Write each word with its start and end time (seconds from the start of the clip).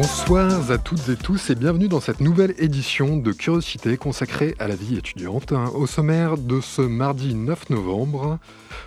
Bonsoir 0.00 0.70
à 0.70 0.78
toutes 0.78 1.08
et 1.08 1.16
tous 1.16 1.50
et 1.50 1.56
bienvenue 1.56 1.88
dans 1.88 1.98
cette 1.98 2.20
nouvelle 2.20 2.54
édition 2.58 3.16
de 3.16 3.32
Curiosité 3.32 3.96
consacrée 3.96 4.54
à 4.60 4.68
la 4.68 4.76
vie 4.76 4.96
étudiante. 4.96 5.52
Au 5.74 5.88
sommaire 5.88 6.38
de 6.38 6.60
ce 6.60 6.82
mardi 6.82 7.34
9 7.34 7.70
novembre, 7.70 8.38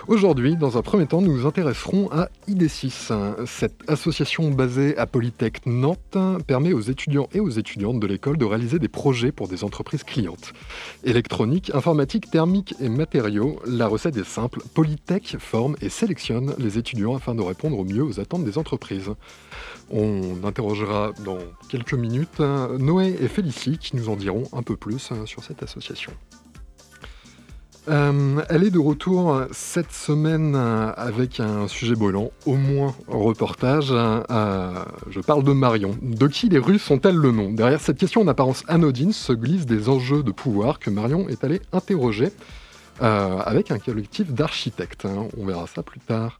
aujourd'hui, 0.08 0.56
dans 0.56 0.78
un 0.78 0.82
premier 0.82 1.08
temps, 1.08 1.20
nous 1.20 1.34
nous 1.36 1.46
intéresserons 1.46 2.10
à 2.14 2.30
ID6. 2.48 3.46
Cette 3.46 3.82
association 3.90 4.52
basée 4.52 4.98
à 4.98 5.06
Polytech 5.06 5.66
Nantes 5.66 6.18
permet 6.48 6.72
aux 6.72 6.80
étudiants 6.80 7.28
et 7.34 7.42
aux 7.42 7.50
étudiantes 7.50 8.00
de 8.00 8.08
l'école 8.08 8.38
de 8.38 8.46
réaliser 8.46 8.80
des 8.80 8.88
projets 8.88 9.34
pour 9.34 9.50
des 9.50 9.66
entreprises 9.66 10.06
clientes. 10.06 10.54
Électronique, 11.04 11.76
informatique, 11.76 12.32
thermique 12.32 12.74
et 12.80 12.88
matériaux, 12.88 13.60
la 13.66 13.88
recette 13.88 14.16
est 14.16 14.24
simple. 14.24 14.62
Polytech 14.74 15.36
forme 15.40 15.76
et 15.82 15.90
sélectionne 15.90 16.56
les 16.58 16.78
étudiants 16.78 17.18
afin 17.18 17.36
de 17.36 17.42
répondre 17.42 17.78
au 17.78 17.84
mieux 17.84 18.04
aux 18.04 18.22
attentes 18.22 18.46
des 18.46 18.58
entreprises. 18.58 19.12
On 19.94 20.46
interrogera 20.46 21.01
dans 21.24 21.40
quelques 21.70 21.94
minutes 21.94 22.40
Noé 22.40 23.16
et 23.20 23.28
Félicie 23.28 23.78
qui 23.78 23.96
nous 23.96 24.10
en 24.10 24.16
diront 24.16 24.44
un 24.54 24.64
peu 24.64 24.76
plus 24.76 25.12
hein, 25.12 25.26
sur 25.26 25.44
cette 25.44 25.64
association. 25.64 26.12
Euh, 27.90 28.42
elle 28.50 28.64
est 28.64 28.70
de 28.70 28.80
retour 28.80 29.42
cette 29.52 29.92
semaine 29.92 30.56
avec 30.56 31.40
un 31.40 31.68
sujet 31.68 31.96
brûlant, 31.96 32.32
au 32.46 32.56
moins 32.56 32.94
reportage. 33.08 33.90
Euh, 33.92 34.84
je 35.10 35.20
parle 35.20 35.44
de 35.44 35.52
Marion. 35.52 35.98
De 36.02 36.28
qui 36.28 36.50
les 36.50 36.60
Russes 36.60 36.84
sont-elles 36.84 37.16
le 37.16 37.32
nom? 37.32 37.52
Derrière 37.52 37.82
cette 37.82 37.98
question 37.98 38.22
en 38.22 38.28
apparence 38.28 38.64
anodine 38.68 39.14
se 39.14 39.34
glissent 39.34 39.66
des 39.66 39.90
enjeux 39.90 40.22
de 40.22 40.32
pouvoir 40.32 40.80
que 40.80 40.92
Marion 40.92 41.28
est 41.28 41.44
allée 41.44 41.62
interroger 41.74 42.30
euh, 43.02 43.40
avec 43.40 43.72
un 43.72 43.80
collectif 43.80 44.32
d'architectes. 44.32 45.06
Hein. 45.06 45.28
On 45.38 45.46
verra 45.46 45.66
ça 45.66 45.82
plus 45.82 46.00
tard. 46.00 46.40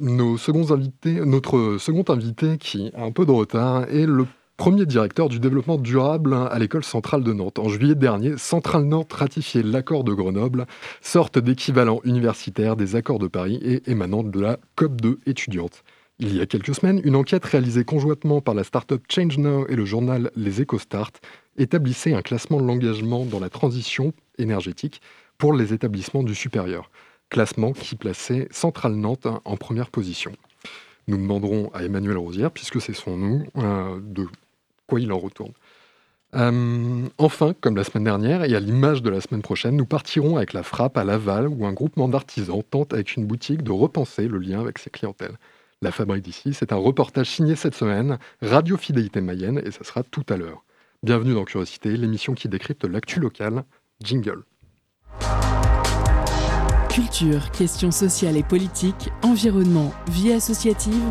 Notre 0.00 1.76
second 1.78 2.04
invité 2.08 2.56
qui 2.58 2.92
a 2.96 3.02
un 3.02 3.10
peu 3.10 3.26
de 3.26 3.32
retard 3.32 3.82
est 3.90 4.06
le 4.06 4.26
premier 4.56 4.86
directeur 4.86 5.28
du 5.28 5.40
développement 5.40 5.76
durable 5.76 6.34
à 6.34 6.56
l'école 6.60 6.84
centrale 6.84 7.24
de 7.24 7.32
Nantes. 7.32 7.58
En 7.58 7.68
juillet 7.68 7.96
dernier, 7.96 8.38
Centrale 8.38 8.84
Nantes 8.84 9.12
ratifiait 9.12 9.64
l'accord 9.64 10.04
de 10.04 10.12
Grenoble, 10.12 10.66
sorte 11.00 11.40
d'équivalent 11.40 12.00
universitaire 12.04 12.76
des 12.76 12.94
accords 12.94 13.18
de 13.18 13.26
Paris 13.26 13.58
et 13.60 13.90
émanant 13.90 14.22
de 14.22 14.40
la 14.40 14.58
COP2 14.76 15.16
étudiante. 15.26 15.82
Il 16.20 16.36
y 16.36 16.40
a 16.40 16.46
quelques 16.46 16.76
semaines, 16.76 17.00
une 17.02 17.16
enquête 17.16 17.44
réalisée 17.44 17.84
conjointement 17.84 18.40
par 18.40 18.54
la 18.54 18.62
start-up 18.62 19.02
Change 19.08 19.38
Now 19.38 19.66
et 19.68 19.74
le 19.74 19.84
journal 19.84 20.30
Les 20.36 20.60
EcoStart 20.60 21.10
établissait 21.56 22.14
un 22.14 22.22
classement 22.22 22.60
de 22.60 22.66
l'engagement 22.66 23.24
dans 23.24 23.40
la 23.40 23.50
transition 23.50 24.12
énergétique 24.38 25.00
pour 25.38 25.52
les 25.52 25.72
établissements 25.72 26.22
du 26.22 26.36
supérieur 26.36 26.88
classement 27.30 27.72
qui 27.72 27.96
plaçait 27.96 28.48
Centrale 28.50 28.94
Nantes 28.94 29.26
en 29.44 29.56
première 29.56 29.90
position. 29.90 30.32
Nous 31.06 31.16
demanderons 31.16 31.70
à 31.72 31.84
Emmanuel 31.84 32.18
Rosière, 32.18 32.50
puisque 32.50 32.80
c'est 32.80 32.94
son 32.94 33.16
nom, 33.16 33.44
euh, 33.56 33.98
de 34.02 34.26
quoi 34.86 35.00
il 35.00 35.12
en 35.12 35.18
retourne. 35.18 35.52
Euh, 36.34 37.08
enfin, 37.16 37.54
comme 37.60 37.76
la 37.76 37.84
semaine 37.84 38.04
dernière 38.04 38.44
et 38.44 38.54
à 38.54 38.60
l'image 38.60 39.02
de 39.02 39.08
la 39.08 39.22
semaine 39.22 39.40
prochaine, 39.40 39.76
nous 39.76 39.86
partirons 39.86 40.36
avec 40.36 40.52
la 40.52 40.62
frappe 40.62 40.98
à 40.98 41.04
Laval 41.04 41.48
où 41.48 41.64
un 41.64 41.72
groupement 41.72 42.08
d'artisans 42.08 42.62
tente 42.62 42.92
avec 42.92 43.16
une 43.16 43.24
boutique 43.24 43.62
de 43.62 43.72
repenser 43.72 44.28
le 44.28 44.38
lien 44.38 44.60
avec 44.60 44.78
ses 44.78 44.90
clientèles. 44.90 45.38
La 45.80 45.92
fabrique 45.92 46.24
d'ici, 46.24 46.52
c'est 46.52 46.72
un 46.72 46.76
reportage 46.76 47.30
signé 47.30 47.56
cette 47.56 47.74
semaine, 47.74 48.18
Radio 48.42 48.76
Fidélité 48.76 49.20
Mayenne, 49.20 49.62
et 49.64 49.70
ça 49.70 49.84
sera 49.84 50.02
tout 50.02 50.24
à 50.28 50.36
l'heure. 50.36 50.64
Bienvenue 51.02 51.34
dans 51.34 51.44
Curiosité, 51.44 51.96
l'émission 51.96 52.34
qui 52.34 52.48
décrypte 52.48 52.84
l'actu 52.84 53.20
locale. 53.20 53.64
Jingle. 54.02 54.42
Culture, 56.88 57.50
questions 57.50 57.90
sociales 57.90 58.36
et 58.36 58.42
politiques, 58.42 59.10
environnement, 59.22 59.92
vie 60.10 60.32
associative. 60.32 61.04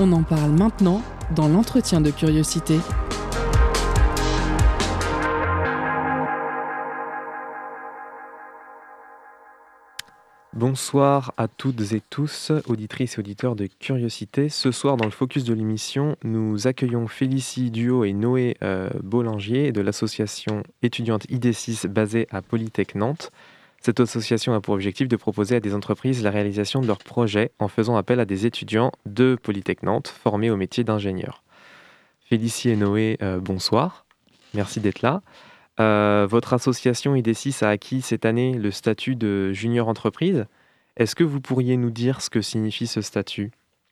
On 0.00 0.10
en 0.12 0.22
parle 0.22 0.50
maintenant 0.50 1.02
dans 1.34 1.48
l'entretien 1.48 2.00
de 2.00 2.10
curiosité. 2.10 2.78
Bonsoir 10.54 11.34
à 11.36 11.46
toutes 11.46 11.92
et 11.92 12.00
tous, 12.10 12.52
auditrices 12.66 13.16
et 13.16 13.18
auditeurs 13.18 13.56
de 13.56 13.68
Curiosité. 13.80 14.48
Ce 14.48 14.70
soir, 14.70 14.96
dans 14.96 15.04
le 15.04 15.10
focus 15.10 15.44
de 15.44 15.52
l'émission, 15.52 16.16
nous 16.22 16.66
accueillons 16.66 17.06
Félicie 17.06 17.70
Duo 17.70 18.04
et 18.04 18.12
Noé 18.12 18.56
euh, 18.62 18.88
de 18.90 19.80
l'association 19.80 20.62
étudiante 20.82 21.26
ID6 21.26 21.88
basée 21.88 22.28
à 22.30 22.40
Polytech 22.40 22.94
Nantes. 22.94 23.30
Cette 23.84 24.00
association 24.00 24.54
a 24.54 24.62
pour 24.62 24.72
objectif 24.72 25.08
de 25.08 25.16
proposer 25.16 25.56
à 25.56 25.60
des 25.60 25.74
entreprises 25.74 26.22
la 26.22 26.30
réalisation 26.30 26.80
de 26.80 26.86
leurs 26.86 26.96
projets 26.96 27.50
en 27.58 27.68
faisant 27.68 27.96
appel 27.96 28.18
à 28.18 28.24
des 28.24 28.46
étudiants 28.46 28.92
de 29.04 29.36
Polytech 29.42 29.82
Nantes 29.82 30.08
formés 30.08 30.48
au 30.48 30.56
métier 30.56 30.84
d'ingénieur. 30.84 31.42
Félicie 32.26 32.70
et 32.70 32.76
Noé, 32.76 33.18
euh, 33.20 33.40
bonsoir. 33.40 34.06
Merci 34.54 34.80
d'être 34.80 35.02
là. 35.02 35.20
Euh, 35.80 36.26
votre 36.26 36.54
association 36.54 37.14
ID6 37.14 37.62
a 37.62 37.68
acquis 37.68 38.00
cette 38.00 38.24
année 38.24 38.54
le 38.54 38.70
statut 38.70 39.16
de 39.16 39.52
junior 39.52 39.86
entreprise. 39.86 40.46
Est-ce 40.96 41.14
que 41.14 41.22
vous 41.22 41.42
pourriez 41.42 41.76
nous 41.76 41.90
dire 41.90 42.22
ce 42.22 42.30
que 42.30 42.40
signifie 42.40 42.86
ce 42.86 43.02
statut 43.02 43.50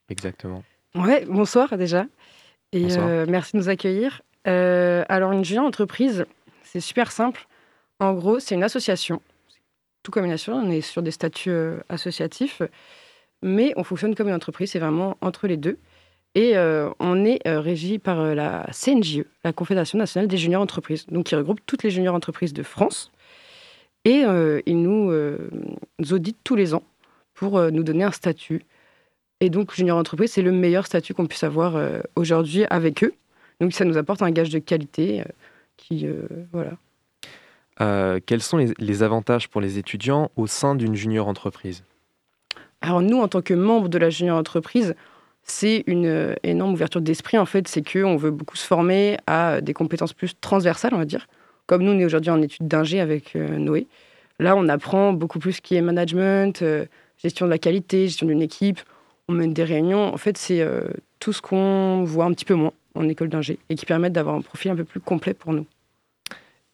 exactement? 0.08 0.64
Oui, 0.94 1.16
bonsoir 1.28 1.76
déjà. 1.76 2.06
Et 2.72 2.96
euh, 2.96 3.26
merci 3.28 3.52
de 3.52 3.58
nous 3.58 3.68
accueillir. 3.68 4.22
alors, 4.46 5.32
une 5.32 5.44
junior 5.44 5.66
entreprise, 5.66 6.24
c'est 6.62 6.80
super 6.80 7.12
simple. 7.12 7.46
En 8.00 8.14
gros, 8.14 8.40
c'est 8.40 8.54
une 8.54 8.64
association 8.64 9.20
tout 10.02 10.10
comme 10.10 10.24
une 10.24 10.32
association, 10.32 10.68
on 10.68 10.70
est 10.70 10.80
sur 10.80 11.02
des 11.02 11.10
statuts 11.10 11.50
euh, 11.50 11.80
associatifs, 11.88 12.62
mais 13.42 13.72
on 13.76 13.84
fonctionne 13.84 14.14
comme 14.14 14.28
une 14.28 14.34
entreprise, 14.34 14.72
c'est 14.72 14.78
vraiment 14.78 15.16
entre 15.20 15.46
les 15.46 15.56
deux. 15.56 15.78
Et 16.34 16.56
euh, 16.56 16.90
on 16.98 17.24
est 17.24 17.46
euh, 17.46 17.60
régi 17.60 17.98
par 17.98 18.34
la 18.34 18.66
CNJE, 18.72 19.24
la 19.44 19.52
Confédération 19.52 19.98
nationale 19.98 20.28
des 20.28 20.38
juniors 20.38 20.62
entreprises, 20.62 21.06
donc 21.06 21.26
qui 21.26 21.34
regroupe 21.34 21.60
toutes 21.66 21.82
les 21.82 21.90
juniors 21.90 22.14
entreprises 22.14 22.52
de 22.52 22.62
France. 22.62 23.12
Et 24.04 24.24
ils 24.66 24.82
nous, 24.82 25.12
nous 25.12 26.12
auditent 26.12 26.40
tous 26.42 26.56
les 26.56 26.74
ans 26.74 26.82
pour 27.34 27.60
nous 27.70 27.84
donner 27.84 28.02
un 28.02 28.10
statut. 28.10 28.64
Et 29.38 29.48
donc, 29.48 29.72
junior 29.72 29.96
entreprise, 29.96 30.32
c'est 30.32 30.42
le 30.42 30.50
meilleur 30.50 30.86
statut 30.86 31.14
qu'on 31.14 31.28
puisse 31.28 31.44
avoir 31.44 31.80
aujourd'hui 32.16 32.64
avec 32.64 33.04
eux. 33.04 33.14
Donc, 33.60 33.72
ça 33.72 33.84
nous 33.84 33.96
apporte 33.96 34.20
un 34.22 34.32
gage 34.32 34.50
de 34.50 34.58
qualité 34.58 35.22
qui, 35.76 36.08
voilà, 36.50 36.72
euh, 37.82 38.20
quels 38.24 38.42
sont 38.42 38.58
les, 38.78 39.02
avantages 39.02 39.48
pour 39.48 39.60
les 39.60 39.78
étudiants 39.78 40.30
au 40.36 40.46
sein 40.46 40.74
d'une 40.74 40.94
junior 40.94 41.26
entreprise 41.26 41.84
Alors 42.80 43.02
nous, 43.02 43.18
en 43.18 43.26
tant 43.26 43.42
que 43.42 43.54
membres 43.54 43.88
de 43.88 43.98
la 43.98 44.08
junior 44.08 44.38
entreprise, 44.38 44.94
c'est 45.42 45.82
une 45.88 46.06
euh, 46.06 46.34
énorme 46.44 46.74
ouverture 46.74 47.00
d'esprit. 47.00 47.38
En 47.38 47.46
fait, 47.46 47.66
c'est 47.66 47.82
qu'on 47.82 48.16
veut 48.16 48.30
beaucoup 48.30 48.56
se 48.56 48.66
former 48.66 49.16
à 49.26 49.60
des 49.60 49.74
compétences 49.74 50.12
plus 50.12 50.38
transversales, 50.40 50.94
on 50.94 50.98
va 50.98 51.04
dire. 51.04 51.26
Comme 51.66 51.82
nous, 51.82 51.90
on 51.90 51.98
est 51.98 52.04
aujourd'hui 52.04 52.30
en 52.30 52.40
études 52.40 52.68
d'ingé 52.68 53.00
avec 53.00 53.34
euh, 53.34 53.58
Noé. 53.58 53.88
Là, 54.38 54.54
on 54.54 54.68
apprend 54.68 55.12
beaucoup 55.12 55.40
plus 55.40 55.54
ce 55.54 55.60
qui 55.60 55.74
est 55.74 55.82
management, 55.82 56.64
gestion 57.22 57.46
de 57.46 57.50
la 57.50 57.58
qualité, 57.58 58.06
gestion 58.06 58.26
d'une 58.26 58.42
équipe. 58.42 58.80
On 59.28 59.32
mène 59.32 59.52
des 59.52 59.62
réunions. 59.62 60.12
En 60.12 60.16
fait, 60.16 60.36
c'est 60.36 60.66
tout 61.20 61.32
ce 61.32 61.40
qu'on 61.40 62.02
voit 62.02 62.24
un 62.24 62.32
petit 62.32 62.44
peu 62.44 62.54
moins 62.54 62.72
en 62.96 63.08
école 63.08 63.28
d'ingé 63.28 63.60
et 63.68 63.76
qui 63.76 63.86
permettent 63.86 64.14
d'avoir 64.14 64.34
un 64.34 64.40
profil 64.40 64.72
un 64.72 64.76
peu 64.76 64.84
plus 64.84 64.98
complet 64.98 65.34
pour 65.34 65.52
nous. 65.52 65.66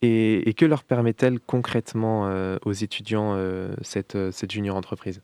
Et, 0.01 0.55
que 0.57 0.65
leur 0.65 0.85
permet-elle 0.85 1.41
concrètement 1.41 2.29
euh, 2.29 2.57
aux 2.65 2.73
étudiants 2.73 3.35
euh, 3.35 3.75
cette, 3.83 4.15
euh, 4.15 4.31
cette 4.31 4.53
junior 4.53 4.77
entreprise? 4.77 5.23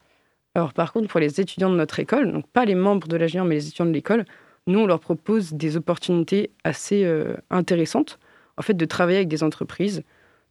Alors 0.57 0.73
par 0.73 0.93
contre, 0.93 1.09
pour 1.09 1.21
les 1.21 1.41
étudiants 1.41 1.71
de 1.71 1.77
notre 1.77 2.01
école, 2.01 2.33
donc 2.33 2.47
pas 2.49 2.65
les 2.65 2.75
membres 2.75 3.07
de 3.07 3.17
la 3.17 3.29
junior, 3.29 3.47
mais 3.47 3.55
les 3.55 3.69
étudiants 3.69 3.87
de 3.87 3.93
l'école, 3.93 4.25
nous, 4.67 4.81
on 4.81 4.87
leur 4.87 4.99
propose 4.99 5.53
des 5.53 5.77
opportunités 5.77 6.51
assez 6.65 7.07
intéressantes, 7.51 8.19
en 8.57 8.63
fait, 8.63 8.73
de 8.73 8.85
travailler 8.87 9.19
avec 9.19 9.29
des 9.29 9.43
entreprises. 9.43 10.03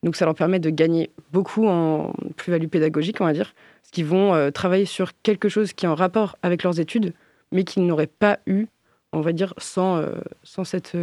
Donc 0.04 0.16
ça 0.16 0.26
leur 0.26 0.36
permet 0.36 0.60
de 0.60 0.70
gagner 0.70 1.10
beaucoup 1.32 1.68
en 1.68 2.14
plus-value 2.38 2.68
pédagogique, 2.68 3.22
on 3.22 3.26
va 3.26 3.34
dire, 3.34 3.56
parce 3.82 3.90
qu'ils 3.92 4.06
vont 4.06 4.52
travailler 4.52 4.86
sur 4.86 5.14
quelque 5.24 5.50
chose 5.50 5.74
qui 5.74 5.88
est 5.88 5.90
en 5.90 5.96
rapport 5.96 6.38
avec 6.44 6.62
leurs 6.62 6.80
études, 6.80 7.14
mais 7.52 7.64
qu'ils 7.64 7.88
n'auraient 7.88 8.06
pas 8.06 8.38
eu, 8.46 8.68
on 9.14 9.22
va 9.22 9.32
dire, 9.32 9.56
sans, 9.58 10.06
sans 10.44 10.64
cette 10.64 10.96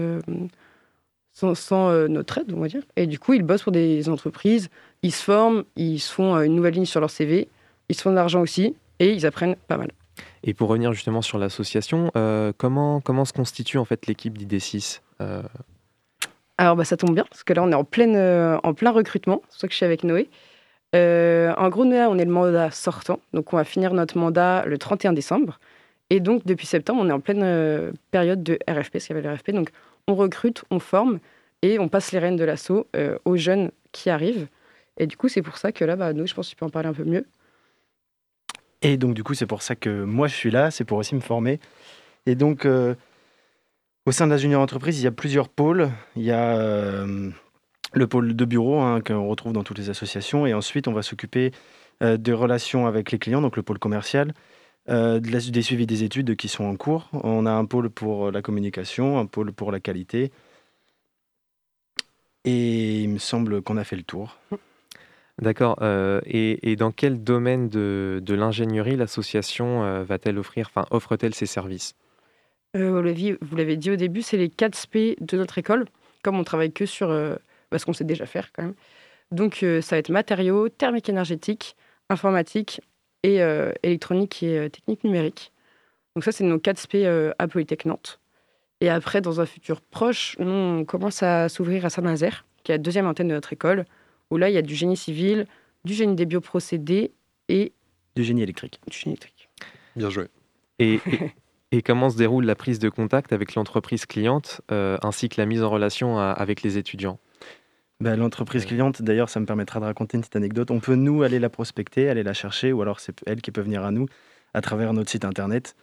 sans, 1.33 2.09
notre 2.09 2.39
aide, 2.39 2.53
on 2.55 2.61
va 2.61 2.69
dire. 2.69 2.83
Et 2.97 3.07
du 3.07 3.19
coup, 3.19 3.33
ils 3.33 3.43
bossent 3.43 3.63
pour 3.63 3.73
des 3.73 4.09
entreprises, 4.09 4.69
ils 5.03 5.13
se 5.13 5.23
forment, 5.23 5.65
ils 5.77 5.99
se 5.99 6.13
font 6.13 6.37
une 6.41 6.55
nouvelle 6.55 6.75
ligne 6.75 6.85
sur 6.85 7.01
leur 7.01 7.11
CV, 7.11 7.49
ils 7.89 7.95
se 7.95 8.03
font 8.03 8.11
de 8.11 8.17
l'argent 8.17 8.41
aussi, 8.41 8.75
et 8.99 9.13
ils 9.13 9.27
apprennent 9.27 9.57
pas 9.69 9.77
mal. 9.77 9.91
Et 10.43 10.55
pour 10.55 10.69
revenir 10.69 10.93
justement 10.93 11.23
sur 11.23 11.39
l'association, 11.39 12.11
comment, 12.59 13.01
comment 13.01 13.25
se 13.25 13.33
constitue 13.33 13.79
en 13.79 13.85
fait 13.85 14.07
l'équipe 14.07 14.37
d'ID6 14.37 15.01
Alors 16.59 16.77
bah, 16.77 16.85
ça 16.85 16.97
tombe 16.97 17.15
bien, 17.15 17.25
parce 17.31 17.43
que 17.43 17.53
là 17.53 17.63
on 17.63 17.71
est 17.71 17.75
en, 17.75 17.85
pleine, 17.85 18.17
en 18.63 18.75
plein 18.75 18.91
recrutement, 18.91 19.41
c'est 19.45 19.53
pour 19.53 19.61
ça 19.61 19.67
que 19.69 19.73
je 19.73 19.77
suis 19.77 19.87
avec 19.87 20.05
Noé. 20.05 20.29
Euh, 20.95 21.53
en 21.57 21.69
gros, 21.69 21.85
nous, 21.85 21.93
là, 21.93 22.09
on 22.11 22.19
est 22.19 22.25
le 22.25 22.31
mandat 22.31 22.71
sortant. 22.71 23.21
Donc, 23.33 23.53
on 23.53 23.57
va 23.57 23.65
finir 23.65 23.95
notre 23.95 24.19
mandat 24.19 24.65
le 24.67 24.79
31 24.79 25.13
décembre. 25.13 25.61
Et 26.11 26.21
donc, 26.21 26.45
depuis 26.45 26.67
septembre, 26.67 27.01
on 27.05 27.09
est 27.09 27.13
en 27.13 27.21
pleine 27.21 27.43
euh, 27.43 27.93
période 28.11 28.43
de 28.43 28.59
RFP, 28.69 28.99
ce 28.99 29.07
qu'il 29.07 29.17
y 29.17 29.19
avait 29.19 29.29
le 29.29 29.35
RFP. 29.35 29.53
Donc, 29.53 29.71
on 30.07 30.15
recrute, 30.15 30.65
on 30.71 30.79
forme 30.79 31.19
et 31.63 31.79
on 31.79 31.89
passe 31.89 32.13
les 32.13 32.19
rênes 32.19 32.37
de 32.37 32.45
l'assaut 32.45 32.87
euh, 32.97 33.19
aux 33.25 33.37
jeunes 33.37 33.71
qui 33.93 34.11
arrivent. 34.11 34.49
Et 34.97 35.07
du 35.07 35.17
coup, 35.17 35.29
c'est 35.29 35.43
pour 35.43 35.57
ça 35.57 35.73
que 35.73 35.85
là, 35.85 35.97
bah, 35.97 36.13
nous, 36.13 36.27
je 36.27 36.35
pense 36.35 36.47
que 36.47 36.51
tu 36.51 36.57
peux 36.57 36.67
en 36.67 36.71
parler 36.71 36.89
un 36.89 36.95
peu 36.95 37.05
mieux. 37.05 37.27
Et 38.83 38.97
donc, 38.97 39.15
du 39.15 39.23
coup, 39.23 39.35
c'est 39.35 39.47
pour 39.47 39.63
ça 39.63 39.77
que 39.77 40.05
moi, 40.05 40.27
je 40.27 40.35
suis 40.35 40.51
là. 40.51 40.71
C'est 40.71 40.85
pour 40.85 40.99
aussi 40.99 41.15
me 41.15 41.21
former. 41.21 41.61
Et 42.27 42.35
donc, 42.35 42.67
au 42.67 44.13
sein 44.13 44.27
de 44.27 44.31
la 44.31 44.39
junior 44.39 44.61
entreprise, 44.63 44.99
il 45.01 45.05
y 45.05 45.07
a 45.07 45.13
plusieurs 45.13 45.49
pôles. 45.49 45.91
Il 46.17 46.23
y 46.23 46.33
a 46.33 47.05
le 47.93 48.07
pôle 48.07 48.35
de 48.35 48.45
bureau 48.45 48.81
hein, 48.81 49.01
qu'on 49.01 49.29
retrouve 49.29 49.53
dans 49.53 49.65
toutes 49.65 49.79
les 49.79 49.91
associations. 49.91 50.47
Et 50.47 50.55
ensuite, 50.55 50.89
on 50.89 50.93
va 50.93 51.03
s'occuper 51.03 51.53
euh, 52.03 52.17
des 52.17 52.33
relations 52.33 52.87
avec 52.87 53.13
les 53.13 53.19
clients, 53.19 53.41
donc 53.41 53.57
le 53.57 53.63
pôle 53.63 53.79
commercial, 53.79 54.33
euh, 54.89 55.21
des 55.21 55.63
suivis 55.63 55.87
des 55.87 56.03
études 56.05 56.37
qui 56.37 56.49
sont 56.49 56.65
en 56.65 56.77
cours. 56.77 57.09
On 57.13 57.47
a 57.47 57.51
un 57.51 57.65
pôle 57.65 57.91
pour 57.91 58.31
la 58.31 58.43
communication, 58.43 59.19
un 59.19 59.27
pôle 59.27 59.53
pour 59.53 59.73
la 59.73 59.81
qualité. 59.81 60.33
Et 62.45 63.01
il 63.01 63.09
me 63.11 63.19
semble 63.19 63.63
qu'on 63.63 63.77
a 63.77 63.85
fait 63.85 63.97
le 63.97 64.03
tour. 64.03 64.39
D'accord. 65.41 65.79
Euh, 65.83 66.21
et, 66.25 66.77
dans 66.77 66.91
quel 66.91 67.23
domaine 67.23 67.69
de, 67.69 68.23
l'ingénierie 68.29 68.97
l'association 68.97 70.03
va-t-elle 70.05 70.39
offrir, 70.39 70.69
enfin 70.69 70.87
offre-t-elle 70.91 71.35
ses 71.35 71.47
services? 71.47 71.95
Vous 72.75 73.57
l'avez 73.57 73.77
dit 73.77 73.91
au 73.91 73.97
début, 73.97 74.23
c'est 74.23 74.37
les 74.37 74.49
4 74.49 74.75
SP 74.77 74.97
de 75.21 75.37
notre 75.37 75.59
école. 75.59 75.87
Comme 76.23 76.39
on 76.39 76.45
travaille 76.45 76.73
que 76.73 76.87
sur 76.87 77.11
parce 77.71 77.85
qu'on 77.85 77.93
sait 77.93 78.05
déjà 78.05 78.27
faire 78.27 78.53
quand 78.53 78.65
même. 78.65 78.75
Donc 79.31 79.63
euh, 79.63 79.81
ça 79.81 79.97
va 79.97 80.01
être 80.01 80.11
matériaux, 80.11 80.69
thermique 80.69 81.09
énergétique, 81.09 81.77
informatique 82.09 82.81
et 83.23 83.43
euh, 83.43 83.73
électronique 83.83 84.43
et 84.43 84.59
euh, 84.59 84.69
technique 84.69 85.05
numérique. 85.05 85.53
Donc 86.15 86.25
ça, 86.25 86.33
c'est 86.33 86.45
nos 86.45 86.59
4 86.59 86.79
SP 86.79 86.95
à 87.39 87.49
Polytech 87.49 87.85
Nantes. 87.85 88.21
Et 88.81 88.89
après, 88.89 89.21
dans 89.21 89.41
un 89.41 89.47
futur 89.47 89.81
proche, 89.81 90.37
on 90.39 90.85
commence 90.85 91.23
à 91.23 91.49
s'ouvrir 91.49 91.85
à 91.85 91.91
Saint-Nazaire, 91.91 92.47
qui 92.65 92.73
est 92.73 92.75
la 92.75 92.79
deuxième 92.79 93.07
antenne 93.07 93.29
de 93.29 93.35
notre 93.35 93.53
école, 93.53 93.85
où 94.31 94.37
là, 94.37 94.49
il 94.49 94.55
y 94.55 94.59
a 94.59 94.63
du 94.63 94.75
génie 94.75 94.97
civil, 94.97 95.47
du 95.85 95.95
génie 95.95 96.17
des 96.17 96.27
bioprocédés 96.27 97.13
et... 97.49 97.73
Du 98.17 98.25
génie 98.25 98.43
électrique. 98.43 98.81
Du 98.91 98.97
génie 98.97 99.13
électrique. 99.13 99.49
Bien 99.95 100.11
joué. 100.11 100.27
Et, 100.79 100.99
et, 101.71 101.83
comment 101.83 102.11
se 102.11 102.17
déroule 102.17 102.45
la 102.45 102.57
prise 102.57 102.79
de 102.79 102.89
contact 102.89 103.33
avec 103.33 103.55
l'entreprise 103.55 104.07
cliente, 104.07 104.63
ainsi 104.71 105.29
que 105.29 105.41
la 105.41 105.47
mise 105.47 105.63
en 105.63 105.71
relation 105.71 106.19
avec 106.19 106.63
les 106.63 106.79
étudiants? 106.79 107.19
Bah, 108.01 108.17
l'entreprise 108.17 108.65
cliente, 108.65 109.03
d'ailleurs, 109.03 109.29
ça 109.29 109.41
me 109.41 109.47
permettra 109.47 109.79
de 109.79 109.85
raconter 109.85 110.17
une 110.17 110.23
petite 110.23 110.37
anecdote. 110.37 110.71
On 110.71 110.81
peut, 110.81 110.95
nous, 110.95 111.23
aller 111.23 111.39
la 111.39 111.51
prospecter, 111.51 112.09
aller 112.09 112.23
la 112.23 112.33
chercher, 112.33 112.73
ou 112.73 112.81
alors 112.81 112.99
c'est 112.99 113.21
elle 113.27 113.43
qui 113.43 113.51
peut 113.51 113.61
venir 113.61 113.85
à 113.85 113.91
nous 113.91 114.07
à 114.55 114.63
travers 114.63 114.95
notre 114.95 115.11
site 115.11 115.25
internet. 115.25 115.77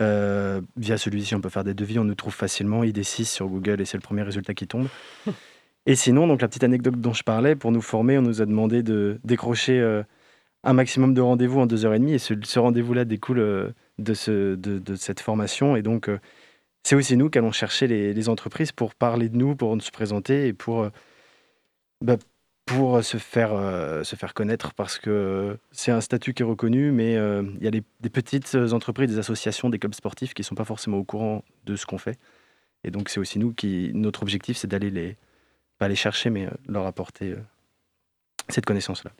Euh, 0.00 0.60
via 0.76 0.96
celui-ci, 0.96 1.34
on 1.34 1.40
peut 1.40 1.48
faire 1.48 1.64
des 1.64 1.74
devis, 1.74 1.98
on 1.98 2.04
nous 2.04 2.14
trouve 2.14 2.34
facilement, 2.34 2.84
ID6 2.84 3.24
sur 3.24 3.48
Google, 3.48 3.80
et 3.80 3.84
c'est 3.84 3.96
le 3.96 4.02
premier 4.02 4.22
résultat 4.22 4.54
qui 4.54 4.68
tombe. 4.68 4.86
et 5.86 5.96
sinon, 5.96 6.28
donc 6.28 6.40
la 6.40 6.48
petite 6.48 6.62
anecdote 6.62 7.00
dont 7.00 7.12
je 7.12 7.24
parlais, 7.24 7.56
pour 7.56 7.72
nous 7.72 7.82
former, 7.82 8.16
on 8.18 8.22
nous 8.22 8.40
a 8.40 8.46
demandé 8.46 8.84
de 8.84 9.18
décrocher 9.24 9.80
euh, 9.80 10.04
un 10.62 10.74
maximum 10.74 11.12
de 11.12 11.20
rendez-vous 11.20 11.58
en 11.58 11.66
deux 11.66 11.84
heures 11.84 11.94
et 11.94 11.98
demie, 11.98 12.14
et 12.14 12.18
ce, 12.18 12.58
rendez-vous-là 12.58 13.04
découle 13.04 13.40
euh, 13.40 13.70
de, 13.98 14.14
ce, 14.14 14.54
de, 14.54 14.94
cette 14.94 15.18
formation, 15.18 15.74
et 15.74 15.82
donc 15.82 16.08
c'est 16.84 16.94
aussi 16.94 17.16
nous 17.16 17.30
qui 17.30 17.38
allons 17.38 17.50
chercher 17.50 17.88
les, 17.88 18.14
les, 18.14 18.28
entreprises 18.28 18.70
pour 18.70 18.94
parler 18.94 19.28
de 19.28 19.36
nous, 19.36 19.56
pour 19.56 19.74
nous 19.74 19.82
présenter, 19.92 20.46
et 20.46 20.52
pour 20.52 20.88
bah, 22.00 22.16
pour 22.68 23.02
se 23.02 23.16
faire, 23.16 23.54
euh, 23.54 24.04
se 24.04 24.14
faire 24.14 24.34
connaître 24.34 24.74
parce 24.74 24.98
que 24.98 25.58
c'est 25.72 25.90
un 25.90 26.02
statut 26.02 26.34
qui 26.34 26.42
est 26.42 26.46
reconnu, 26.46 26.92
mais 26.92 27.16
euh, 27.16 27.42
il 27.58 27.64
y 27.64 27.66
a 27.66 27.70
des, 27.70 28.10
petites 28.10 28.54
entreprises, 28.54 29.08
des 29.08 29.18
associations, 29.18 29.70
des 29.70 29.78
clubs 29.78 29.94
sportifs 29.94 30.34
qui 30.34 30.42
ne 30.42 30.44
sont 30.44 30.54
pas 30.54 30.66
forcément 30.66 30.98
au 30.98 31.04
courant 31.04 31.44
de 31.64 31.76
ce 31.76 31.86
qu'on 31.86 31.98
fait. 31.98 32.18
Et 32.84 32.90
donc 32.90 33.08
c'est 33.08 33.20
aussi 33.20 33.38
nous 33.38 33.52
qui, 33.54 33.90
notre 33.94 34.22
objectif, 34.22 34.58
c'est 34.58 34.68
d'aller 34.68 34.90
les, 34.90 35.16
pas 35.78 35.88
les 35.88 35.96
chercher, 35.96 36.28
mais 36.30 36.46
euh, 36.46 36.50
leur 36.68 36.86
apporter 36.86 37.34
cette 38.48 38.66
connaissance-là. 38.66 39.12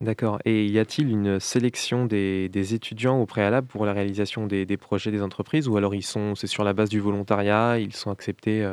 D'accord. 0.00 0.38
Et 0.44 0.66
y 0.66 0.78
a-t-il 0.78 1.10
une 1.10 1.40
sélection 1.40 2.06
des, 2.06 2.48
des, 2.48 2.72
étudiants 2.72 3.20
au 3.20 3.26
préalable 3.26 3.66
pour 3.66 3.84
la 3.84 3.92
réalisation 3.92 4.46
des, 4.46 4.64
des 4.64 4.76
projets 4.76 5.10
des 5.10 5.22
entreprises 5.22 5.68
ou 5.68 5.76
alors 5.76 5.94
ils 5.94 6.04
sont, 6.04 6.34
c'est 6.36 6.46
sur 6.46 6.64
la 6.64 6.72
base 6.72 6.88
du 6.88 7.00
volontariat, 7.00 7.78
ils 7.78 7.94
sont 7.94 8.10
acceptés 8.10 8.64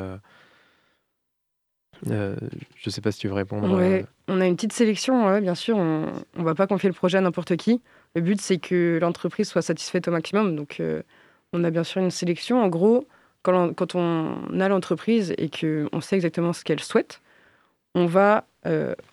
euh, 2.10 2.36
je 2.76 2.88
ne 2.88 2.90
sais 2.90 3.00
pas 3.00 3.12
si 3.12 3.20
tu 3.20 3.28
veux 3.28 3.34
répondre. 3.34 3.74
Ouais, 3.74 4.02
euh. 4.02 4.06
on 4.28 4.40
a 4.40 4.46
une 4.46 4.56
petite 4.56 4.72
sélection, 4.72 5.38
bien 5.40 5.54
sûr. 5.54 5.76
On 5.76 6.12
ne 6.36 6.44
va 6.44 6.54
pas 6.54 6.66
confier 6.66 6.88
le 6.88 6.94
projet 6.94 7.18
à 7.18 7.20
n'importe 7.20 7.56
qui. 7.56 7.80
Le 8.14 8.20
but, 8.20 8.40
c'est 8.40 8.58
que 8.58 8.98
l'entreprise 9.00 9.48
soit 9.48 9.62
satisfaite 9.62 10.08
au 10.08 10.10
maximum. 10.10 10.56
Donc, 10.56 10.78
euh, 10.80 11.02
on 11.52 11.64
a 11.64 11.70
bien 11.70 11.84
sûr 11.84 12.02
une 12.02 12.10
sélection. 12.10 12.62
En 12.62 12.68
gros, 12.68 13.06
quand 13.42 13.54
on, 13.54 13.74
quand 13.74 13.94
on 13.94 14.60
a 14.60 14.68
l'entreprise 14.68 15.34
et 15.38 15.48
qu'on 15.48 16.00
sait 16.00 16.16
exactement 16.16 16.52
ce 16.52 16.64
qu'elle 16.64 16.80
souhaite, 16.80 17.20
on 17.94 18.06
va 18.06 18.44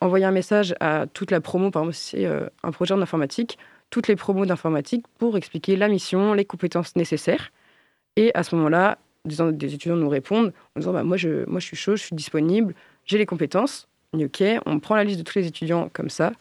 envoyer 0.01 0.25
un 0.25 0.31
message 0.31 0.73
à 0.79 1.05
toute 1.05 1.29
la 1.29 1.39
promo. 1.39 1.69
Par 1.69 1.83
exemple, 1.83 1.95
si 1.95 2.17
c'est 2.17 2.27
un 2.63 2.71
projet 2.71 2.95
en 2.95 3.01
informatique, 3.03 3.59
toutes 3.91 4.07
les 4.07 4.15
promos 4.15 4.47
d'informatique 4.47 5.05
pour 5.19 5.37
expliquer 5.37 5.75
la 5.75 5.87
mission, 5.87 6.33
les 6.33 6.43
compétences 6.43 6.95
nécessaires. 6.95 7.51
Et 8.15 8.31
à 8.33 8.41
ce 8.41 8.55
moment-là, 8.55 8.97
des, 9.25 9.73
étudiants 9.73 9.95
nous 9.95 10.09
répondent 10.09 10.53
en 10.75 10.79
disant 10.79 10.93
bah, 10.93 11.03
moi, 11.03 11.17
je, 11.17 11.47
moi 11.49 11.59
je 11.59 11.65
suis 11.65 11.77
chaud, 11.77 11.95
je 11.95 12.03
suis 12.03 12.15
disponible, 12.15 12.75
j'ai 13.05 13.17
les 13.17 13.25
compétences. 13.25 13.87
Ok, 14.13 14.43
on 14.65 14.79
prend 14.79 14.95
la 14.95 15.03
liste 15.03 15.19
de 15.19 15.23
tous 15.23 15.39
les 15.39 15.47
étudiants 15.47 15.89
comme 15.91 16.09
ça 16.09 16.33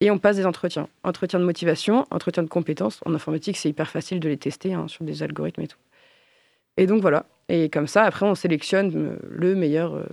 et 0.00 0.10
on 0.10 0.18
passe 0.18 0.36
des 0.36 0.46
entretiens. 0.46 0.88
Entretien 1.04 1.38
de 1.38 1.44
motivation, 1.44 2.06
entretien 2.10 2.42
de 2.42 2.48
compétences. 2.48 3.00
En 3.04 3.14
informatique, 3.14 3.56
c'est 3.56 3.68
hyper 3.68 3.90
facile 3.90 4.20
de 4.20 4.28
les 4.28 4.38
tester 4.38 4.72
hein, 4.72 4.88
sur 4.88 5.04
des 5.04 5.22
algorithmes 5.22 5.62
et 5.62 5.68
tout. 5.68 5.78
Et 6.76 6.86
donc 6.86 7.02
voilà. 7.02 7.26
Et 7.48 7.68
comme 7.68 7.86
ça, 7.86 8.04
après, 8.04 8.24
on 8.24 8.34
sélectionne 8.34 8.92
euh, 8.96 9.16
le 9.28 9.54
meilleur 9.54 9.94
euh, 9.94 10.04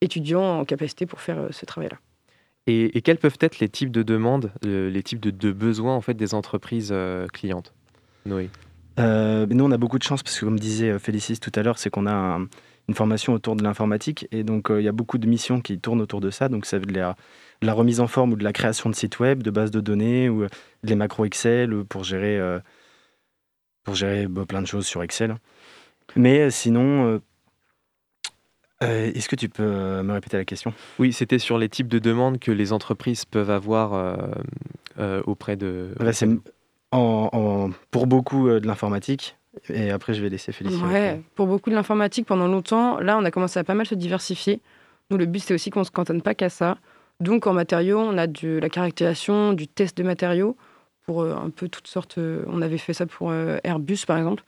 étudiant 0.00 0.58
en 0.58 0.64
capacité 0.64 1.06
pour 1.06 1.20
faire 1.20 1.38
euh, 1.38 1.48
ce 1.50 1.64
travail-là. 1.64 1.98
Et, 2.66 3.00
quels 3.02 3.18
peuvent 3.18 3.36
être 3.40 3.58
les 3.58 3.68
types 3.68 3.90
de 3.90 4.02
demandes, 4.02 4.50
les 4.62 5.02
types 5.02 5.20
de, 5.20 5.30
de, 5.30 5.52
besoins 5.52 5.94
en 5.94 6.00
fait 6.00 6.14
des 6.14 6.32
entreprises 6.32 6.94
clientes? 7.30 7.74
Noé 8.24 8.48
euh, 8.98 9.46
nous, 9.46 9.64
on 9.64 9.70
a 9.72 9.76
beaucoup 9.76 9.98
de 9.98 10.02
chance 10.02 10.22
parce 10.22 10.38
que, 10.38 10.44
comme 10.44 10.58
disait 10.58 10.90
euh, 10.90 10.98
Félicis 10.98 11.38
tout 11.38 11.52
à 11.54 11.62
l'heure, 11.62 11.78
c'est 11.78 11.90
qu'on 11.90 12.06
a 12.06 12.38
une 12.88 12.94
formation 12.94 13.32
autour 13.32 13.56
de 13.56 13.64
l'informatique 13.64 14.28
et 14.30 14.44
donc 14.44 14.70
euh, 14.70 14.80
il 14.80 14.84
y 14.84 14.88
a 14.88 14.92
beaucoup 14.92 15.18
de 15.18 15.26
missions 15.26 15.60
qui 15.60 15.78
tournent 15.78 16.00
autour 16.00 16.20
de 16.20 16.30
ça. 16.30 16.48
Donc, 16.48 16.66
ça 16.66 16.78
veut 16.78 16.86
dire 16.86 17.14
de 17.60 17.66
la 17.66 17.72
remise 17.72 18.00
en 18.00 18.06
forme 18.06 18.32
ou 18.32 18.36
de 18.36 18.44
la 18.44 18.52
création 18.52 18.90
de 18.90 18.94
sites 18.94 19.18
web, 19.18 19.42
de 19.42 19.50
bases 19.50 19.70
de 19.70 19.80
données 19.80 20.28
ou 20.28 20.46
des 20.82 20.94
macros 20.94 21.24
Excel 21.24 21.84
pour 21.84 22.04
gérer, 22.04 22.38
pour 23.84 23.94
gérer 23.94 24.26
bah, 24.26 24.44
plein 24.46 24.60
de 24.60 24.66
choses 24.66 24.86
sur 24.86 25.02
Excel. 25.02 25.36
Mais 26.16 26.50
sinon, 26.50 27.20
est-ce 28.80 29.28
que 29.28 29.36
tu 29.36 29.48
peux 29.48 30.02
me 30.02 30.12
répéter 30.12 30.36
la 30.36 30.44
question? 30.44 30.74
Oui, 30.98 31.12
c'était 31.12 31.38
sur 31.38 31.56
les 31.56 31.68
types 31.70 31.88
de 31.88 31.98
demandes 31.98 32.38
que 32.38 32.50
les 32.50 32.72
entreprises 32.72 33.24
peuvent 33.24 33.50
avoir 33.50 34.18
auprès 35.26 35.56
de 35.56 35.94
pour 37.90 38.06
beaucoup 38.06 38.48
euh, 38.48 38.60
de 38.60 38.66
l'informatique. 38.66 39.36
Et 39.68 39.90
après, 39.90 40.14
je 40.14 40.22
vais 40.22 40.28
laisser 40.28 40.52
Félicie. 40.52 40.82
Ouais, 40.82 41.20
pour 41.34 41.46
beaucoup 41.46 41.70
de 41.70 41.74
l'informatique, 41.74 42.26
pendant 42.26 42.48
longtemps, 42.48 42.98
là, 42.98 43.16
on 43.18 43.24
a 43.24 43.30
commencé 43.30 43.58
à 43.58 43.64
pas 43.64 43.74
mal 43.74 43.86
se 43.86 43.94
diversifier. 43.94 44.60
Nous, 45.10 45.16
le 45.16 45.26
but, 45.26 45.40
c'est 45.40 45.54
aussi 45.54 45.70
qu'on 45.70 45.80
ne 45.80 45.84
se 45.84 45.90
cantonne 45.90 46.22
pas 46.22 46.34
qu'à 46.34 46.48
ça. 46.48 46.78
Donc, 47.20 47.46
en 47.46 47.52
matériaux, 47.52 48.00
on 48.00 48.18
a 48.18 48.26
de 48.26 48.58
la 48.58 48.68
caractérisation, 48.68 49.52
du 49.52 49.68
test 49.68 49.96
de 49.96 50.02
matériaux 50.02 50.56
pour 51.04 51.22
euh, 51.22 51.34
un 51.34 51.50
peu 51.50 51.68
toutes 51.68 51.86
sortes. 51.86 52.18
Euh, 52.18 52.44
on 52.48 52.62
avait 52.62 52.78
fait 52.78 52.94
ça 52.94 53.06
pour 53.06 53.32
Airbus, 53.32 53.98
par 54.06 54.18
exemple. 54.18 54.42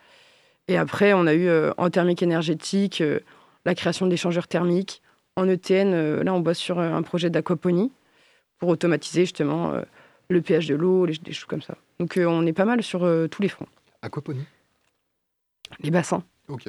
Et 0.69 0.77
après, 0.77 1.13
on 1.13 1.29
a 1.29 1.35
eu 1.35 1.49
en 1.77 1.91
thermique 1.91 2.25
énergétique, 2.25 3.01
la 3.65 3.75
création 3.77 4.09
d'échangeurs 4.09 4.49
thermiques. 4.49 5.01
En 5.37 5.49
ETN, 5.49 6.23
là, 6.23 6.35
on 6.35 6.41
bosse 6.41 6.59
sur 6.59 6.81
un 6.81 7.03
projet 7.03 7.31
d'aquaponie 7.31 7.93
pour 8.59 8.71
automatiser 8.71 9.21
justement 9.21 9.75
le 10.29 10.41
pH 10.41 10.67
de 10.67 10.75
l'eau, 10.75 11.07
des 11.07 11.33
choses 11.33 11.45
comme 11.45 11.63
ça. 11.63 11.77
Donc 11.99 12.17
euh, 12.17 12.27
on 12.27 12.45
est 12.47 12.53
pas 12.53 12.65
mal 12.65 12.83
sur 12.83 13.05
euh, 13.05 13.29
tous 13.29 13.43
les 13.43 13.49
fronts. 13.49 13.69
Aquaponie 14.03 14.45
Les 15.81 15.91
bassins. 15.91 16.23
Ok. 16.49 16.69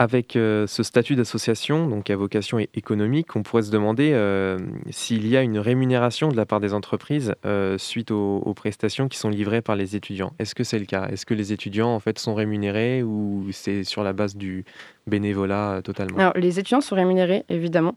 Avec 0.00 0.36
euh, 0.36 0.68
ce 0.68 0.84
statut 0.84 1.16
d'association, 1.16 1.88
donc 1.88 2.08
à 2.08 2.14
vocation 2.14 2.60
économique, 2.72 3.34
on 3.34 3.42
pourrait 3.42 3.64
se 3.64 3.72
demander 3.72 4.12
euh, 4.12 4.56
s'il 4.90 5.26
y 5.26 5.36
a 5.36 5.42
une 5.42 5.58
rémunération 5.58 6.28
de 6.28 6.36
la 6.36 6.46
part 6.46 6.60
des 6.60 6.72
entreprises 6.72 7.34
euh, 7.44 7.78
suite 7.78 8.12
aux, 8.12 8.54
prestations 8.54 9.08
qui 9.08 9.18
sont 9.18 9.28
livrées 9.28 9.60
par 9.60 9.74
les 9.74 9.96
étudiants. 9.96 10.32
Est-ce 10.38 10.54
que 10.54 10.62
c'est 10.62 10.78
le 10.78 10.84
cas? 10.84 11.08
Est-ce 11.08 11.26
que 11.26 11.34
les 11.34 11.52
étudiants 11.52 11.92
en 11.92 11.98
fait 11.98 12.20
sont 12.20 12.36
rémunérés 12.36 13.02
ou 13.02 13.48
c'est 13.50 13.82
sur 13.82 14.04
la 14.04 14.12
base 14.12 14.36
du 14.36 14.64
bénévolat 15.08 15.80
totalement? 15.82 16.18
Alors, 16.18 16.32
les 16.36 16.60
étudiants 16.60 16.80
sont 16.80 16.94
rémunérés 16.94 17.44
évidemment. 17.48 17.96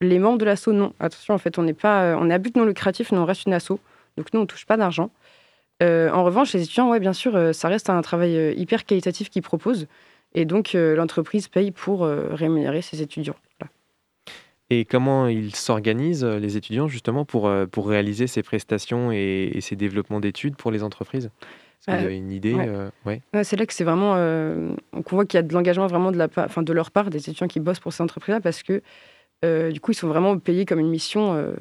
Les 0.00 0.18
membres 0.18 0.38
de 0.38 0.44
l'asso 0.44 0.72
non. 0.72 0.92
Attention, 0.98 1.34
en 1.34 1.38
fait, 1.38 1.56
on 1.56 1.62
n'est 1.62 1.72
pas, 1.72 2.16
on 2.18 2.30
est 2.30 2.34
à 2.34 2.38
but 2.38 2.56
non 2.56 2.64
lucratif, 2.64 3.12
mais 3.12 3.18
on 3.18 3.24
reste 3.24 3.46
une 3.46 3.52
asso. 3.52 3.78
Donc 4.18 4.34
nous, 4.34 4.40
on 4.40 4.46
touche 4.46 4.66
pas 4.66 4.76
d'argent. 4.76 5.10
en 5.80 6.24
revanche, 6.24 6.52
les 6.52 6.62
étudiants, 6.62 6.90
ouais, 6.90 7.00
bien 7.00 7.14
sûr, 7.14 7.54
ça 7.54 7.68
reste 7.68 7.88
un 7.88 8.02
travail 8.02 8.54
hyper 8.58 8.84
qualitatif 8.84 9.30
qu'ils 9.30 9.42
proposent. 9.42 9.86
Et 10.34 10.44
donc, 10.44 10.74
euh, 10.74 10.94
l'entreprise 10.94 11.48
paye 11.48 11.70
pour 11.70 12.04
euh, 12.04 12.28
rémunérer 12.30 12.82
ses 12.82 13.02
étudiants. 13.02 13.36
Et 14.70 14.84
comment 14.84 15.26
ils 15.28 15.54
s'organisent, 15.54 16.24
euh, 16.24 16.38
les 16.38 16.58
étudiants, 16.58 16.88
justement, 16.88 17.24
pour, 17.24 17.50
pour 17.70 17.88
réaliser 17.88 18.26
ces 18.26 18.42
prestations 18.42 19.10
et, 19.12 19.58
ces 19.60 19.76
développements 19.76 20.20
d'études 20.20 20.56
pour 20.56 20.70
les 20.70 20.82
entreprises? 20.82 21.30
Est-ce 21.80 21.86
que 21.86 22.00
vous 22.00 22.06
avez 22.06 22.16
une 22.16 22.32
idée 22.32 22.56
ouais. 23.06 23.22
C'est 23.44 23.56
là 23.56 23.64
que 23.64 23.72
c'est 23.72 23.84
vraiment. 23.84 24.14
qu'on 24.92 25.16
voit 25.16 25.24
qu'il 25.24 25.38
y 25.38 25.40
a 25.40 25.42
de 25.42 25.54
l'engagement 25.54 25.86
vraiment 25.86 26.10
de, 26.10 26.18
la, 26.18 26.28
enfin, 26.36 26.62
de 26.62 26.72
leur 26.72 26.90
part, 26.90 27.08
des 27.08 27.18
étudiants 27.18 27.46
qui 27.46 27.60
bossent 27.60 27.78
pour 27.78 27.92
ces 27.92 28.02
entreprises-là, 28.02 28.40
parce 28.40 28.62
que 28.64 28.82
du 29.70 29.80
coup, 29.80 29.92
ils 29.92 29.94
sont 29.94 30.08
vraiment 30.08 30.36
payés 30.38 30.66
comme 30.66 30.80
une 30.80 30.90
mission, 30.90 31.54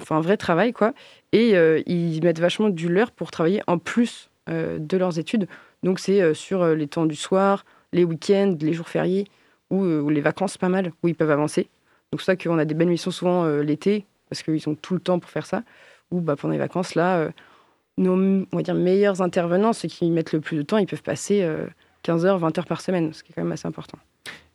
enfin, 0.00 0.16
un 0.16 0.20
vrai 0.20 0.36
travail, 0.36 0.72
quoi. 0.72 0.92
Et 1.32 1.52
ils 1.86 2.22
mettent 2.22 2.40
vachement 2.40 2.70
du 2.70 2.88
leur 2.88 3.10
pour 3.10 3.30
travailler 3.30 3.62
en 3.66 3.78
plus 3.78 4.30
de 4.48 4.96
leurs 4.96 5.18
études. 5.18 5.46
Donc, 5.82 5.98
c'est 5.98 6.34
sur 6.34 6.66
les 6.66 6.86
temps 6.86 7.06
du 7.06 7.16
soir, 7.16 7.64
les 7.92 8.04
week-ends, 8.04 8.56
les 8.60 8.72
jours 8.72 8.88
fériés 8.88 9.26
euh, 9.72 10.00
ou, 10.00 10.08
les 10.08 10.20
vacances 10.20 10.58
pas 10.58 10.68
mal, 10.68 10.92
où 11.02 11.08
ils 11.08 11.14
peuvent 11.14 11.30
avancer. 11.30 11.68
Donc 12.12 12.20
c'est 12.20 12.26
ça 12.26 12.36
qu'on 12.36 12.58
a 12.58 12.64
des 12.64 12.74
belles 12.74 12.88
missions 12.88 13.10
souvent 13.10 13.44
euh, 13.44 13.62
l'été, 13.62 14.04
parce 14.28 14.42
qu'ils 14.42 14.68
ont 14.68 14.74
tout 14.74 14.94
le 14.94 15.00
temps 15.00 15.18
pour 15.18 15.30
faire 15.30 15.46
ça. 15.46 15.62
Ou 16.10 16.20
bah, 16.20 16.34
pendant 16.36 16.52
les 16.52 16.58
vacances, 16.58 16.94
là, 16.94 17.18
euh, 17.18 17.30
nos 17.96 18.14
on 18.14 18.56
va 18.56 18.62
dire, 18.62 18.74
meilleurs 18.74 19.22
intervenants, 19.22 19.72
ceux 19.72 19.88
qui 19.88 20.10
mettent 20.10 20.32
le 20.32 20.40
plus 20.40 20.56
de 20.56 20.62
temps, 20.62 20.78
ils 20.78 20.86
peuvent 20.86 21.02
passer 21.02 21.46
15 22.02 22.26
heures, 22.26 22.38
20 22.38 22.58
heures 22.58 22.66
par 22.66 22.80
semaine, 22.80 23.12
ce 23.12 23.22
qui 23.22 23.30
est 23.30 23.34
quand 23.34 23.42
même 23.42 23.52
assez 23.52 23.68
important. 23.68 23.98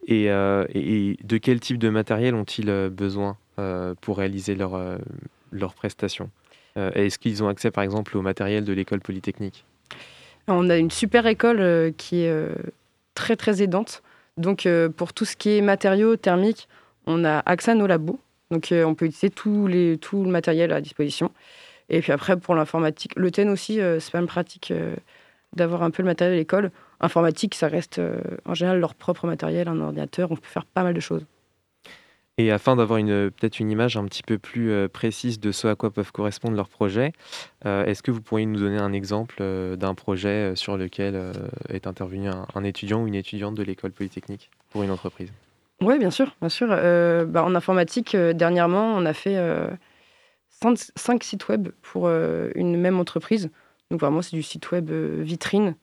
Et, 0.08 0.25
de 0.27 1.38
quel 1.38 1.60
type 1.60 1.77
de 1.77 1.89
matériel 1.89 2.36
ont-ils 2.36 2.89
besoin? 2.89 3.38
Pour 4.01 4.17
réaliser 4.17 4.55
leurs 4.55 5.00
leur 5.51 5.74
prestations 5.74 6.29
Est-ce 6.75 7.17
qu'ils 7.17 7.43
ont 7.43 7.47
accès 7.47 7.71
par 7.71 7.83
exemple 7.83 8.17
au 8.17 8.21
matériel 8.21 8.65
de 8.65 8.74
l'école 8.74 9.00
polytechnique? 9.00 9.65
On 10.47 10.69
a 10.69 10.77
une 10.77 10.91
super 10.91 11.25
école 11.27 11.93
qui 11.97 12.21
est 12.21 12.31
très 13.15 13.35
très 13.35 13.63
aidante. 13.63 14.03
Donc 14.38 14.65
euh, 14.65 14.89
pour 14.89 15.13
tout 15.13 15.25
ce 15.25 15.35
qui 15.35 15.57
est 15.57 15.62
matériaux 15.62 16.17
thermiques, 16.17 16.67
on 17.07 17.24
a 17.24 17.41
accès 17.45 17.71
à 17.71 17.75
nos 17.75 17.88
labos. 17.88 18.19
Donc 18.51 18.71
euh, 18.71 18.83
on 18.83 18.93
peut 18.93 19.05
utiliser 19.05 19.29
tout 19.31 19.67
le 19.67 20.29
matériel 20.29 20.71
à 20.71 20.81
disposition. 20.81 21.31
Et 21.89 22.01
puis 22.01 22.12
après, 22.12 22.38
pour 22.38 22.55
l'informatique, 22.55 23.13
le 23.15 23.31
TEN 23.31 23.50
aussi, 23.50 23.79
euh, 23.79 24.00
c'est 24.00 24.12
pas 24.12 24.19
une 24.19 24.27
pratique 24.27 24.74
d'avoir 25.53 25.83
un 25.83 25.91
peu 25.91 26.03
le 26.03 26.07
matériel 26.07 26.35
à 26.35 26.38
l'école. 26.38 26.71
Informatique, 27.00 27.55
ça 27.55 27.67
reste 27.67 28.01
en 28.45 28.53
général 28.53 28.79
leur 28.79 28.95
propre 28.95 29.25
matériel, 29.27 29.67
un 29.67 29.79
ordinateur, 29.79 30.31
on 30.31 30.35
peut 30.35 30.47
faire 30.47 30.65
pas 30.65 30.83
mal 30.83 30.93
de 30.93 31.00
choses. 31.00 31.25
Et 32.38 32.51
afin 32.51 32.75
d'avoir 32.75 32.98
une, 33.00 33.32
peut-être 33.32 33.62
une 33.62 33.72
image 33.72 33.96
un 33.96 34.04
petit 34.06 34.24
peu 34.24 34.38
plus 34.38 34.70
euh, 34.70 34.89
précise 34.89 35.39
de 35.39 35.54
ce 35.54 35.68
à 35.68 35.75
quoi 35.75 35.89
peuvent 35.92 36.12
correspondre 36.12 36.58
leurs 36.58 36.68
projets, 36.68 37.13
euh, 37.65 37.86
est-ce 37.86 38.04
que 38.04 38.12
vous 38.12 38.22
pourriez 38.22 38.46
nous 38.46 38.60
donner 38.60 38.77
un 38.77 38.92
exemple 38.92 39.38
euh, 39.39 39.77
d'un 39.77 39.96
projet 39.96 40.54
sur 40.56 40.75
lequel 40.75 41.32
est 41.70 41.88
intervenu 41.88 42.30
un, 42.30 42.63
étudiant 42.63 43.04
ou 43.04 43.08
une 43.08 43.15
étudiante 43.15 43.56
de 43.56 43.63
l'école 43.63 43.92
polytechnique 43.92 44.51
pour 44.72 44.84
une 44.84 44.92
entreprise? 44.92 45.32
Oui, 45.82 45.98
bien 45.98 46.12
sûr. 46.12 46.36
Bien 46.42 46.50
sûr. 46.50 46.68
Bah, 46.68 47.44
en 47.44 47.56
informatique, 47.56 48.15
dernièrement, 48.15 48.96
on 48.96 49.06
a 49.06 49.13
fait 49.13 49.38
cinq, 50.96 51.24
sites 51.24 51.48
web 51.48 51.70
pour 51.82 52.10
une 52.10 52.77
même 52.77 53.00
entreprise. 53.00 53.50
Donc 53.92 54.00
vraiment, 54.00 54.22
c'est 54.22 54.36
du 54.36 54.44
site 54.44 54.72
web 54.72 54.89
vitrine 54.92 55.75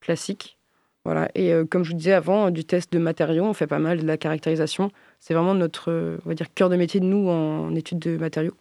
classique. 0.00 0.58
Voilà. 1.04 1.28
Et 1.34 1.52
comme 1.70 1.84
je 1.84 1.90
vous 1.90 1.96
disais 1.96 2.14
avant, 2.14 2.50
du 2.50 2.64
test 2.64 2.92
de 2.92 2.98
matériaux, 2.98 3.44
on 3.44 3.52
fait 3.52 3.66
pas 3.66 3.78
mal 3.78 4.00
de 4.00 4.06
la 4.06 4.16
caractérisation 4.16 4.90
c'est 5.24 5.32
vraiment 5.32 5.54
notre 5.54 6.18
on 6.22 6.28
va 6.28 6.34
dire, 6.34 6.52
cœur 6.54 6.68
de 6.68 6.76
métier 6.76 7.00
de 7.00 7.06
nous 7.06 7.30
en 7.30 7.74
études 7.74 7.98
de 7.98 8.18
matériaux. 8.18 8.52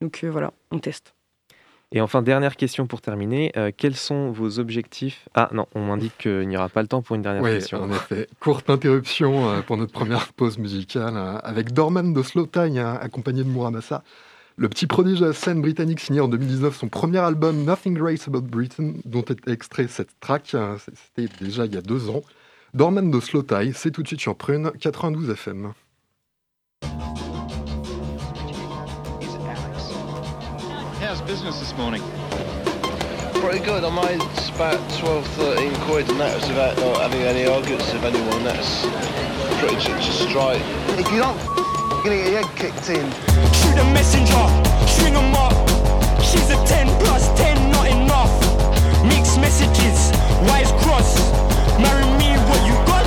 Donc 0.00 0.20
euh, 0.24 0.28
voilà, 0.28 0.52
on 0.72 0.80
teste. 0.80 1.14
Et 1.92 2.00
enfin, 2.00 2.22
dernière 2.22 2.56
question 2.56 2.88
pour 2.88 3.00
terminer. 3.00 3.52
Euh, 3.56 3.70
quels 3.74 3.94
sont 3.94 4.32
vos 4.32 4.58
objectifs? 4.58 5.28
Ah 5.34 5.48
non, 5.52 5.66
on 5.76 5.86
m'indique 5.86 6.18
qu'il 6.18 6.48
n'y 6.48 6.56
aura 6.56 6.68
pas 6.68 6.82
le 6.82 6.88
temps 6.88 7.02
pour 7.02 7.14
une 7.14 7.22
dernière 7.22 7.44
question. 7.44 7.82
En 7.82 7.90
effet, 7.90 8.28
courte 8.40 8.68
interruption 8.68 9.48
euh, 9.48 9.60
pour 9.62 9.76
notre 9.76 9.92
première 9.92 10.32
pause 10.32 10.58
musicale 10.58 11.16
avec 11.44 11.72
Dorman 11.72 12.12
de 12.12 12.22
Slow 12.22 12.46
Time, 12.46 12.76
hein, 12.78 12.98
accompagné 13.00 13.44
de 13.44 13.48
Muramasa. 13.48 14.02
Le 14.60 14.68
petit 14.68 14.88
prodige 14.88 15.20
de 15.20 15.26
la 15.26 15.32
scène 15.32 15.62
britannique 15.62 16.00
signé 16.00 16.18
en 16.18 16.26
2019 16.26 16.76
son 16.76 16.88
premier 16.88 17.18
album 17.18 17.64
Nothing 17.64 17.94
Great 17.94 18.26
About 18.26 18.40
Britain, 18.40 18.94
dont 19.04 19.22
est 19.22 19.46
extrait 19.46 19.86
cette 19.86 20.18
track. 20.18 20.56
C'était 20.84 21.32
déjà 21.40 21.64
il 21.64 21.72
y 21.72 21.76
a 21.76 21.80
deux 21.80 22.10
ans. 22.10 22.22
Dorman 22.74 23.08
de 23.08 23.20
Slow 23.20 23.44
Tie, 23.44 23.72
c'est 23.72 23.92
tout 23.92 24.02
de 24.02 24.08
suite 24.08 24.20
sur 24.20 24.34
Prune 24.34 24.72
92 24.80 25.30
FM. 25.30 25.74
How's 31.00 31.22
business 31.22 31.60
this 31.60 31.72
morning? 31.78 32.02
Pretty 33.34 33.60
good. 33.60 33.84
I 33.84 33.90
made 33.90 34.20
about 34.56 34.80
12, 34.98 35.24
13 35.38 35.72
quid 35.86 36.10
and 36.10 36.18
that 36.18 36.34
was 36.34 36.48
without 36.48 36.76
not 36.78 37.00
having 37.00 37.22
any 37.22 37.46
arguments 37.46 37.92
with 37.92 38.02
anyone. 38.02 38.42
That's 38.42 38.84
pretty 39.60 39.76
just 39.76 40.28
straight. 40.28 40.60
If 40.98 41.12
you 41.12 41.20
don't 41.20 41.38
gonna 41.38 41.67
get 42.02 42.12
your 42.12 42.42
head 42.42 42.56
kicked 42.56 42.90
in. 42.90 43.10
Shoot 43.52 43.78
a 43.78 43.84
messenger, 43.92 44.44
string 44.86 45.14
them 45.14 45.34
up. 45.34 45.54
She's 46.22 46.50
a 46.50 46.58
10 46.66 46.86
plus 47.02 47.28
10, 47.38 47.70
not 47.70 47.88
enough. 47.88 48.32
Mixed 49.04 49.40
messages, 49.40 50.12
wise 50.48 50.72
cross. 50.82 51.18
Marry 51.80 52.04
me, 52.18 52.36
what 52.48 52.60
you 52.66 52.74
got 52.86 52.97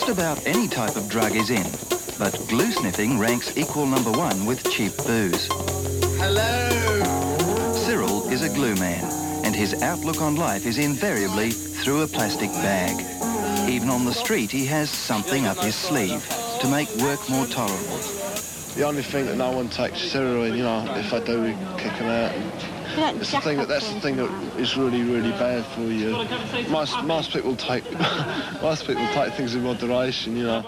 Just 0.00 0.12
about 0.18 0.46
any 0.46 0.66
type 0.66 0.96
of 0.96 1.10
drug 1.10 1.36
is 1.36 1.50
in, 1.50 1.66
but 2.18 2.32
glue 2.48 2.72
sniffing 2.72 3.18
ranks 3.18 3.54
equal 3.58 3.84
number 3.84 4.10
one 4.10 4.46
with 4.46 4.64
cheap 4.70 4.96
booze. 5.06 5.46
Hello! 6.16 7.74
Cyril 7.74 8.26
is 8.30 8.42
a 8.42 8.48
glue 8.48 8.74
man, 8.76 9.04
and 9.44 9.54
his 9.54 9.82
outlook 9.82 10.22
on 10.22 10.36
life 10.36 10.64
is 10.64 10.78
invariably 10.78 11.50
through 11.50 12.00
a 12.00 12.06
plastic 12.06 12.48
bag. 12.50 12.98
Even 13.68 13.90
on 13.90 14.06
the 14.06 14.14
street, 14.14 14.50
he 14.50 14.64
has 14.64 14.88
something 14.88 15.44
up 15.44 15.58
his 15.58 15.74
sleeve 15.74 16.26
to 16.62 16.68
make 16.70 16.88
work 16.96 17.20
more 17.28 17.44
tolerable. 17.44 17.98
The 18.76 18.84
only 18.84 19.02
thing 19.02 19.26
that 19.26 19.36
no 19.36 19.50
one 19.50 19.68
takes 19.68 20.02
is 20.02 20.14
heroin, 20.14 20.56
you 20.56 20.62
know, 20.62 20.82
if 20.96 21.12
I 21.12 21.20
do, 21.20 21.42
we 21.42 21.50
kick 21.76 21.92
him 21.92 22.08
out. 22.08 22.79
It's 23.00 23.30
the 23.30 23.40
thing 23.40 23.56
that 23.56 23.66
that's 23.66 23.88
the 23.92 24.00
thing 24.00 24.16
that 24.16 24.28
is 24.58 24.76
really, 24.76 25.02
really 25.02 25.32
bad 25.32 25.64
for 25.74 25.90
you. 25.90 26.14
Most 26.68 27.02
most 27.04 27.32
people 27.32 27.56
take 27.56 27.84
most 28.62 28.86
people 28.86 29.06
take 29.14 29.32
things 29.34 29.54
in 29.54 29.62
moderation, 29.62 30.36
you 30.36 30.44
know. 30.44 30.62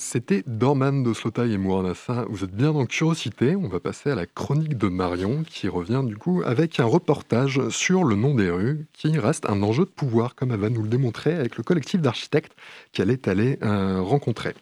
C'était 0.00 0.42
Dorman 0.46 1.02
de 1.02 1.12
Slotaille 1.12 1.52
et 1.52 1.58
Mouranassa. 1.58 2.24
Vous 2.30 2.42
êtes 2.42 2.54
bien 2.54 2.72
dans 2.72 2.86
Curiosité. 2.86 3.56
On 3.56 3.68
va 3.68 3.78
passer 3.78 4.10
à 4.10 4.14
la 4.14 4.24
chronique 4.24 4.78
de 4.78 4.88
Marion 4.88 5.42
qui 5.42 5.68
revient 5.68 6.02
du 6.02 6.16
coup 6.16 6.42
avec 6.46 6.80
un 6.80 6.86
reportage 6.86 7.68
sur 7.68 8.04
le 8.04 8.16
nom 8.16 8.34
des 8.34 8.48
rues 8.48 8.86
qui 8.94 9.18
reste 9.18 9.44
un 9.50 9.62
enjeu 9.62 9.84
de 9.84 9.90
pouvoir 9.90 10.34
comme 10.34 10.52
elle 10.52 10.60
va 10.60 10.70
nous 10.70 10.82
le 10.82 10.88
démontrer 10.88 11.34
avec 11.34 11.58
le 11.58 11.62
collectif 11.62 12.00
d'architectes 12.00 12.52
qu'elle 12.92 13.10
est 13.10 13.28
allée 13.28 13.58
euh, 13.62 14.00
rencontrer. 14.00 14.54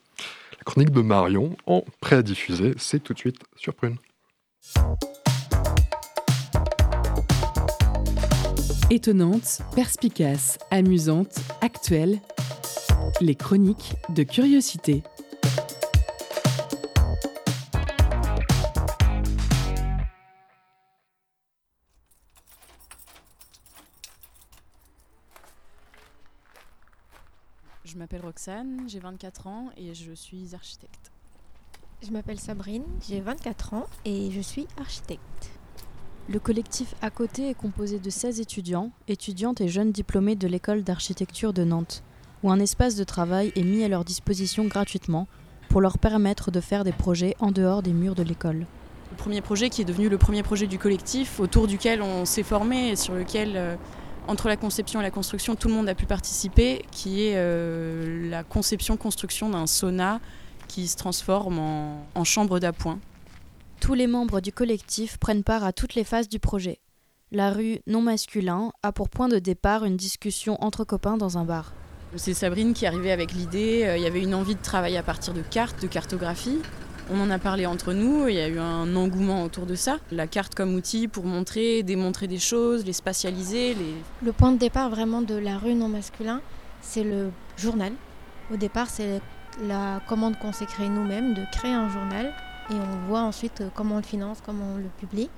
La 0.59 0.65
chronique 0.65 0.91
de 0.91 1.03
Marion 1.03 1.57
en 1.67 1.85
prêt 2.01 2.17
à 2.17 2.23
diffuser, 2.23 2.75
c'est 2.77 2.99
tout 2.99 3.13
de 3.13 3.19
suite 3.19 3.39
sur 3.57 3.73
Prune. 3.73 3.99
Étonnante, 8.89 9.63
perspicace, 9.75 10.61
amusante, 10.71 11.41
actuelle, 11.61 12.21
les 13.21 13.35
chroniques 13.35 13.95
de 14.11 14.23
curiosité. 14.23 15.03
Je 27.85 27.99
m'appelle 27.99 28.21
Roxane, 28.21 28.85
j'ai 28.87 29.01
24 29.01 29.49
ans 29.49 29.71
et 29.77 29.95
je 29.95 30.13
suis 30.13 30.55
architecte. 30.55 31.11
Je 32.05 32.13
m'appelle 32.13 32.39
Sabrine, 32.39 32.85
j'ai 33.09 33.21
24 33.21 33.75
ans 33.75 33.87
et 34.05 34.31
je 34.31 34.41
suis 34.41 34.69
architecte. 34.79 35.56
Le 36.29 36.41
collectif 36.41 36.97
à 37.03 37.11
côté 37.11 37.51
est 37.51 37.55
composé 37.55 38.01
de 38.01 38.11
16 38.11 38.41
étudiants, 38.41 38.91
étudiantes 39.07 39.61
et 39.61 39.69
jeunes 39.69 39.93
diplômés 39.93 40.35
de 40.35 40.49
l'école 40.49 40.83
d'architecture 40.83 41.53
de 41.53 41.63
Nantes, 41.63 42.03
où 42.43 42.51
un 42.51 42.59
espace 42.59 42.97
de 42.97 43.05
travail 43.05 43.53
est 43.55 43.63
mis 43.63 43.85
à 43.85 43.89
leur 43.89 44.05
disposition 44.05 44.65
gratuitement 44.65 45.29
pour 45.69 45.81
leur 45.81 45.99
permettre 45.99 46.51
de 46.51 46.61
faire 46.61 46.83
des 46.83 46.91
projets 46.91 47.37
en 47.39 47.53
dehors 47.53 47.81
des 47.81 47.93
murs 47.93 48.17
de 48.17 48.25
l'école. 48.25 48.67
Le 49.13 49.17
premier 49.17 49.41
projet 49.41 49.71
qui 49.71 49.83
est 49.83 49.85
devenu 49.85 50.09
le 50.09 50.19
premier 50.19 50.43
projet 50.43 50.67
du 50.67 50.81
collectif, 50.81 51.39
autour 51.39 51.69
duquel 51.69 52.03
on 52.03 52.25
s'est 52.25 52.43
formé 52.43 52.89
et 52.89 52.97
sur 52.97 53.15
lequel, 53.15 53.53
euh, 53.55 53.77
entre 54.27 54.49
la 54.49 54.57
conception 54.57 54.99
et 54.99 55.05
la 55.05 55.13
construction, 55.13 55.55
tout 55.55 55.69
le 55.69 55.75
monde 55.75 55.89
a 55.89 55.95
pu 55.95 56.07
participer, 56.07 56.85
qui 56.91 57.23
est 57.23 57.35
euh, 57.37 58.29
la 58.29 58.43
conception-construction 58.43 59.51
d'un 59.51 59.69
sauna 59.69 60.21
qui 60.67 60.89
se 60.89 60.97
transforme 60.97 61.61
en, 61.61 62.05
en 62.17 62.25
chambre 62.25 62.59
d'appoint. 62.59 62.99
Tous 63.87 63.95
les 63.95 64.09
membres 64.09 64.41
du 64.41 64.51
collectif 64.51 65.17
prennent 65.17 65.45
part 65.45 65.63
à 65.63 65.73
toutes 65.73 65.95
les 65.95 66.03
phases 66.03 66.29
du 66.29 66.41
projet. 66.41 66.81
La 67.31 67.53
rue 67.53 67.79
non 67.87 68.03
masculin 68.03 68.73
a 68.83 68.91
pour 68.91 69.09
point 69.09 69.29
de 69.29 69.39
départ 69.39 69.85
une 69.85 69.97
discussion 69.97 70.61
entre 70.61 70.83
copains 70.83 71.17
dans 71.17 71.39
un 71.39 71.45
bar. 71.45 71.73
C'est 72.17 72.35
Sabrine 72.35 72.75
qui 72.75 72.85
est 72.85 72.89
arrivée 72.89 73.13
avec 73.13 73.31
l'idée. 73.31 73.85
euh, 73.85 73.97
Il 73.97 74.03
y 74.03 74.07
avait 74.07 74.25
une 74.25 74.35
envie 74.35 74.57
de 74.57 74.61
travailler 74.61 74.97
à 74.97 75.05
partir 75.05 75.35
de 75.35 75.41
cartes, 75.41 75.81
de 75.81 75.87
cartographie. 75.87 76.59
On 77.13 77.21
en 77.21 77.31
a 77.31 77.39
parlé 77.39 77.65
entre 77.65 77.93
nous, 77.93 78.27
il 78.27 78.35
y 78.35 78.41
a 78.41 78.49
eu 78.49 78.59
un 78.59 78.97
engouement 78.97 79.45
autour 79.45 79.67
de 79.67 79.77
ça. 79.77 79.99
La 80.11 80.27
carte 80.27 80.57
comme 80.57 80.75
outil 80.75 81.07
pour 81.07 81.25
montrer, 81.25 81.85
démontrer 81.85 82.27
des 82.27 82.41
choses, 82.41 82.85
les 82.85 82.93
spatialiser. 82.93 83.75
Les... 83.75 83.95
Le 84.25 84.33
point 84.33 84.51
de 84.51 84.59
départ 84.59 84.91
vraiment 84.91 85.23
de 85.23 85.37
la 85.37 85.59
rue 85.59 85.75
non 85.75 85.87
masculin, 85.87 86.41
c'est 86.83 87.05
le 87.05 87.31
journal. 87.57 87.93
Au 88.53 88.57
départ, 88.57 88.91
c'est 88.91 89.21
la 89.63 90.01
commande 90.09 90.37
qu'on 90.41 90.53
s'est 90.53 90.67
créée 90.67 90.89
nous-mêmes 90.89 91.35
de 91.35 91.43
créer 91.53 91.73
un 91.73 91.89
journal 91.89 92.35
et 92.71 92.75
on 92.75 93.07
voit 93.09 93.23
ensuite 93.23 93.61
euh, 93.61 93.69
comment 93.75 93.97
on 93.97 93.99
le 93.99 94.05
finance, 94.05 94.39
comment 94.45 94.75
on 94.75 94.77
le 94.79 94.91
publie. 94.99 95.29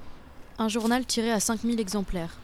Un 0.58 0.68
journal 0.68 1.04
tiré 1.04 1.30
à 1.30 1.40
5000 1.40 1.78
exemplaires. 1.80 2.36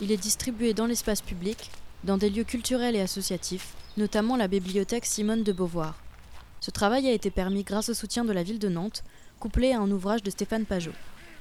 Il 0.00 0.12
est 0.12 0.16
distribué 0.16 0.74
dans 0.74 0.86
l'espace 0.86 1.22
public, 1.22 1.70
dans 2.04 2.16
des 2.16 2.30
lieux 2.30 2.44
culturels 2.44 2.96
et 2.96 3.00
associatifs, 3.00 3.74
notamment 3.96 4.36
la 4.36 4.48
bibliothèque 4.48 5.06
Simone 5.06 5.42
de 5.42 5.52
Beauvoir. 5.52 5.94
Ce 6.60 6.70
travail 6.70 7.08
a 7.08 7.12
été 7.12 7.30
permis 7.30 7.64
grâce 7.64 7.88
au 7.88 7.94
soutien 7.94 8.24
de 8.24 8.32
la 8.32 8.42
ville 8.42 8.58
de 8.58 8.68
Nantes, 8.68 9.04
couplé 9.40 9.72
à 9.72 9.80
un 9.80 9.90
ouvrage 9.90 10.22
de 10.22 10.30
Stéphane 10.30 10.64
Pajot. 10.64 10.92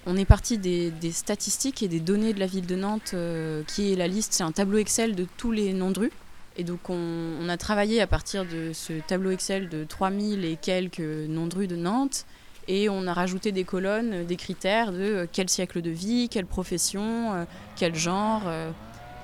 On 0.06 0.18
est 0.18 0.26
parti 0.26 0.58
des, 0.58 0.92
des 0.92 1.12
statistiques 1.12 1.82
et 1.82 1.88
des 1.88 2.00
données 2.00 2.34
de 2.34 2.40
la 2.40 2.46
ville 2.46 2.68
de 2.68 2.76
Nantes, 2.76 3.12
euh, 3.14 3.64
qui 3.64 3.92
est 3.92 3.96
la 3.96 4.08
liste, 4.08 4.34
c'est 4.34 4.44
un 4.44 4.52
tableau 4.52 4.78
Excel 4.78 5.16
de 5.16 5.28
tous 5.38 5.52
les 5.52 5.74
noms 5.74 5.92
de 5.92 6.00
rues. 6.00 6.12
Et 6.58 6.64
donc 6.64 6.90
on, 6.90 7.38
on 7.42 7.50
a 7.50 7.58
travaillé 7.58 8.00
à 8.02 8.08
partir 8.08 8.46
de 8.46 8.72
ce 8.74 8.94
tableau 8.94 9.32
Excel 9.32 9.68
de 9.68 9.84
3000 9.84 10.46
et 10.46 10.56
quelques 10.56 11.00
noms 11.00 11.48
de 11.48 11.56
rues 11.56 11.68
de 11.68 11.76
Nantes, 11.76 12.26
et 12.68 12.90
on 12.90 13.06
a 13.08 13.14
rajouté 13.14 13.52
des 13.52 13.64
colonnes, 13.64 14.14
euh, 14.14 14.24
des 14.24 14.36
critères 14.36 14.92
de 14.92 15.00
euh, 15.00 15.26
quel 15.32 15.50
siècle 15.50 15.82
de 15.82 15.90
vie, 15.92 16.30
quelle 16.30 16.46
profession, 16.46 17.34
euh, 17.34 17.46
quel 17.76 17.96
genre, 17.96 18.44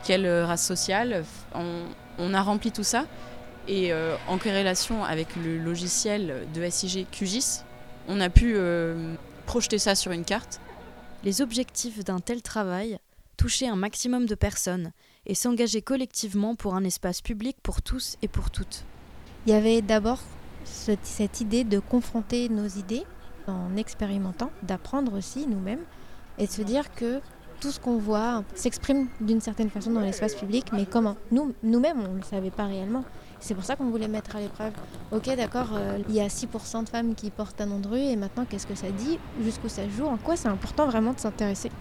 quelle 0.05 0.27
race 0.43 0.65
sociale. 0.65 1.23
On, 1.55 1.83
on 2.19 2.33
a 2.33 2.41
rempli 2.41 2.71
tout 2.71 2.83
ça. 2.83 3.05
Et 3.67 3.93
euh, 3.93 4.15
en 4.27 4.37
corrélation 4.37 5.03
avec 5.03 5.35
le 5.35 5.57
logiciel 5.57 6.47
de 6.53 6.67
SIG 6.69 7.05
QGIS, 7.11 7.63
on 8.07 8.19
a 8.19 8.29
pu 8.29 8.53
euh, 8.55 9.13
projeter 9.45 9.77
ça 9.77 9.93
sur 9.95 10.11
une 10.11 10.25
carte. 10.25 10.59
Les 11.23 11.41
objectifs 11.41 12.03
d'un 12.03 12.19
tel 12.19 12.41
travail, 12.41 12.97
toucher 13.37 13.67
un 13.67 13.75
maximum 13.75 14.25
de 14.25 14.33
personnes 14.35 14.91
et 15.27 15.35
s'engager 15.35 15.83
collectivement 15.83 16.55
pour 16.55 16.73
un 16.73 16.83
espace 16.83 17.21
public 17.21 17.55
pour 17.61 17.83
tous 17.83 18.17
et 18.23 18.27
pour 18.27 18.49
toutes. 18.49 18.83
Il 19.45 19.53
y 19.53 19.55
avait 19.55 19.81
d'abord 19.83 20.19
ce- 20.65 20.91
cette 21.03 21.41
idée 21.41 21.63
de 21.63 21.77
confronter 21.79 22.49
nos 22.49 22.67
idées 22.67 23.03
en 23.51 23.77
expérimentant, 23.77 24.49
d'apprendre 24.63 25.17
aussi 25.17 25.47
nous-mêmes 25.47 25.83
et 26.37 26.47
de 26.47 26.51
se 26.51 26.61
dire 26.61 26.93
que 26.95 27.21
tout 27.59 27.71
ce 27.71 27.79
qu'on 27.79 27.97
voit 27.97 28.43
s'exprime 28.55 29.07
d'une 29.19 29.39
certaine 29.39 29.69
façon 29.69 29.91
dans 29.91 29.99
l'espace 29.99 30.33
public, 30.33 30.65
mais 30.73 30.85
comment 30.85 31.15
Nous, 31.31 31.53
Nous-mêmes, 31.61 31.99
on 31.99 32.13
ne 32.13 32.17
le 32.17 32.23
savait 32.23 32.49
pas 32.49 32.65
réellement. 32.65 33.03
C'est 33.39 33.53
pour 33.53 33.63
ça 33.63 33.75
qu'on 33.75 33.89
voulait 33.89 34.07
mettre 34.07 34.35
à 34.35 34.39
l'épreuve. 34.39 34.73
Ok, 35.11 35.25
d'accord, 35.35 35.69
euh, 35.73 35.99
il 36.09 36.15
y 36.15 36.21
a 36.21 36.27
6% 36.27 36.83
de 36.83 36.89
femmes 36.89 37.13
qui 37.13 37.29
portent 37.29 37.61
un 37.61 37.67
nom 37.67 37.79
de 37.79 37.87
rue, 37.87 37.99
et 37.99 38.15
maintenant, 38.15 38.45
qu'est-ce 38.49 38.67
que 38.67 38.75
ça 38.75 38.89
dit? 38.89 39.19
Jusqu'où 39.43 39.69
ça 39.69 39.83
joue? 39.89 40.05
En 40.05 40.17
quoi 40.17 40.35
c'est 40.35 40.47
important 40.47 40.87
vraiment 40.87 41.13
de 41.13 41.19
s'intéresser? 41.19 41.71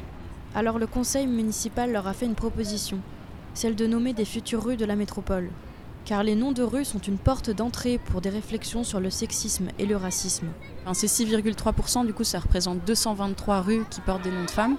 Alors 0.54 0.78
le 0.78 0.86
conseil 0.86 1.26
municipal 1.26 1.92
leur 1.92 2.06
a 2.08 2.12
fait 2.12 2.26
une 2.26 2.34
proposition, 2.34 2.98
celle 3.54 3.76
de 3.76 3.86
nommer 3.86 4.12
des 4.12 4.24
futures 4.24 4.64
rues 4.64 4.76
de 4.76 4.84
la 4.84 4.96
métropole. 4.96 5.48
Car 6.04 6.22
les 6.22 6.34
noms 6.34 6.52
de 6.52 6.62
rues 6.62 6.84
sont 6.84 6.98
une 6.98 7.18
porte 7.18 7.50
d'entrée 7.50 7.98
pour 7.98 8.20
des 8.20 8.30
réflexions 8.30 8.84
sur 8.84 9.00
le 9.00 9.10
sexisme 9.10 9.68
et 9.78 9.86
le 9.86 9.96
racisme. 9.96 10.48
Enfin, 10.82 10.94
c'est 10.94 11.06
6,3%, 11.06 12.06
du 12.06 12.14
coup 12.14 12.24
ça 12.24 12.40
représente 12.40 12.84
223 12.84 13.60
rues 13.60 13.84
qui 13.90 14.00
portent 14.00 14.22
des 14.22 14.30
noms 14.30 14.44
de 14.44 14.50
femmes. 14.50 14.76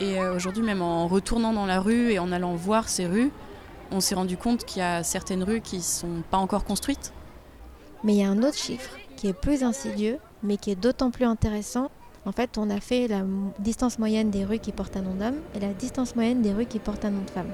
Et 0.00 0.20
euh, 0.20 0.34
aujourd'hui, 0.34 0.62
même 0.62 0.80
en 0.80 1.08
retournant 1.08 1.52
dans 1.52 1.66
la 1.66 1.80
rue 1.80 2.12
et 2.12 2.18
en 2.18 2.30
allant 2.30 2.54
voir 2.54 2.88
ces 2.88 3.06
rues, 3.06 3.32
on 3.90 4.00
s'est 4.00 4.14
rendu 4.14 4.36
compte 4.36 4.64
qu'il 4.64 4.80
y 4.80 4.84
a 4.84 5.02
certaines 5.02 5.42
rues 5.42 5.60
qui 5.60 5.78
ne 5.78 5.82
sont 5.82 6.22
pas 6.30 6.36
encore 6.36 6.64
construites. 6.64 7.12
Mais 8.04 8.14
il 8.14 8.18
y 8.18 8.22
a 8.22 8.28
un 8.28 8.42
autre 8.42 8.56
chiffre 8.56 8.96
qui 9.16 9.26
est 9.26 9.32
plus 9.32 9.64
insidieux, 9.64 10.18
mais 10.42 10.56
qui 10.56 10.70
est 10.70 10.76
d'autant 10.76 11.10
plus 11.10 11.24
intéressant. 11.24 11.90
En 12.24 12.32
fait, 12.32 12.58
on 12.58 12.70
a 12.70 12.80
fait 12.80 13.08
la 13.08 13.22
distance 13.58 13.98
moyenne 13.98 14.30
des 14.30 14.44
rues 14.44 14.58
qui 14.60 14.70
portent 14.70 14.96
un 14.96 15.02
nom 15.02 15.14
d'homme 15.14 15.40
et 15.54 15.60
la 15.60 15.72
distance 15.72 16.14
moyenne 16.14 16.42
des 16.42 16.52
rues 16.52 16.66
qui 16.66 16.78
portent 16.78 17.04
un 17.04 17.10
nom 17.10 17.22
de 17.22 17.30
femme. 17.30 17.50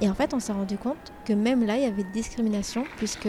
Et 0.00 0.08
en 0.08 0.14
fait, 0.14 0.32
on 0.34 0.40
s'est 0.40 0.52
rendu 0.52 0.78
compte 0.78 1.12
que 1.24 1.32
même 1.32 1.64
là, 1.64 1.76
il 1.76 1.82
y 1.82 1.86
avait 1.86 2.04
de 2.04 2.12
discrimination, 2.12 2.84
puisque 2.96 3.28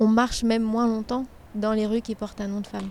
on 0.00 0.06
marche 0.06 0.42
même 0.42 0.62
moins 0.62 0.86
longtemps 0.86 1.26
dans 1.54 1.72
les 1.72 1.86
rues 1.86 2.02
qui 2.02 2.14
portent 2.14 2.40
un 2.40 2.48
nom 2.48 2.60
de 2.60 2.66
femme. 2.66 2.88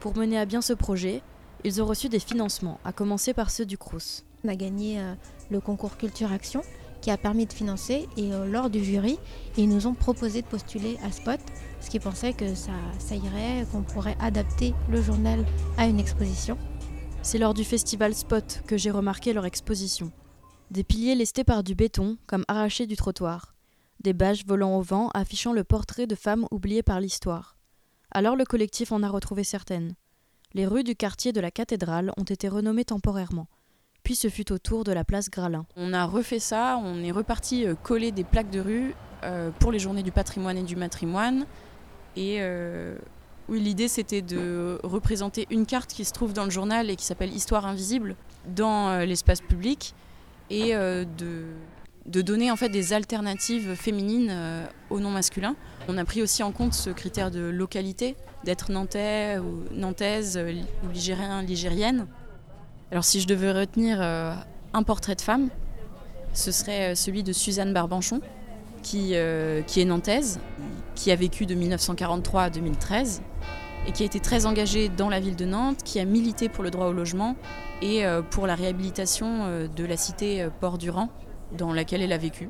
Pour 0.00 0.16
mener 0.16 0.38
à 0.38 0.44
bien 0.44 0.60
ce 0.60 0.72
projet, 0.72 1.22
ils 1.64 1.82
ont 1.82 1.86
reçu 1.86 2.08
des 2.08 2.20
financements, 2.20 2.78
à 2.84 2.92
commencer 2.92 3.34
par 3.34 3.50
ceux 3.50 3.64
du 3.64 3.78
Crous. 3.78 4.24
On 4.44 4.48
a 4.48 4.54
gagné 4.54 5.00
euh, 5.00 5.14
le 5.50 5.60
concours 5.60 5.96
Culture 5.96 6.32
Action 6.32 6.62
qui 7.00 7.10
a 7.10 7.16
permis 7.16 7.46
de 7.46 7.52
financer 7.52 8.08
et 8.16 8.32
euh, 8.32 8.46
lors 8.46 8.70
du 8.70 8.84
jury, 8.84 9.18
ils 9.56 9.68
nous 9.68 9.86
ont 9.86 9.94
proposé 9.94 10.42
de 10.42 10.46
postuler 10.46 10.98
à 11.04 11.12
Spot, 11.12 11.40
ce 11.80 11.90
qui 11.90 12.00
pensait 12.00 12.32
que 12.32 12.54
ça, 12.54 12.72
ça 12.98 13.14
irait, 13.14 13.66
qu'on 13.72 13.82
pourrait 13.82 14.16
adapter 14.20 14.74
le 14.90 15.00
journal 15.00 15.44
à 15.76 15.86
une 15.86 16.00
exposition. 16.00 16.58
C'est 17.22 17.38
lors 17.38 17.54
du 17.54 17.64
festival 17.64 18.14
Spot 18.14 18.62
que 18.66 18.76
j'ai 18.76 18.90
remarqué 18.90 19.32
leur 19.32 19.46
exposition. 19.46 20.12
Des 20.70 20.84
piliers 20.84 21.14
lestés 21.14 21.44
par 21.44 21.64
du 21.64 21.74
béton, 21.74 22.18
comme 22.26 22.44
arrachés 22.46 22.86
du 22.86 22.96
trottoir. 22.96 23.54
des 24.00 24.12
badges 24.12 24.44
volant 24.46 24.76
au 24.76 24.82
vent 24.82 25.08
affichant 25.14 25.52
le 25.52 25.64
portrait 25.64 26.06
de 26.06 26.14
femmes 26.14 26.46
oubliées 26.50 26.82
par 26.82 27.00
l'histoire. 27.00 27.56
Alors 28.12 28.36
le 28.36 28.44
collectif 28.44 28.92
en 28.92 29.02
a 29.02 29.08
retrouvé 29.08 29.44
certaines. 29.44 29.94
Les 30.52 30.66
rues 30.66 30.84
du 30.84 30.94
quartier 30.94 31.32
de 31.32 31.40
la 31.40 31.50
cathédrale 31.50 32.12
ont 32.16 32.22
été 32.22 32.48
renommées 32.48 32.84
temporairement. 32.84 33.48
Puis 34.02 34.14
ce 34.14 34.28
fut 34.28 34.52
au 34.52 34.58
tour 34.58 34.84
de 34.84 34.92
la 34.92 35.04
place 35.04 35.30
Gralin. 35.30 35.66
On 35.74 35.92
a 35.94 36.04
refait 36.04 36.38
ça, 36.38 36.78
on 36.84 37.02
est 37.02 37.10
reparti 37.10 37.66
euh, 37.66 37.74
coller 37.74 38.12
des 38.12 38.24
plaques 38.24 38.50
de 38.50 38.60
rue 38.60 38.94
euh, 39.24 39.50
pour 39.58 39.72
les 39.72 39.78
journées 39.78 40.02
du 40.02 40.12
patrimoine 40.12 40.58
et 40.58 40.62
du 40.62 40.76
matrimoine. 40.76 41.46
Et 42.14 42.36
euh, 42.40 42.96
l'idée 43.48 43.88
c'était 43.88 44.22
de 44.22 44.78
représenter 44.84 45.46
une 45.50 45.64
carte 45.64 45.92
qui 45.92 46.04
se 46.04 46.12
trouve 46.12 46.34
dans 46.34 46.44
le 46.44 46.50
journal 46.50 46.90
et 46.90 46.96
qui 46.96 47.06
s'appelle 47.06 47.32
Histoire 47.32 47.66
invisible 47.66 48.16
dans 48.46 49.04
l'espace 49.04 49.40
public 49.40 49.94
et 50.50 50.72
de 50.72 51.44
de 52.08 52.22
donner 52.22 52.50
en 52.50 52.56
fait 52.56 52.70
des 52.70 52.92
alternatives 52.92 53.74
féminines 53.74 54.30
euh, 54.30 54.66
au 54.90 54.98
nom 54.98 55.10
masculin. 55.10 55.54
On 55.88 55.98
a 55.98 56.04
pris 56.04 56.22
aussi 56.22 56.42
en 56.42 56.52
compte 56.52 56.74
ce 56.74 56.90
critère 56.90 57.30
de 57.30 57.40
localité, 57.40 58.16
d'être 58.44 58.72
nantais 58.72 59.38
ou 59.38 59.64
nantaise 59.72 60.36
euh, 60.36 60.54
ou 60.84 60.92
ligérien, 60.92 61.42
ligérienne. 61.42 62.06
Alors 62.90 63.04
si 63.04 63.20
je 63.20 63.26
devais 63.26 63.52
retenir 63.52 63.98
euh, 64.00 64.32
un 64.72 64.82
portrait 64.82 65.14
de 65.14 65.20
femme, 65.20 65.50
ce 66.32 66.50
serait 66.50 66.94
celui 66.94 67.22
de 67.22 67.32
Suzanne 67.32 67.72
Barbanchon, 67.72 68.20
qui, 68.82 69.14
qui 69.66 69.80
est 69.80 69.84
nantaise, 69.84 70.38
qui 70.94 71.10
a 71.10 71.16
vécu 71.16 71.46
de 71.46 71.54
1943 71.54 72.42
à 72.42 72.50
2013 72.50 73.22
et 73.86 73.92
qui 73.92 74.02
a 74.02 74.06
été 74.06 74.20
très 74.20 74.46
engagée 74.46 74.88
dans 74.88 75.08
la 75.08 75.20
ville 75.20 75.36
de 75.36 75.44
Nantes, 75.44 75.82
qui 75.84 76.00
a 76.00 76.04
milité 76.04 76.48
pour 76.48 76.64
le 76.64 76.70
droit 76.70 76.86
au 76.86 76.92
logement 76.92 77.36
et 77.80 78.02
pour 78.30 78.46
la 78.46 78.54
réhabilitation 78.54 79.68
de 79.74 79.84
la 79.84 79.96
cité 79.96 80.48
Port-Durand 80.60 81.08
dans 81.56 81.72
laquelle 81.72 82.02
elle 82.02 82.12
a 82.12 82.18
vécu. 82.18 82.48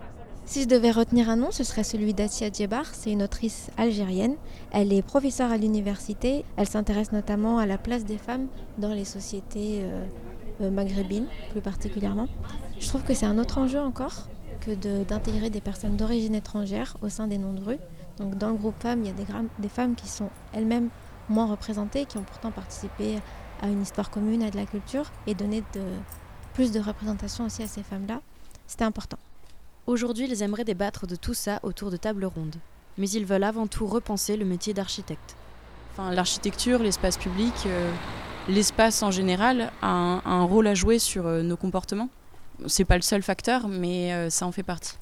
Si 0.48 0.62
je 0.62 0.66
devais 0.66 0.90
retenir 0.90 1.28
un 1.28 1.36
nom, 1.36 1.50
ce 1.50 1.62
serait 1.62 1.84
celui 1.84 2.14
d'Assia 2.14 2.48
Djebar. 2.50 2.86
C'est 2.94 3.12
une 3.12 3.22
autrice 3.22 3.70
algérienne. 3.76 4.34
Elle 4.70 4.94
est 4.94 5.02
professeure 5.02 5.52
à 5.52 5.58
l'université. 5.58 6.42
Elle 6.56 6.66
s'intéresse 6.66 7.12
notamment 7.12 7.58
à 7.58 7.66
la 7.66 7.76
place 7.76 8.06
des 8.06 8.16
femmes 8.16 8.46
dans 8.78 8.94
les 8.94 9.04
sociétés 9.04 9.80
euh, 9.82 10.06
euh, 10.62 10.70
maghrébines, 10.70 11.26
plus 11.50 11.60
particulièrement. 11.60 12.28
Je 12.80 12.88
trouve 12.88 13.02
que 13.02 13.12
c'est 13.12 13.26
un 13.26 13.36
autre 13.36 13.58
enjeu 13.58 13.78
encore 13.78 14.26
que 14.62 14.70
d'intégrer 15.04 15.50
des 15.50 15.60
personnes 15.60 15.96
d'origine 15.96 16.34
étrangère 16.34 16.96
au 17.02 17.10
sein 17.10 17.26
des 17.26 17.36
noms 17.36 17.52
de 17.52 17.62
rue. 17.62 17.78
Donc 18.16 18.38
dans 18.38 18.48
le 18.48 18.56
groupe 18.56 18.80
femmes, 18.80 19.02
il 19.02 19.08
y 19.08 19.10
a 19.10 19.42
des 19.58 19.68
femmes 19.68 19.96
qui 19.96 20.08
sont 20.08 20.30
elles-mêmes 20.54 20.88
moins 21.28 21.46
représentées, 21.46 22.06
qui 22.06 22.18
ont 22.18 22.22
pourtant 22.22 22.50
participé 22.50 23.18
à 23.60 23.68
une 23.68 23.82
histoire 23.82 24.10
commune, 24.10 24.42
à 24.42 24.50
de 24.50 24.56
la 24.56 24.66
culture, 24.66 25.10
et 25.26 25.34
donner 25.34 25.62
de, 25.74 25.82
plus 26.54 26.72
de 26.72 26.80
représentation 26.80 27.46
aussi 27.46 27.62
à 27.62 27.68
ces 27.68 27.82
femmes-là. 27.82 28.20
C'était 28.66 28.84
important. 28.84 29.18
Aujourd'hui, 29.86 30.26
ils 30.28 30.42
aimeraient 30.42 30.64
débattre 30.64 31.06
de 31.06 31.16
tout 31.16 31.34
ça 31.34 31.60
autour 31.62 31.90
de 31.90 31.96
tables 31.96 32.24
rondes. 32.24 32.56
Mais 32.98 33.08
ils 33.08 33.24
veulent 33.24 33.44
avant 33.44 33.66
tout 33.66 33.86
repenser 33.86 34.36
le 34.36 34.44
métier 34.44 34.74
d'architecte. 34.74 35.36
Enfin, 35.92 36.12
l'architecture, 36.12 36.80
l'espace 36.80 37.16
public, 37.16 37.54
euh, 37.66 37.90
l'espace 38.48 39.02
en 39.02 39.10
général 39.10 39.72
a 39.82 39.88
un, 39.88 40.42
rôle 40.44 40.66
à 40.66 40.74
jouer 40.74 40.98
sur 40.98 41.26
euh, 41.26 41.42
nos 41.42 41.56
comportements. 41.56 42.08
C'est 42.66 42.84
pas 42.84 42.96
le 42.96 43.02
seul 43.02 43.22
facteur, 43.22 43.68
mais 43.68 44.12
euh, 44.12 44.30
ça 44.30 44.46
en 44.46 44.52
fait 44.52 44.62
partie. 44.62 44.96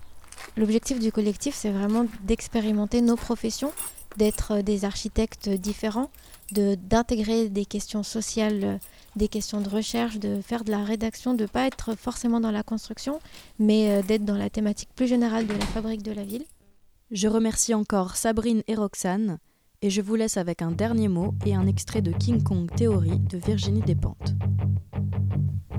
L'objectif 0.57 1.01
du 1.01 1.11
collectif, 1.11 1.55
c'est 1.55 1.71
vraiment 1.71 2.07
d'expérimenter 2.23 3.01
nos 3.01 3.17
professions, 3.17 3.73
d'être 4.17 4.63
des 4.63 4.85
architectes 4.85 5.49
différents, 5.49 6.11
d'intégrer 6.53 7.49
des 7.49 7.65
questions 7.65 8.03
sociales 8.03 8.79
des 9.17 9.29
questions 9.29 9.61
de 9.61 9.69
recherche, 9.69 10.19
de 10.19 10.41
faire 10.43 10.63
de 10.63 10.71
la 10.71 10.85
rédaction, 10.85 11.35
de 11.35 11.43
ne 11.43 11.49
pas 11.49 11.67
être 11.67 11.97
forcément 11.97 12.39
dans 12.39 12.51
la 12.51 12.63
construction, 12.63 13.19
mais 13.59 13.91
euh, 13.91 14.03
d'être 14.03 14.25
dans 14.25 14.37
la 14.37 14.51
thématique 14.51 14.91
plus 14.95 15.09
générale 15.09 15.47
de 15.47 15.55
la 15.55 15.67
fabrique 15.67 16.03
de 16.03 16.13
la 16.13 16.23
ville. 16.23 16.45
Je 17.11 17.27
remercie 17.27 17.75
encore 17.75 18.17
Sabrine 18.17 18.63
et 18.69 18.75
Roxane, 18.75 19.39
et 19.87 19.91
je 19.91 20.03
vous 20.03 20.17
laisse 20.17 20.37
avec 20.37 20.63
un 20.63 20.73
dernier 20.73 21.07
mot 21.07 21.33
et 21.47 21.55
un 21.55 21.69
extrait 21.69 22.03
de 22.03 22.11
King 22.11 22.43
Kong 22.43 22.69
Théorie 22.75 23.21
de 23.21 23.39
Virginie 23.39 23.83
Despentes. 23.83 24.35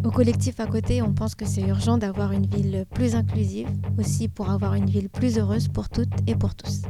Au 0.06 0.12
collectif 0.12 0.62
à 0.62 0.66
côté, 0.66 1.02
on 1.02 1.14
pense 1.14 1.36
que 1.36 1.44
c'est 1.44 1.64
urgent 1.64 1.98
d'avoir 1.98 2.32
une 2.32 2.46
ville 2.46 2.86
plus 2.94 3.16
inclusive, 3.16 3.68
aussi 4.00 4.30
pour 4.30 4.50
avoir 4.50 4.76
une 4.76 4.90
ville 4.90 5.10
plus 5.10 5.38
heureuse 5.38 5.68
pour 5.68 5.90
toutes 5.90 6.14
et 6.26 6.36
pour 6.36 6.56
tous. 6.56 6.84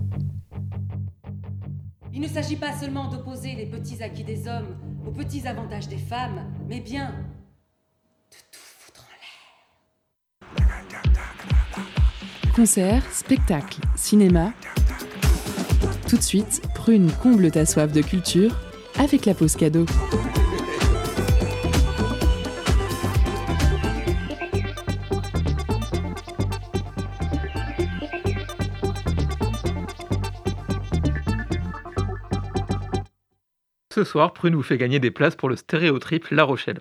Il 2.13 2.21
ne 2.21 2.27
s'agit 2.27 2.55
pas 2.55 2.77
seulement 2.79 3.09
d'opposer 3.09 3.55
les 3.55 3.65
petits 3.65 4.03
acquis 4.03 4.23
des 4.23 4.47
hommes 4.47 4.77
aux 5.07 5.11
petits 5.11 5.47
avantages 5.47 5.87
des 5.87 5.97
femmes, 5.97 6.45
mais 6.69 6.81
bien 6.81 7.15
de 8.29 8.37
tout 8.51 8.59
foutre 8.61 9.07
en 9.07 9.09
l'air. 12.43 12.53
Concert, 12.53 13.03
spectacle, 13.11 13.79
cinéma. 13.95 14.53
Tout 16.07 16.15
de 16.15 16.21
suite, 16.21 16.61
Prune 16.73 17.11
comble 17.21 17.51
ta 17.51 17.65
soif 17.65 17.91
de 17.91 18.01
culture 18.01 18.55
avec 18.97 19.25
la 19.25 19.33
pause 19.33 19.57
cadeau. 19.57 19.85
Ce 33.93 34.05
soir, 34.05 34.31
Prune 34.31 34.55
vous 34.55 34.63
fait 34.63 34.77
gagner 34.77 34.99
des 34.99 35.11
places 35.11 35.35
pour 35.35 35.49
le 35.49 35.57
Stéréotrip 35.57 36.29
La 36.29 36.43
Rochelle. 36.43 36.79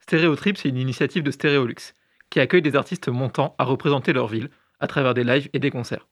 Stéréotrip, 0.00 0.56
c'est 0.56 0.70
une 0.70 0.76
initiative 0.76 1.22
de 1.22 1.30
Stéréolux, 1.30 1.94
qui 2.30 2.40
accueille 2.40 2.62
des 2.62 2.74
artistes 2.74 3.08
montants 3.08 3.54
à 3.58 3.64
représenter 3.64 4.12
leur 4.12 4.26
ville 4.26 4.50
à 4.80 4.88
travers 4.88 5.14
des 5.14 5.22
lives 5.22 5.48
et 5.52 5.60
des 5.60 5.70
concerts. 5.70 6.08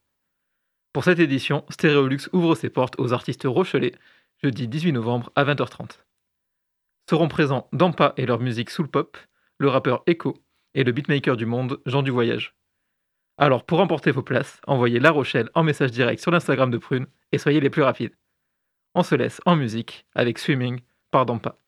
Pour 0.94 1.02
cette 1.02 1.18
édition, 1.18 1.64
Stéréolux 1.70 2.28
ouvre 2.32 2.54
ses 2.54 2.70
portes 2.70 2.94
aux 2.98 3.12
artistes 3.12 3.42
rochelais 3.46 3.94
jeudi 4.40 4.68
18 4.68 4.92
novembre 4.92 5.32
à 5.34 5.44
20h30. 5.44 5.98
Seront 7.10 7.26
présents 7.26 7.68
Dampa 7.72 8.14
et 8.16 8.26
leur 8.26 8.38
musique 8.38 8.70
soul 8.70 8.86
pop, 8.86 9.18
le 9.58 9.68
rappeur 9.68 10.04
Echo 10.06 10.36
et 10.74 10.84
le 10.84 10.92
beatmaker 10.92 11.36
du 11.36 11.46
monde 11.46 11.80
Jean 11.84 12.02
du 12.02 12.12
Voyage. 12.12 12.54
Alors 13.38 13.64
pour 13.64 13.78
remporter 13.78 14.12
vos 14.12 14.22
places, 14.22 14.60
envoyez 14.68 15.00
La 15.00 15.10
Rochelle 15.10 15.50
en 15.54 15.64
message 15.64 15.90
direct 15.90 16.22
sur 16.22 16.30
l'Instagram 16.30 16.70
de 16.70 16.78
Prune 16.78 17.08
et 17.32 17.38
soyez 17.38 17.58
les 17.58 17.70
plus 17.70 17.82
rapides. 17.82 18.14
On 18.94 19.02
se 19.02 19.16
laisse 19.16 19.40
en 19.46 19.56
musique 19.56 20.06
avec 20.14 20.38
Swimming 20.38 20.80
par 21.10 21.26
Dampa. 21.26 21.58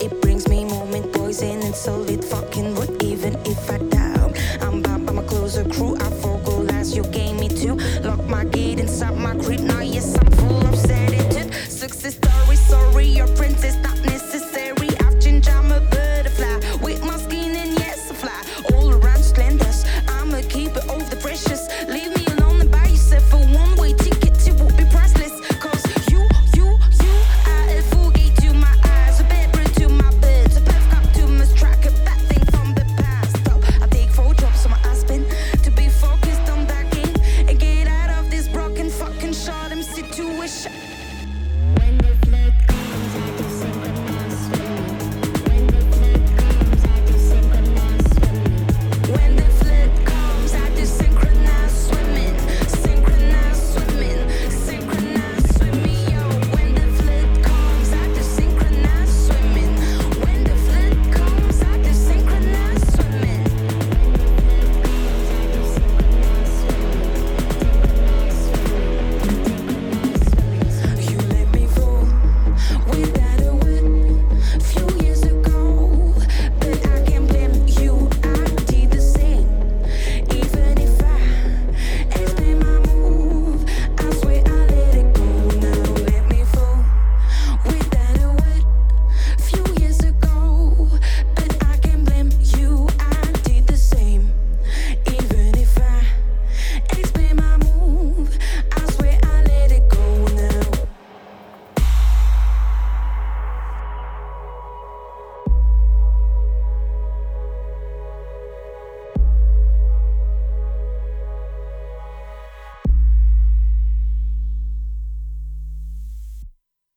It. 0.00 0.20
Brings 0.20 0.48
me 0.48 0.64
moment 0.64 1.12
poison 1.12 1.60
and 1.62 1.74
solid 1.74 2.24
fucking 2.24 2.73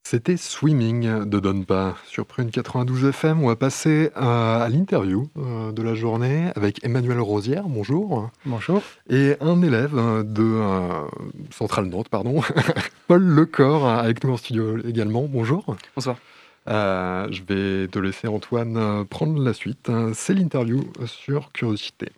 C'était 0.09 0.37
Swimming 0.37 1.25
de 1.25 1.39
Donpa 1.41 1.97
sur 2.05 2.25
Prune 2.25 2.49
92 2.49 3.07
FM. 3.09 3.43
On 3.43 3.47
va 3.47 3.57
passer 3.57 4.09
à, 4.15 4.69
l'interview 4.71 5.27
euh, 5.37 5.73
de 5.73 5.81
la 5.81 5.95
journée 5.95 6.49
avec 6.55 6.81
Emmanuel 6.85 7.19
Rosière. 7.19 7.63
Bonjour. 7.67 8.29
Bonjour. 8.45 8.81
Et 9.09 9.35
un 9.41 9.61
élève 9.61 9.93
de 10.23 10.43
euh, 10.43 11.03
Centrale 11.51 11.87
Nantes, 11.87 12.07
pardon, 12.07 12.41
Paul 13.09 13.21
Lecor, 13.21 13.85
avec 13.85 14.23
nous 14.23 14.31
en 14.31 14.37
studio 14.37 14.77
également. 14.77 15.23
Bonjour. 15.23 15.75
Bonsoir. 15.93 16.15
Euh, 16.69 17.27
je 17.29 17.41
vais 17.43 17.89
te 17.89 17.99
laisser 17.99 18.29
Antoine 18.29 19.03
prendre 19.09 19.37
la 19.43 19.53
suite. 19.53 19.91
C'est 20.13 20.35
l'interview 20.35 20.85
sur 21.05 21.51
Curiosité. 21.51 22.13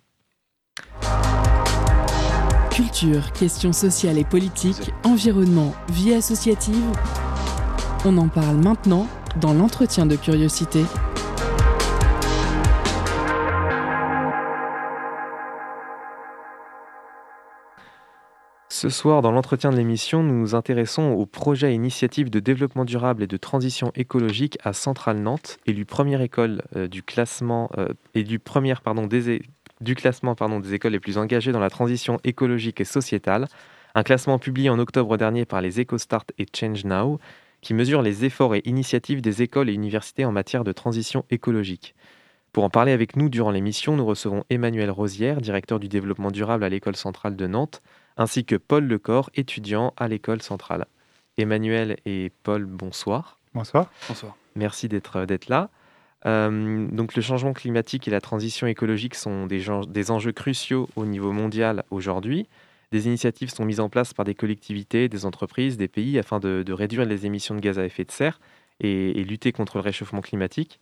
Culture, 2.70 3.32
questions 3.32 3.72
sociales 3.72 4.16
et 4.16 4.24
politiques, 4.24 4.92
environnement, 5.02 5.74
vie 5.88 6.14
associative. 6.14 6.84
On 8.02 8.16
en 8.16 8.28
parle 8.28 8.56
maintenant 8.56 9.06
dans 9.42 9.52
l'entretien 9.52 10.06
de 10.06 10.16
curiosité. 10.16 10.84
Ce 18.70 18.88
soir, 18.88 19.20
dans 19.20 19.32
l'entretien 19.32 19.68
de 19.68 19.76
l'émission, 19.76 20.22
nous 20.22 20.32
nous 20.32 20.54
intéressons 20.54 21.10
au 21.10 21.26
projet 21.26 21.74
initiative 21.74 22.30
de 22.30 22.40
développement 22.40 22.86
durable 22.86 23.22
et 23.22 23.26
de 23.26 23.36
transition 23.36 23.92
écologique 23.94 24.56
à 24.64 24.72
Centrale 24.72 25.18
Nantes, 25.18 25.58
élu 25.66 25.84
première 25.84 26.22
école 26.22 26.62
euh, 26.76 26.88
du 26.88 27.02
classement 27.02 27.68
euh, 27.76 27.88
et 28.14 28.24
du 28.24 28.38
première 28.38 28.80
pardon 28.80 29.06
des 29.06 29.42
du 29.82 29.94
classement 29.94 30.34
pardon, 30.34 30.58
des 30.60 30.72
écoles 30.72 30.92
les 30.92 31.00
plus 31.00 31.18
engagées 31.18 31.52
dans 31.52 31.60
la 31.60 31.68
transition 31.68 32.18
écologique 32.24 32.80
et 32.80 32.84
sociétale, 32.84 33.46
un 33.94 34.02
classement 34.02 34.38
publié 34.38 34.70
en 34.70 34.78
octobre 34.78 35.18
dernier 35.18 35.44
par 35.44 35.60
les 35.60 35.80
EcoStart 35.80 36.24
et 36.38 36.46
Change 36.54 36.84
Now, 36.84 37.18
qui 37.60 37.74
mesure 37.74 38.02
les 38.02 38.24
efforts 38.24 38.54
et 38.54 38.62
initiatives 38.64 39.20
des 39.20 39.42
écoles 39.42 39.68
et 39.68 39.74
universités 39.74 40.24
en 40.24 40.32
matière 40.32 40.64
de 40.64 40.72
transition 40.72 41.24
écologique. 41.30 41.94
Pour 42.52 42.64
en 42.64 42.70
parler 42.70 42.92
avec 42.92 43.16
nous 43.16 43.28
durant 43.28 43.52
l'émission, 43.52 43.96
nous 43.96 44.04
recevons 44.04 44.44
Emmanuel 44.50 44.90
Rosière, 44.90 45.40
directeur 45.40 45.78
du 45.78 45.88
développement 45.88 46.30
durable 46.30 46.64
à 46.64 46.68
l'école 46.68 46.96
centrale 46.96 47.36
de 47.36 47.46
Nantes, 47.46 47.80
ainsi 48.16 48.44
que 48.44 48.56
Paul 48.56 48.84
Lecor, 48.84 49.30
étudiant 49.34 49.94
à 49.96 50.08
l'école 50.08 50.42
centrale. 50.42 50.86
Emmanuel 51.38 51.96
et 52.06 52.32
Paul, 52.42 52.64
bonsoir. 52.64 53.38
Bonsoir. 53.54 53.90
Bonsoir. 54.08 54.36
Merci 54.56 54.88
d'être 54.88 55.24
là. 55.48 55.70
Euh, 56.26 56.86
donc 56.88 57.14
le 57.14 57.22
changement 57.22 57.52
climatique 57.52 58.06
et 58.06 58.10
la 58.10 58.20
transition 58.20 58.66
écologique 58.66 59.14
sont 59.14 59.46
des, 59.46 59.64
des 59.88 60.10
enjeux 60.10 60.32
cruciaux 60.32 60.88
au 60.96 61.06
niveau 61.06 61.32
mondial 61.32 61.84
aujourd'hui. 61.90 62.46
Des 62.92 63.06
initiatives 63.06 63.50
sont 63.50 63.64
mises 63.64 63.78
en 63.78 63.88
place 63.88 64.12
par 64.12 64.24
des 64.24 64.34
collectivités, 64.34 65.08
des 65.08 65.24
entreprises, 65.24 65.76
des 65.76 65.86
pays 65.86 66.18
afin 66.18 66.40
de, 66.40 66.72
réduire 66.72 67.04
les 67.04 67.24
émissions 67.24 67.54
de 67.54 67.60
gaz 67.60 67.78
à 67.78 67.84
effet 67.84 68.04
de 68.04 68.10
serre 68.10 68.40
et, 68.80 69.22
lutter 69.22 69.52
contre 69.52 69.76
le 69.76 69.82
réchauffement 69.82 70.20
climatique. 70.20 70.80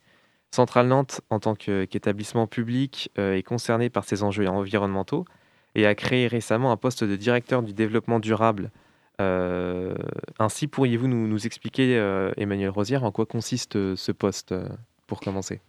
Centrale 0.51 0.87
Nantes, 0.89 1.21
en 1.29 1.39
tant 1.39 1.55
qu'établissement 1.55 2.47
public, 2.47 3.11
euh, 3.19 3.35
est 3.35 3.43
concerné 3.43 3.91
par 3.91 4.05
ces 4.05 4.23
enjeux 4.23 4.49
environnementaux 4.49 5.27
et 5.75 5.85
a 5.85 5.95
créé 5.95 6.27
récemment 6.27 6.73
un 6.73 6.79
poste 6.79 7.05
de 7.05 7.15
directeur 7.17 7.63
du 7.63 7.75
développement 7.75 8.21
durable. 8.21 8.71
Euh, 9.21 9.95
ainsi, 10.39 10.67
pourriez-vous 10.67 11.09
nous, 11.09 11.47
expliquer, 11.47 11.99
euh, 11.99 12.33
Emmanuel 12.39 12.71
Rosière, 12.71 13.05
en 13.05 13.13
quoi 13.13 13.27
consiste 13.27 13.75
ce 13.97 14.13
poste 14.13 14.55
pour 15.07 15.21
commencer? 15.21 15.61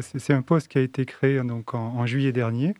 C'est 0.00 0.34
un 0.34 0.42
poste 0.42 0.68
qui 0.68 0.76
a 0.76 0.82
été 0.82 1.06
créé 1.06 1.42
donc, 1.42 1.72
en, 1.72 2.04
juillet 2.04 2.32
dernier. 2.32 2.74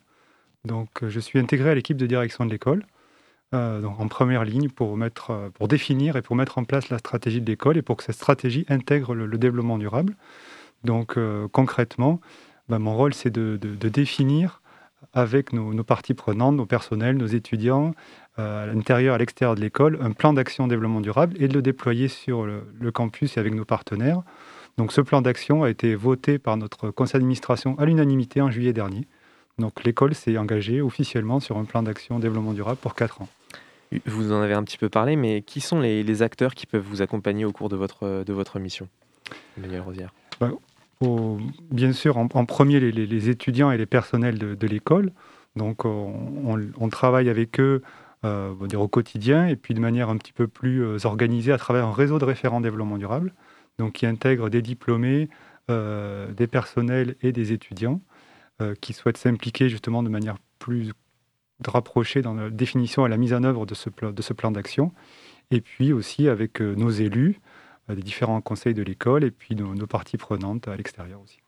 Donc, 0.66 1.08
je 1.08 1.20
suis 1.20 1.38
intégré 1.38 1.70
à 1.70 1.74
l'équipe 1.74 1.96
de 1.96 2.06
direction 2.06 2.44
de 2.44 2.50
l'école. 2.50 2.84
Euh, 3.54 3.82
en 3.82 4.08
première 4.08 4.44
ligne 4.44 4.68
pour, 4.68 4.94
mettre, 4.98 5.30
euh, 5.30 5.48
pour 5.48 5.68
définir 5.68 6.16
et 6.16 6.22
pour 6.22 6.36
mettre 6.36 6.58
en 6.58 6.64
place 6.64 6.90
la 6.90 6.98
stratégie 6.98 7.40
de 7.40 7.46
l'école 7.46 7.78
et 7.78 7.82
pour 7.82 7.96
que 7.96 8.04
cette 8.04 8.16
stratégie 8.16 8.66
intègre 8.68 9.14
le, 9.14 9.38
développement 9.38 9.78
durable. 9.78 10.16
Donc 10.84 11.16
euh, 11.16 11.48
concrètement, 11.50 12.20
ben, 12.68 12.78
mon 12.78 12.94
rôle 12.94 13.14
c'est 13.14 13.30
de, 13.30 13.56
définir 13.56 14.60
avec 15.14 15.54
nos, 15.54 15.82
parties 15.82 16.12
prenantes, 16.12 16.56
nos 16.56 16.66
personnels, 16.66 17.16
nos 17.16 17.26
étudiants, 17.26 17.94
à 18.36 18.66
l'intérieur 18.66 19.14
à 19.14 19.18
l'extérieur 19.18 19.54
de 19.54 19.62
l'école, 19.62 19.98
un 20.02 20.12
plan 20.12 20.34
d'action 20.34 20.68
développement 20.68 21.00
durable 21.00 21.34
et 21.42 21.48
de 21.48 21.54
le 21.54 21.62
déployer 21.62 22.08
sur 22.08 22.44
le, 22.44 22.64
le 22.78 22.92
campus 22.92 23.38
et 23.38 23.40
avec 23.40 23.54
nos 23.54 23.64
partenaires. 23.64 24.20
Donc 24.76 24.92
ce 24.92 25.00
plan 25.00 25.22
d'action 25.22 25.62
a 25.62 25.70
été 25.70 25.94
voté 25.94 26.38
par 26.38 26.58
notre 26.58 26.90
conseil 26.90 27.14
d'administration 27.14 27.78
à 27.78 27.86
l'unanimité 27.86 28.42
en 28.42 28.50
juillet 28.50 28.74
dernier. 28.74 29.08
Donc 29.58 29.84
l'école 29.84 30.14
s'est 30.14 30.36
engagée 30.36 30.82
officiellement 30.82 31.40
sur 31.40 31.56
un 31.56 31.64
plan 31.64 31.82
d'action 31.82 32.18
développement 32.18 32.52
durable 32.52 32.76
pour 32.76 32.94
4 32.94 33.22
ans. 33.22 33.28
Vous 34.06 34.32
en 34.32 34.42
avez 34.42 34.54
un 34.54 34.64
petit 34.64 34.78
peu 34.78 34.88
parlé, 34.88 35.16
mais 35.16 35.42
qui 35.42 35.60
sont 35.60 35.80
les, 35.80 36.22
acteurs 36.22 36.54
qui 36.54 36.66
peuvent 36.66 36.84
vous 36.84 37.02
accompagner 37.02 37.44
au 37.44 37.52
cours 37.52 37.68
de 37.68 37.76
votre, 37.76 38.24
de 38.24 38.32
votre 38.32 38.58
mission, 38.58 38.88
Emmanuel 39.56 39.80
Rosière? 39.80 40.12
Bah, 40.40 40.50
Bien 41.70 41.92
sûr, 41.92 42.16
en, 42.16 42.26
premier, 42.44 42.80
les, 42.80 43.28
étudiants 43.28 43.70
et 43.70 43.78
les 43.78 43.86
personnels 43.86 44.38
de, 44.38 44.66
l'école. 44.66 45.12
Donc, 45.54 45.84
on, 45.84 46.88
travaille 46.90 47.28
avec 47.28 47.60
eux 47.60 47.82
euh, 48.24 48.52
au 48.74 48.88
quotidien 48.88 49.46
et 49.46 49.54
puis 49.54 49.74
de 49.74 49.80
manière 49.80 50.08
un 50.08 50.16
petit 50.16 50.32
peu 50.32 50.48
plus 50.48 50.82
euh, 50.82 50.98
organisée 51.04 51.52
à 51.52 51.58
travers 51.58 51.86
un 51.86 51.92
réseau 51.92 52.18
de 52.18 52.24
référents 52.24 52.60
développement 52.60 52.98
durable, 52.98 53.32
donc 53.78 53.92
qui 53.92 54.06
intègre 54.06 54.50
des 54.50 54.60
diplômés, 54.60 55.28
euh, 55.70 56.32
des 56.32 56.48
personnels 56.48 57.14
et 57.22 57.32
des 57.32 57.52
étudiants 57.52 58.00
qui 58.80 58.92
souhaitent 58.92 59.18
s'impliquer 59.18 59.68
justement 59.68 60.02
de 60.02 60.08
manière 60.08 60.34
plus 60.58 60.92
de 61.60 61.70
rapprocher 61.70 62.22
dans 62.22 62.34
la 62.34 62.50
définition 62.50 63.06
et 63.06 63.08
la 63.08 63.16
mise 63.16 63.34
en 63.34 63.42
œuvre 63.42 63.66
de 63.66 63.74
ce, 63.74 63.90
de 63.90 64.22
ce 64.22 64.32
plan 64.32 64.50
d'action. 64.50 64.92
Et 65.50 65.60
puis 65.60 65.92
aussi 65.92 66.28
avec 66.28 66.60
euh, 66.60 66.74
nos 66.74 66.90
élus, 66.90 67.40
euh, 67.90 67.94
des 67.94 68.02
différents 68.02 68.40
conseils 68.40 68.74
de 68.74 68.82
l'école 68.82 69.24
et 69.24 69.30
puis 69.30 69.54
nos, 69.54 69.86
parties 69.86 70.18
prenantes 70.18 70.68
à 70.68 70.76
l'extérieur 70.76 71.20
aussi. 71.22 71.38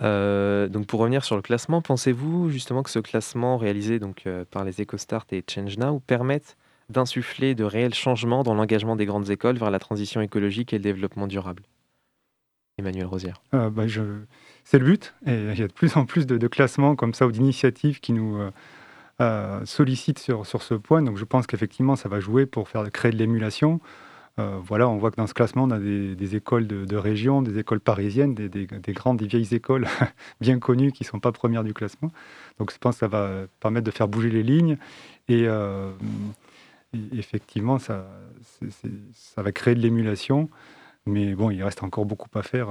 Euh, 0.00 0.68
donc 0.68 0.86
pour 0.86 1.00
revenir 1.00 1.24
sur 1.24 1.34
le 1.34 1.42
classement, 1.42 1.82
pensez-vous 1.82 2.50
justement 2.50 2.84
que 2.84 2.90
ce 2.90 3.00
classement 3.00 3.58
réalisé 3.58 3.98
donc, 3.98 4.24
par 4.50 4.64
les 4.64 4.80
EcoStart 4.80 5.26
et 5.32 5.42
Change 5.48 5.76
Now 5.76 5.98
permette 5.98 6.56
d'insuffler 6.88 7.54
de 7.54 7.64
réels 7.64 7.94
changements 7.94 8.44
dans 8.44 8.54
l'engagement 8.54 8.96
des 8.96 9.06
grandes 9.06 9.28
écoles 9.28 9.58
vers 9.58 9.70
la 9.70 9.80
transition 9.80 10.20
écologique 10.20 10.72
et 10.72 10.78
le 10.78 10.82
développement 10.82 11.26
durable? 11.26 11.64
Emmanuel 12.78 13.06
Rosière. 13.06 13.42
Bah, 13.52 13.88
je... 13.88 14.02
C'est 14.62 14.78
le 14.78 14.84
but. 14.84 15.14
Et 15.26 15.34
il 15.34 15.58
y 15.58 15.62
a 15.64 15.66
de 15.66 15.72
plus 15.72 15.96
en 15.96 16.06
plus 16.06 16.26
de, 16.26 16.38
de 16.38 16.46
classements 16.46 16.94
comme 16.94 17.12
ça 17.12 17.26
ou 17.26 17.32
d'initiatives 17.32 17.98
qui 17.98 18.12
nous, 18.12 18.38
euh, 19.20 19.64
sollicite 19.64 20.18
sur, 20.18 20.46
sur 20.46 20.62
ce 20.62 20.74
point. 20.74 21.02
Donc 21.02 21.16
je 21.16 21.24
pense 21.24 21.46
qu'effectivement, 21.46 21.96
ça 21.96 22.08
va 22.08 22.20
jouer 22.20 22.46
pour 22.46 22.68
faire 22.68 22.88
créer 22.92 23.10
de 23.10 23.16
l'émulation. 23.16 23.80
Euh, 24.38 24.58
voilà, 24.62 24.88
on 24.88 24.96
voit 24.96 25.10
que 25.10 25.16
dans 25.16 25.26
ce 25.26 25.34
classement, 25.34 25.64
on 25.64 25.70
a 25.70 25.80
des, 25.80 26.36
écoles 26.36 26.68
de, 26.68 26.96
région, 26.96 27.42
des 27.42 27.58
écoles 27.58 27.80
parisiennes, 27.80 28.34
des, 28.34 28.48
des, 28.48 28.92
grandes, 28.92 29.18
des 29.18 29.26
vieilles 29.26 29.52
écoles 29.52 29.88
bien 30.40 30.60
connues 30.60 30.92
qui 30.92 31.02
ne 31.02 31.08
sont 31.08 31.18
pas 31.18 31.32
premières 31.32 31.64
du 31.64 31.74
classement. 31.74 32.12
Donc 32.60 32.72
je 32.72 32.78
pense 32.78 32.94
que 32.94 33.00
ça 33.00 33.08
va 33.08 33.46
permettre 33.58 33.86
de 33.86 33.90
faire 33.90 34.06
bouger 34.06 34.30
les 34.30 34.44
lignes. 34.44 34.78
Et, 35.28 35.48
euh, 35.48 35.90
effectivement, 37.12 37.78
ça, 37.78 38.06
ça 39.12 39.42
va 39.42 39.50
créer 39.50 39.74
de 39.74 39.80
l'émulation. 39.80 40.48
Mais 41.06 41.34
bon, 41.34 41.50
il 41.50 41.62
reste 41.64 41.82
encore 41.82 42.06
beaucoup 42.06 42.28
à 42.38 42.42
faire 42.42 42.68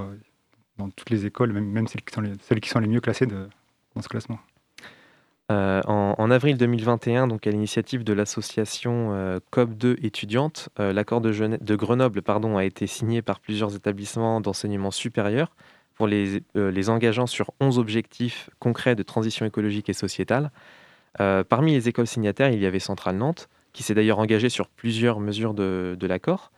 dans 0.77 0.89
toutes 0.89 1.09
les 1.09 1.25
écoles, 1.25 1.51
même, 1.51 1.69
même 1.69 1.87
celles, 1.87 2.03
qui 2.03 2.13
sont 2.13 2.21
les, 2.21 2.33
celles 2.41 2.61
qui 2.61 2.69
sont 2.69 2.79
les 2.79 2.87
mieux 2.87 3.01
classées 3.01 3.27
dans 3.27 4.01
ce 4.01 4.07
classement. 4.07 4.39
Euh, 5.49 5.81
en, 5.85 6.29
avril 6.29 6.57
2021, 6.57 7.27
donc 7.27 7.47
à 7.47 7.51
l'initiative 7.51 8.03
de 8.03 8.11
l'association 8.11 9.13
euh, 9.13 9.39
COP2 9.53 10.05
étudiante, 10.05 10.67
euh, 10.77 10.91
l'accord 10.91 11.21
de, 11.21 11.75
Grenoble 11.75 12.21
a 12.27 12.65
été 12.65 12.85
signé 12.85 13.21
par 13.21 13.39
plusieurs 13.39 13.73
établissements 13.73 14.41
d'enseignement 14.41 14.91
supérieur 14.91 15.55
pour 15.95 16.05
les, 16.05 16.43
engageant 16.89 17.27
sur 17.27 17.51
11 17.61 17.79
objectifs 17.79 18.49
concrets 18.59 18.95
de 18.95 19.03
transition 19.03 19.45
écologique 19.45 19.89
et 19.89 19.93
sociétale. 19.93 20.51
parmi 21.17 21.71
les 21.73 21.89
écoles 21.89 22.05
signataires, 22.05 22.51
il 22.51 22.59
y 22.59 22.67
avait 22.67 22.79
Centrale 22.79 23.15
Nantes, 23.15 23.49
qui 23.73 23.81
s'est 23.81 23.95
d'ailleurs 23.95 24.19
engagée 24.19 24.49
sur 24.49 24.67
plusieurs 24.67 25.19
mesures 25.19 25.55
de 25.55 26.07
l'accord, 26.07 26.51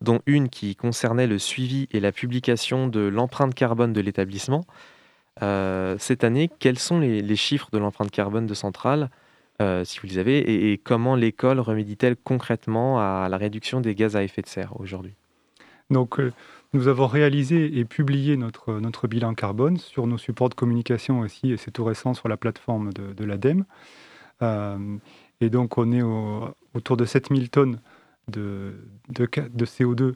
dont 0.00 0.20
une 0.24 0.48
qui 0.48 0.76
concernait 0.76 1.26
le 1.26 1.38
suivi 1.38 1.88
et 1.92 2.00
la 2.00 2.10
publication 2.10 2.88
de 2.88 3.00
l'empreinte 3.00 3.54
carbone 3.54 3.92
de 3.92 4.00
l'établissement, 4.00 4.64
euh, 5.42 5.96
cette 5.98 6.24
année, 6.24 6.50
quels 6.58 6.78
sont 6.78 6.98
les, 7.00 7.36
chiffres 7.36 7.68
de 7.72 7.78
l'empreinte 7.78 8.10
carbone 8.10 8.46
de 8.46 8.54
Centrale, 8.54 9.10
euh, 9.60 9.84
si 9.84 9.98
vous 10.00 10.06
les 10.06 10.18
avez, 10.18 10.70
et, 10.72 10.78
comment 10.78 11.14
l'école 11.14 11.60
remédie-t-elle 11.60 12.16
concrètement 12.16 12.98
à 13.00 13.28
la 13.28 13.36
réduction 13.36 13.80
des 13.80 13.94
gaz 13.94 14.16
à 14.16 14.22
effet 14.22 14.42
de 14.42 14.46
serre 14.46 14.78
aujourd'hui? 14.80 15.14
Donc, 15.90 16.18
euh, 16.18 16.32
nous 16.72 16.88
avons 16.88 17.06
réalisé 17.06 17.78
et 17.78 17.84
publié 17.84 18.36
notre, 18.36 19.06
bilan 19.06 19.34
carbone 19.34 19.76
sur 19.76 20.06
nos 20.06 20.18
supports 20.18 20.48
de 20.48 20.54
communication 20.54 21.20
aussi, 21.20 21.52
et 21.52 21.56
c'est 21.56 21.70
tout 21.70 21.84
récent 21.84 22.14
sur 22.14 22.28
la 22.28 22.36
plateforme 22.36 22.92
de, 22.92 23.24
l'ADEME. 23.24 23.64
et 25.40 25.50
donc, 25.50 25.78
on 25.78 25.92
est 25.92 26.02
autour 26.74 26.96
de 26.96 27.04
7000 27.04 27.50
tonnes 27.50 27.80
de 28.28 28.74
CO2 29.10 30.14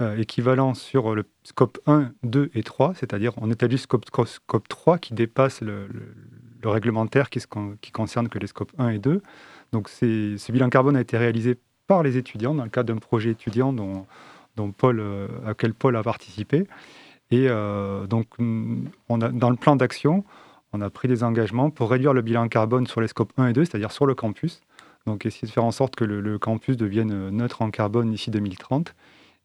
euh, 0.00 0.16
équivalent 0.16 0.74
sur 0.74 1.14
le 1.14 1.24
scope 1.44 1.78
1, 1.86 2.12
2 2.22 2.50
et 2.54 2.62
3, 2.62 2.94
c'est-à-dire 2.94 3.32
on 3.36 3.50
établit 3.50 3.78
scope, 3.78 4.04
scope 4.26 4.68
3 4.68 4.98
qui 4.98 5.14
dépasse 5.14 5.60
le, 5.60 5.88
réglementaire 6.64 7.28
qui, 7.28 7.40
concerne 7.92 8.28
que 8.28 8.38
les 8.38 8.46
scopes 8.46 8.72
1 8.78 8.90
et 8.90 8.98
2. 8.98 9.20
Donc 9.72 9.88
ce 9.88 10.52
bilan 10.52 10.70
carbone 10.70 10.96
a 10.96 11.00
été 11.00 11.18
réalisé 11.18 11.58
par 11.86 12.02
les 12.02 12.16
étudiants 12.16 12.54
dans 12.54 12.64
le 12.64 12.70
cadre 12.70 12.92
d'un 12.92 12.98
projet 12.98 13.30
étudiant 13.30 13.72
dont, 13.72 14.06
Paul, 14.76 15.02
à 15.46 15.54
quel 15.54 15.74
Paul 15.74 15.96
a 15.96 16.02
participé. 16.02 16.66
Et 17.30 17.48
donc, 18.08 18.26
on 18.38 19.20
a, 19.20 19.28
dans 19.30 19.50
le 19.50 19.56
plan 19.56 19.76
d'action, 19.76 20.24
on 20.72 20.80
a 20.80 20.90
pris 20.90 21.08
des 21.08 21.24
engagements 21.24 21.70
pour 21.70 21.90
réduire 21.90 22.12
le 22.12 22.22
bilan 22.22 22.48
carbone 22.48 22.86
sur 22.86 23.00
les 23.00 23.08
scopes 23.08 23.32
1 23.38 23.48
et 23.48 23.52
2, 23.52 23.64
c'est-à-dire 23.64 23.92
sur 23.92 24.06
le 24.06 24.14
campus. 24.14 24.60
Donc, 25.06 25.24
essayer 25.24 25.48
de 25.48 25.52
faire 25.52 25.64
en 25.64 25.72
sorte 25.72 25.96
que 25.96 26.04
le, 26.04 26.38
campus 26.38 26.76
devienne 26.76 27.30
neutre 27.30 27.62
en 27.62 27.70
carbone 27.70 28.10
d'ici 28.10 28.30
2030 28.30 28.94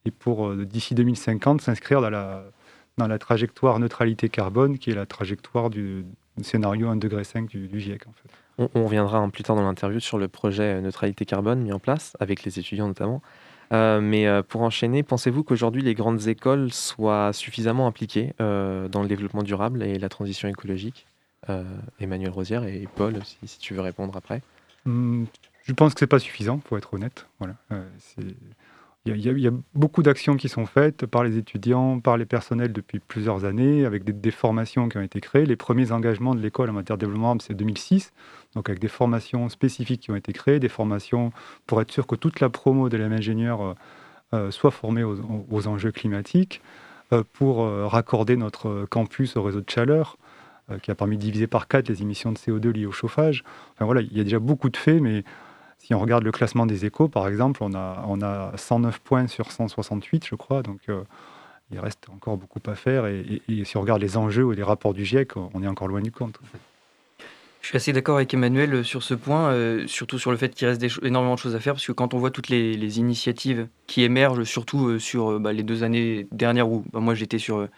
et 0.06 0.10
pour 0.10 0.54
d'ici 0.54 0.94
2050 0.94 1.60
s'inscrire 1.60 2.00
dans 2.00 2.10
la, 2.10 2.44
dans 2.96 3.08
la 3.08 3.18
trajectoire 3.18 3.78
neutralité 3.78 4.28
carbone 4.28 4.78
qui 4.78 4.90
est 4.90 4.94
la 4.94 5.06
trajectoire 5.06 5.68
du, 5.70 6.04
scénario 6.42 6.88
1,5 6.88 6.98
degré 6.98 7.22
du, 7.48 7.68
du 7.68 7.80
GIEC. 7.80 8.06
En 8.06 8.12
fait. 8.12 8.70
On, 8.74 8.84
reviendra 8.84 9.26
plus 9.28 9.42
tard 9.42 9.56
dans 9.56 9.62
l'interview 9.62 10.00
sur 10.00 10.16
le 10.16 10.28
projet 10.28 10.80
neutralité 10.80 11.26
carbone 11.26 11.60
mis 11.60 11.72
en 11.72 11.78
place, 11.78 12.16
avec 12.20 12.42
les 12.44 12.58
étudiants 12.58 12.88
notamment. 12.88 13.20
Euh, 13.72 14.00
mais 14.00 14.26
euh, 14.26 14.42
pour 14.42 14.62
enchaîner, 14.62 15.02
pensez-vous 15.02 15.44
qu'aujourd'hui 15.44 15.82
les 15.82 15.94
grandes 15.94 16.26
écoles 16.28 16.72
soient 16.72 17.32
suffisamment 17.32 17.86
impliquées 17.86 18.32
euh, 18.40 18.88
dans 18.88 19.02
le 19.02 19.08
développement 19.08 19.42
durable 19.42 19.82
et 19.82 19.98
la 19.98 20.08
transition 20.08 20.48
écologique? 20.48 21.06
Emmanuel 22.00 22.30
Rosière 22.30 22.64
et 22.64 22.88
Paul, 22.96 23.20
si, 23.22 23.60
tu 23.60 23.72
veux 23.72 23.80
répondre 23.80 24.16
après. 24.16 24.42
Hum, 24.84 25.26
je 25.62 25.72
pense 25.74 25.94
que 25.94 26.00
ce 26.00 26.04
n'est 26.04 26.08
pas 26.08 26.18
suffisant, 26.18 26.58
pour 26.58 26.76
être 26.76 26.92
honnête. 26.92 27.28
Voilà. 27.38 27.54
Il 29.06 29.40
y, 29.40 29.46
a, 29.46 29.52
beaucoup 29.74 30.02
d'actions 30.02 30.36
qui 30.36 30.48
sont 30.48 30.66
faites 30.66 31.06
par 31.06 31.22
les 31.22 31.38
étudiants, 31.38 32.00
par 32.00 32.16
les 32.16 32.26
personnels 32.26 32.72
depuis 32.72 32.98
plusieurs 32.98 33.44
années, 33.44 33.84
avec 33.84 34.02
des, 34.04 34.30
formations 34.32 34.88
qui 34.88 34.98
ont 34.98 35.02
été 35.02 35.20
créées. 35.20 35.46
Les 35.46 35.54
premiers 35.54 35.92
engagements 35.92 36.34
de 36.34 36.40
l'école 36.40 36.70
en 36.70 36.72
matière 36.72 36.98
de 36.98 37.06
développement, 37.06 37.36
c'est 37.40 37.54
2006, 37.54 38.12
donc 38.56 38.68
avec 38.68 38.80
des 38.80 38.88
formations 38.88 39.48
spécifiques 39.48 40.00
qui 40.00 40.10
ont 40.10 40.16
été 40.16 40.32
créées, 40.32 40.58
des 40.58 40.68
formations 40.68 41.30
pour 41.66 41.80
être 41.80 41.92
sûr 41.92 42.08
que 42.08 42.16
toute 42.16 42.40
la 42.40 42.48
promo 42.48 42.88
de 42.88 42.96
l'ingénieur 42.96 43.62
euh, 43.62 43.74
euh, 44.34 44.50
soit 44.50 44.72
formée 44.72 45.04
aux, 45.04 45.68
enjeux 45.68 45.92
climatiques, 45.92 46.60
euh, 47.12 47.22
pour 47.34 47.58
raccorder 47.58 48.36
notre 48.36 48.86
campus 48.86 49.36
au 49.36 49.42
réseau 49.44 49.60
de 49.60 49.70
chaleur, 49.70 50.18
qui 50.82 50.90
a 50.90 50.96
permis 50.96 51.16
de 51.16 51.22
diviser 51.22 51.46
par 51.46 51.68
quatre 51.68 51.88
les 51.88 52.02
émissions 52.02 52.32
de 52.32 52.38
CO2 52.38 52.70
liées 52.70 52.86
au 52.86 52.92
chauffage. 52.92 53.44
Enfin 53.74 53.84
voilà, 53.84 54.00
il 54.00 54.16
y 54.16 54.20
a 54.20 54.24
déjà 54.24 54.40
beaucoup 54.40 54.68
de 54.68 54.76
faits, 54.76 55.00
mais 55.00 55.22
si 55.78 55.94
on 55.94 56.00
regarde 56.00 56.24
le 56.24 56.32
classement 56.32 56.66
des 56.66 56.84
échos, 56.84 57.08
par 57.08 57.28
exemple, 57.28 57.62
on 57.62 57.74
a, 57.74 58.04
on 58.08 58.20
a 58.20 58.52
109 58.56 58.98
points 59.00 59.26
sur 59.28 59.52
168, 59.52 60.26
je 60.26 60.34
crois. 60.34 60.62
Donc, 60.62 60.80
euh, 60.88 61.02
il 61.70 61.78
reste 61.78 62.08
encore 62.10 62.36
beaucoup 62.36 62.60
à 62.66 62.74
faire. 62.74 63.06
Et, 63.06 63.42
si 63.64 63.76
on 63.76 63.82
regarde 63.82 64.00
les 64.00 64.16
enjeux 64.16 64.44
ou 64.44 64.52
les 64.52 64.62
rapports 64.62 64.94
du 64.94 65.04
GIEC, 65.04 65.36
on 65.36 65.62
est 65.62 65.68
encore 65.68 65.88
loin 65.88 66.00
du 66.00 66.10
compte. 66.10 66.40
Je 67.60 67.68
suis 67.68 67.76
assez 67.76 67.92
d'accord 67.92 68.16
avec 68.16 68.32
Emmanuel 68.32 68.74
euh, 68.74 68.82
sur 68.84 69.02
ce 69.02 69.14
point, 69.14 69.50
euh, 69.50 69.86
surtout 69.86 70.18
sur 70.18 70.30
le 70.30 70.36
fait 70.36 70.54
qu'il 70.54 70.68
reste 70.68 70.82
énormément 71.02 71.34
de 71.34 71.38
choses 71.38 71.54
à 71.54 71.60
faire, 71.60 71.74
parce 71.74 71.86
que 71.86 71.92
quand 71.92 72.14
on 72.14 72.18
voit 72.18 72.30
toutes 72.30 72.48
les, 72.48 72.98
initiatives 72.98 73.68
qui 73.86 74.02
émergent, 74.02 74.44
surtout 74.44 74.98
sur 74.98 75.38
bah, 75.40 75.52
les 75.52 75.62
deux 75.62 75.82
années 75.82 76.26
dernières 76.30 76.68
où 76.68 76.84
bah, 76.92 77.00
moi 77.00 77.14
j'étais 77.14 77.38
sur, 77.38 77.68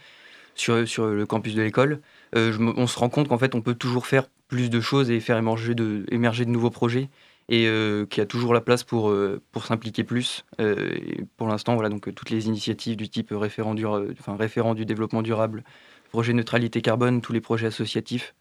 sur, 0.55 1.07
le 1.07 1.25
campus 1.27 1.55
de 1.55 1.63
l'école, 1.63 2.01
on 2.35 2.87
se 2.87 2.99
rend 2.99 3.09
compte 3.09 3.29
qu'en 3.29 3.39
fait 3.39 3.55
on 3.55 3.63
peut 3.63 3.75
toujours 3.75 4.07
faire 4.07 4.27
plus 4.49 4.69
de 4.69 4.81
choses 4.81 5.11
et 5.11 5.21
faire 5.21 5.39
émerger 5.39 5.75
de 5.75 6.51
nouveaux 6.51 6.71
projets 6.71 7.09
et 7.49 7.67
euh, 7.67 8.05
qui 8.07 8.21
a 8.21 8.27
toujours 8.27 8.53
la 8.53 8.61
place 8.61 8.85
pour, 8.85 9.11
euh, 9.11 9.41
pour 9.53 9.65
s'impliquer 9.65 10.05
plus. 10.05 10.45
Euh, 10.61 10.91
et 10.95 11.25
pour 11.37 11.49
l'instant, 11.49 11.75
voilà, 11.75 11.89
donc 11.89 12.15
toutes 12.15 12.31
les 12.31 12.47
initiatives 12.47 12.97
du 12.97 13.09
type 13.09 13.31
référent 13.33 13.75
du, 13.75 13.87
enfin, 13.87 14.37
référent 14.37 14.75
du 14.75 14.85
développement 14.85 15.23
durable, 15.23 15.65
projet 16.11 16.33
neutralité 16.33 16.83
carbone, 16.83 17.21
tous 17.21 17.33
les 17.33 17.41
projets 17.41 17.69
associatifs, 17.69 18.35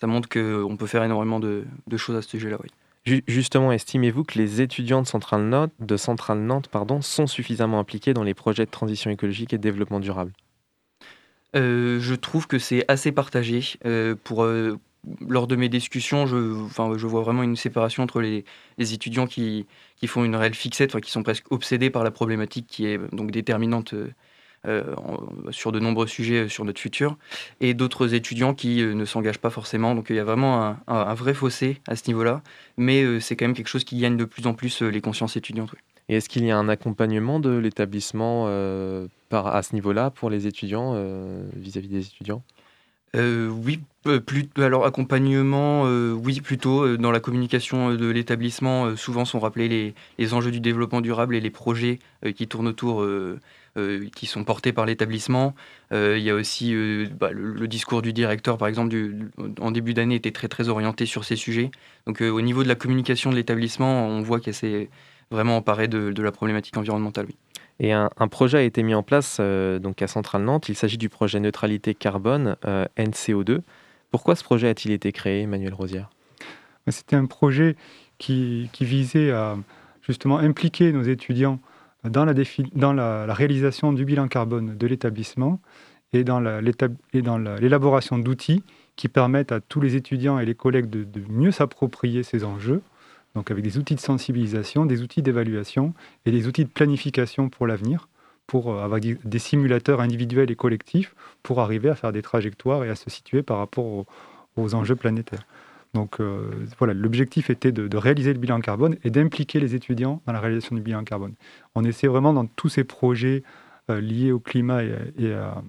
ça 0.00 0.06
montre 0.06 0.28
qu'on 0.28 0.76
peut 0.76 0.86
faire 0.86 1.04
énormément 1.04 1.40
de, 1.40 1.64
de 1.86 1.96
choses 1.96 2.16
à 2.16 2.22
ce 2.22 2.30
sujet-là. 2.30 2.58
Oui. 2.62 3.22
Justement, 3.28 3.70
estimez-vous 3.70 4.24
que 4.24 4.38
les 4.38 4.62
étudiants 4.62 5.02
de 5.02 5.06
Centrale 5.06 5.42
Nantes, 5.42 5.72
de 5.78 5.96
Centrale 5.98 6.38
Nantes 6.38 6.68
pardon, 6.68 7.02
sont 7.02 7.26
suffisamment 7.26 7.78
impliqués 7.78 8.14
dans 8.14 8.22
les 8.22 8.32
projets 8.32 8.64
de 8.64 8.70
transition 8.70 9.10
écologique 9.10 9.52
et 9.52 9.58
de 9.58 9.62
développement 9.62 10.00
durable? 10.00 10.32
Je 11.52 12.14
trouve 12.14 12.46
que 12.46 12.58
c'est 12.58 12.84
assez 12.88 13.12
partagé. 13.12 13.60
pour, 14.24 14.48
lors 15.26 15.46
de 15.46 15.56
mes 15.56 15.68
discussions, 15.68 16.26
je, 16.26 16.64
enfin, 16.64 16.92
je 16.96 17.06
vois 17.06 17.22
vraiment 17.22 17.42
une 17.42 17.56
séparation 17.56 18.02
entre 18.02 18.20
les, 18.20 18.44
étudiants 18.78 19.26
qui, 19.26 19.66
qui, 19.96 20.06
font 20.06 20.24
une 20.24 20.36
réelle 20.36 20.54
fixette, 20.54 20.98
qui 21.00 21.10
sont 21.10 21.22
presque 21.22 21.50
obsédés 21.50 21.90
par 21.90 22.04
la 22.04 22.10
problématique 22.10 22.66
qui 22.66 22.86
est 22.86 22.98
donc 23.14 23.30
déterminante 23.30 23.94
euh, 23.94 24.12
euh, 24.66 24.82
sur 25.50 25.72
de 25.72 25.78
nombreux 25.78 26.06
sujets 26.06 26.44
euh, 26.44 26.48
sur 26.48 26.64
notre 26.64 26.80
futur, 26.80 27.18
et 27.60 27.74
d'autres 27.74 28.14
étudiants 28.14 28.54
qui 28.54 28.82
ne 28.82 29.04
s'engagent 29.04 29.38
pas 29.38 29.50
forcément. 29.50 29.94
Donc 29.94 30.06
il 30.08 30.16
y 30.16 30.18
a 30.18 30.24
vraiment 30.24 30.76
un, 30.86 31.14
vrai 31.14 31.34
fossé 31.34 31.80
à 31.86 31.96
ce 31.96 32.04
niveau-là, 32.08 32.42
mais 32.76 33.20
c'est 33.20 33.36
quand 33.36 33.44
même 33.44 33.54
quelque 33.54 33.68
chose 33.68 33.84
qui 33.84 33.98
gagne 33.98 34.16
de 34.16 34.24
plus 34.24 34.46
en 34.46 34.54
plus 34.54 34.80
les 34.82 35.00
consciences 35.00 35.36
étudiantes. 35.36 35.74
Et 36.08 36.16
est-ce 36.16 36.28
qu'il 36.28 36.44
y 36.44 36.50
a 36.50 36.56
un 36.56 36.68
accompagnement 36.68 37.40
de 37.40 37.50
l'établissement 37.50 38.46
à 38.46 39.62
ce 39.62 39.74
niveau-là 39.74 40.10
pour 40.10 40.30
les 40.30 40.46
étudiants, 40.46 40.94
vis 41.54 41.76
à 41.76 41.80
-vis 41.80 41.88
des 41.88 42.06
étudiants? 42.06 42.42
Euh, 43.14 43.48
oui, 43.48 43.80
plus, 44.26 44.48
alors 44.56 44.84
accompagnement, 44.86 45.84
euh, 45.86 46.12
oui 46.12 46.40
plutôt. 46.40 46.84
Euh, 46.84 46.98
dans 46.98 47.10
la 47.12 47.20
communication 47.20 47.94
de 47.94 48.06
l'établissement, 48.08 48.96
souvent 48.96 49.24
sont 49.24 49.38
rappelés 49.38 49.94
les, 50.18 50.34
enjeux 50.34 50.50
du 50.50 50.60
développement 50.60 51.00
durable 51.00 51.36
et 51.36 51.40
les 51.40 51.50
projets 51.50 51.98
qui 52.34 52.48
tournent 52.48 52.68
autour, 52.68 53.06
qui 54.14 54.26
sont 54.26 54.44
portés 54.44 54.72
par 54.72 54.86
l'établissement. 54.86 55.54
Il 55.92 56.18
y 56.18 56.30
a 56.30 56.34
aussi 56.34 56.74
bah, 57.18 57.30
le, 57.32 57.68
discours 57.68 58.02
du 58.02 58.12
directeur, 58.12 58.58
par 58.58 58.68
exemple, 58.68 58.96
en 59.60 59.70
début 59.70 59.94
d'année 59.94 60.16
était 60.16 60.32
très 60.32 60.48
très 60.48 60.68
orienté 60.68 61.06
sur 61.06 61.24
ces 61.24 61.36
sujets. 61.36 61.70
Donc 62.06 62.20
au 62.20 62.40
niveau 62.40 62.62
de 62.62 62.68
la 62.68 62.74
communication 62.74 63.30
de 63.30 63.36
l'établissement, 63.36 64.06
on 64.08 64.22
voit 64.22 64.40
qu'elle 64.40 64.54
s'est 64.54 64.88
vraiment 65.30 65.56
emparée 65.58 65.88
de, 65.88 66.12
de 66.12 66.22
la 66.22 66.32
problématique 66.32 66.76
environnementale. 66.76 67.26
Oui. 67.28 67.36
Et 67.80 67.92
un, 67.92 68.08
projet 68.30 68.58
a 68.58 68.62
été 68.62 68.82
mis 68.82 68.94
en 68.94 69.02
place 69.02 69.38
euh, 69.40 69.78
donc 69.78 70.00
à 70.00 70.06
Centrale 70.06 70.42
Nantes. 70.42 70.68
Il 70.68 70.76
s'agit 70.76 70.98
du 70.98 71.08
projet 71.08 71.40
neutralité 71.40 71.94
carbone 71.94 72.56
euh, 72.66 72.86
NCO2. 72.96 73.60
Pourquoi 74.10 74.36
ce 74.36 74.44
projet 74.44 74.68
a-t-il 74.68 74.92
été 74.92 75.10
créé, 75.10 75.42
Emmanuel 75.42 75.74
Rosière? 75.74 76.08
C'était 76.88 77.16
un 77.16 77.26
projet 77.26 77.76
qui, 78.18 78.70
visait 78.80 79.32
à 79.32 79.56
justement 80.02 80.38
impliquer 80.38 80.92
nos 80.92 81.02
étudiants 81.02 81.58
dans 82.04 82.24
la, 82.24 82.34
dans 82.74 82.92
la, 82.92 83.34
réalisation 83.34 83.92
du 83.92 84.04
bilan 84.04 84.28
carbone 84.28 84.76
de 84.76 84.86
l'établissement 84.86 85.60
et 86.12 86.22
dans 86.22 86.38
l'élaboration 86.40 88.18
d'outils 88.18 88.62
qui 88.94 89.08
permettent 89.08 89.50
à 89.50 89.60
tous 89.60 89.80
les 89.80 89.96
étudiants 89.96 90.38
et 90.38 90.44
les 90.44 90.54
collègues 90.54 90.88
de 90.88 91.22
mieux 91.28 91.50
s'approprier 91.50 92.22
ces 92.22 92.44
enjeux 92.44 92.82
donc 93.34 93.50
avec 93.50 93.64
des 93.64 93.78
outils 93.78 93.94
de 93.94 94.00
sensibilisation, 94.00 94.86
des 94.86 95.02
outils 95.02 95.22
d'évaluation 95.22 95.92
et 96.24 96.30
des 96.30 96.46
outils 96.46 96.64
de 96.64 96.70
planification 96.70 97.48
pour 97.48 97.66
l'avenir, 97.66 98.08
pour 98.46 98.72
euh, 98.72 98.82
avoir 98.82 99.00
des 99.00 99.38
simulateurs 99.38 100.00
individuels 100.00 100.50
et 100.50 100.56
collectifs 100.56 101.14
pour 101.42 101.60
arriver 101.60 101.88
à 101.88 101.94
faire 101.94 102.12
des 102.12 102.22
trajectoires 102.22 102.84
et 102.84 102.90
à 102.90 102.94
se 102.94 103.10
situer 103.10 103.42
par 103.42 103.58
rapport 103.58 104.06
aux, 104.56 104.74
enjeux 104.74 104.94
planétaires. 104.94 105.46
Donc 105.94 106.20
euh, 106.20 106.50
voilà, 106.78 106.94
l'objectif 106.94 107.50
était 107.50 107.72
de, 107.72 107.96
réaliser 107.96 108.32
le 108.32 108.38
bilan 108.38 108.60
carbone 108.60 108.96
et 109.04 109.10
d'impliquer 109.10 109.60
les 109.60 109.74
étudiants 109.74 110.20
dans 110.26 110.32
la 110.32 110.40
réalisation 110.40 110.76
du 110.76 110.82
bilan 110.82 111.04
carbone. 111.04 111.34
On 111.74 111.84
essaie 111.84 112.06
vraiment 112.06 112.32
dans 112.32 112.46
tous 112.46 112.68
ces 112.68 112.84
projets 112.84 113.42
euh, 113.90 114.00
liés 114.00 114.32
au 114.32 114.38
climat 114.38 114.82
et, 114.84 115.32
à, 115.32 115.62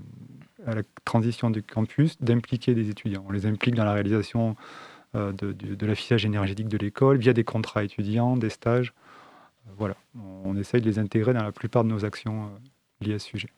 à, 0.68 0.76
la 0.76 0.82
transition 1.04 1.50
du 1.50 1.64
campus 1.64 2.18
d'impliquer 2.22 2.76
des 2.76 2.90
étudiants. 2.90 3.26
On 3.28 3.32
les 3.32 3.46
implique 3.46 3.76
dans 3.76 3.86
la 3.86 3.94
réalisation 3.94 4.56
euh, 5.16 5.32
de, 5.32 5.86
l'affichage 5.86 6.26
énergétique 6.26 6.68
de 6.68 6.78
l'école 6.78 7.18
via 7.18 7.34
des 7.34 7.44
contrats 7.44 7.84
étudiants, 7.84 8.36
des 8.36 8.50
stages. 8.50 8.94
Euh, 9.68 9.72
voilà, 9.78 9.96
on 10.44 10.58
essaye 10.58 10.82
de 10.82 10.86
les 10.86 11.00
intégrer 11.00 11.34
dans 11.34 11.44
la 11.44 11.52
plupart 11.52 11.84
de 11.84 11.90
nos 11.90 12.04
actions 12.04 12.44
euh, 12.44 13.06
liées 13.06 13.16
à 13.16 13.20
ce 13.20 13.28
sujet. 13.28 13.50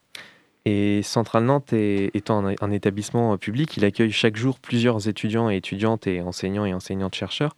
Et 0.65 1.01
Centrale 1.01 1.45
Nantes 1.45 1.71
étant 1.71 2.45
un, 2.45 2.71
établissement 2.71 3.37
public, 3.37 3.77
il 3.77 3.85
accueille 3.85 4.11
chaque 4.11 4.35
jour 4.35 4.59
plusieurs 4.59 5.07
étudiants 5.07 5.49
et 5.49 5.55
étudiantes 5.55 6.07
et 6.07 6.21
enseignants 6.21 6.65
et 6.65 6.73
enseignantes-chercheurs. 6.73 7.55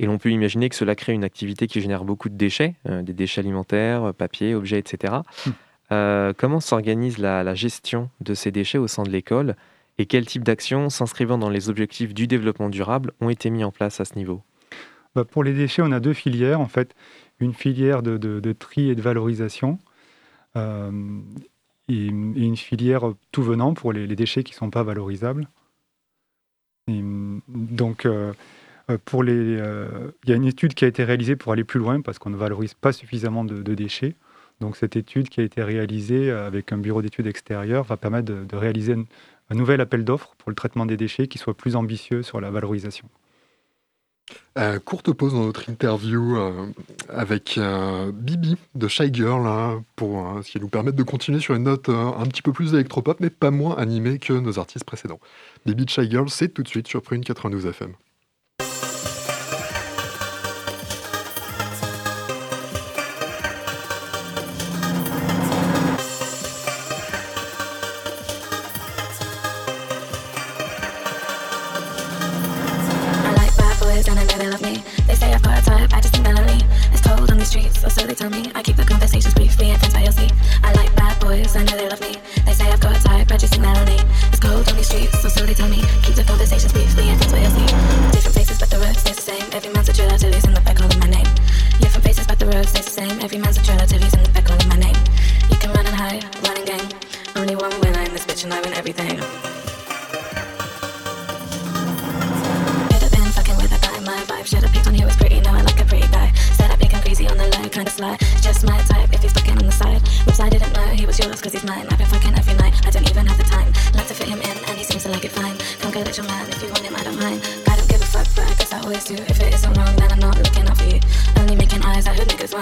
Et 0.00 0.06
l'on 0.06 0.18
peut 0.18 0.30
imaginer 0.30 0.68
que 0.68 0.74
cela 0.74 0.96
crée 0.96 1.12
une 1.12 1.22
activité 1.22 1.68
qui 1.68 1.80
génère 1.80 2.04
beaucoup 2.04 2.28
de 2.28 2.34
déchets, 2.34 2.74
des 2.84 3.12
déchets 3.12 3.40
alimentaires, 3.40 4.12
papier, 4.12 4.56
objets, 4.56 4.78
etc. 4.78 5.18
Hum. 5.90 6.32
comment 6.36 6.58
s'organise 6.58 7.18
la, 7.18 7.44
la, 7.44 7.54
gestion 7.54 8.10
de 8.20 8.34
ces 8.34 8.50
déchets 8.50 8.78
au 8.78 8.88
sein 8.88 9.04
de 9.04 9.10
l'école? 9.10 9.54
Et 9.98 10.06
quel 10.06 10.26
type 10.26 10.44
d'actions 10.44 10.90
s'inscrivant 10.90 11.38
dans 11.38 11.50
les 11.50 11.68
objectifs 11.68 12.14
du 12.14 12.26
développement 12.26 12.70
durable 12.70 13.12
ont 13.20 13.28
été 13.28 13.50
mis 13.50 13.64
en 13.64 13.72
place 13.72 14.00
à 14.00 14.04
ce 14.04 14.14
niveau? 14.14 14.42
Bah, 15.14 15.24
Pour 15.24 15.42
les 15.42 15.52
déchets, 15.52 15.82
on 15.82 15.90
a 15.90 16.00
deux 16.00 16.12
filières. 16.12 16.60
En 16.60 16.68
fait, 16.68 16.94
une 17.40 17.52
filière 17.52 18.02
de, 18.02 18.52
tri 18.52 18.90
et 18.90 18.94
de 18.94 19.02
valorisation 19.02 19.78
euh, 20.56 20.90
et, 21.88 22.06
une 22.06 22.56
filière 22.56 23.12
tout 23.32 23.42
venant 23.42 23.74
pour 23.74 23.92
les, 23.92 24.06
déchets 24.06 24.44
qui 24.44 24.52
ne 24.52 24.58
sont 24.58 24.70
pas 24.70 24.84
valorisables. 24.84 25.48
donc, 26.86 28.06
euh, 28.06 28.32
euh, 28.90 30.10
il 30.24 30.30
y 30.30 30.32
a 30.32 30.36
une 30.36 30.46
étude 30.46 30.74
qui 30.74 30.84
a 30.84 30.88
été 30.88 31.04
réalisée 31.04 31.36
pour 31.36 31.52
aller 31.52 31.64
plus 31.64 31.80
loin 31.80 32.00
parce 32.00 32.18
qu'on 32.18 32.30
ne 32.30 32.36
valorise 32.36 32.74
pas 32.74 32.92
suffisamment 32.92 33.44
de, 33.44 33.74
déchets. 33.74 34.14
Donc 34.60 34.76
cette 34.76 34.96
étude 34.96 35.28
qui 35.28 35.40
a 35.40 35.44
été 35.44 35.62
réalisée 35.62 36.30
avec 36.30 36.72
un 36.72 36.78
bureau 36.78 37.02
d'études 37.02 37.26
extérieur 37.26 37.84
va 37.84 37.96
permettre 37.96 38.32
de, 38.32 38.44
de 38.44 38.56
réaliser 38.56 38.96
un 39.50 39.54
nouvel 39.54 39.80
appel 39.80 40.04
d'offres 40.04 40.34
pour 40.38 40.50
le 40.50 40.54
traitement 40.54 40.86
des 40.86 40.96
déchets 40.96 41.28
qui 41.28 41.38
soit 41.38 41.54
plus 41.54 41.76
ambitieux 41.76 42.22
sur 42.22 42.40
la 42.40 42.50
valorisation. 42.50 43.08
Euh, 44.58 44.78
courte 44.78 45.10
pause 45.12 45.32
dans 45.32 45.44
notre 45.44 45.70
interview. 45.70 46.36
Euh, 46.36 46.66
avec 47.08 47.58
Bibi 48.12 48.56
de 48.74 48.88
Shy 48.88 49.12
Girl, 49.12 49.46
hein, 49.46 49.82
pour 49.96 50.40
ce 50.42 50.50
qui 50.50 50.60
nous 50.60 50.68
permet 50.68 50.92
de 50.92 51.02
continuer 51.02 51.40
sur 51.40 51.54
une 51.54 51.62
note 51.62 51.88
un 51.88 52.26
petit 52.26 52.42
peu 52.42 52.52
plus 52.52 52.74
électropop, 52.74 53.20
mais 53.20 53.30
pas 53.30 53.50
moins 53.50 53.76
animée 53.76 54.18
que 54.18 54.34
nos 54.34 54.58
artistes 54.58 54.84
précédents. 54.84 55.20
Bibi 55.64 55.86
de 55.86 55.90
Shy 55.90 56.10
Girl, 56.10 56.28
c'est 56.28 56.48
tout 56.48 56.62
de 56.62 56.68
suite 56.68 56.88
sur 56.88 57.00
Prune 57.00 57.24
92 57.24 57.66
FM. 57.66 57.94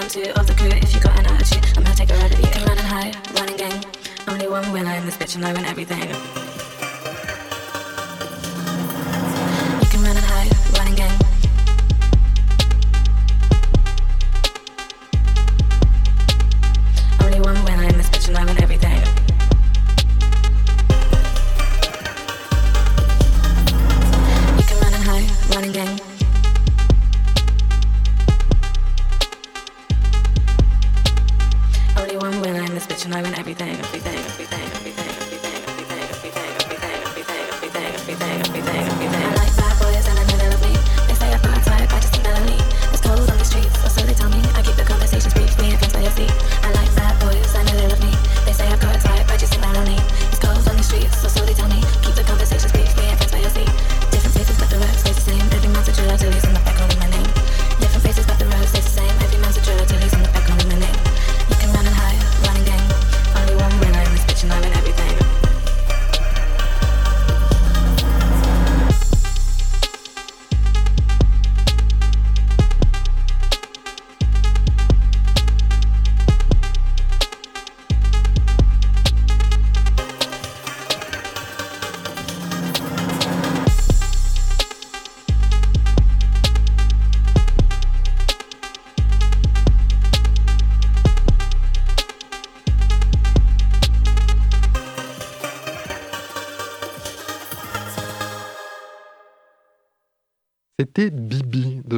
one, 0.06 0.24
two 0.24 0.30
of 0.32 0.46
the 0.46 0.54
crew. 0.54 0.68
If 0.68 0.94
you 0.94 1.00
got 1.00 1.18
an 1.18 1.26
attitude, 1.26 1.64
I'm 1.76 1.82
gonna 1.82 1.96
take 1.96 2.10
a 2.10 2.14
ride 2.14 2.32
at 2.32 2.38
you. 2.38 2.50
Can 2.50 2.66
run 2.66 2.78
and 2.78 2.86
hide, 2.86 3.38
running 3.38 3.56
gang. 3.56 3.84
Only 4.28 4.48
one 4.48 4.70
winner 4.72 4.92
in 4.92 5.04
this 5.04 5.16
bitch, 5.16 5.36
and 5.36 5.44
I 5.44 5.52
win 5.52 5.64
everything. 5.64 6.45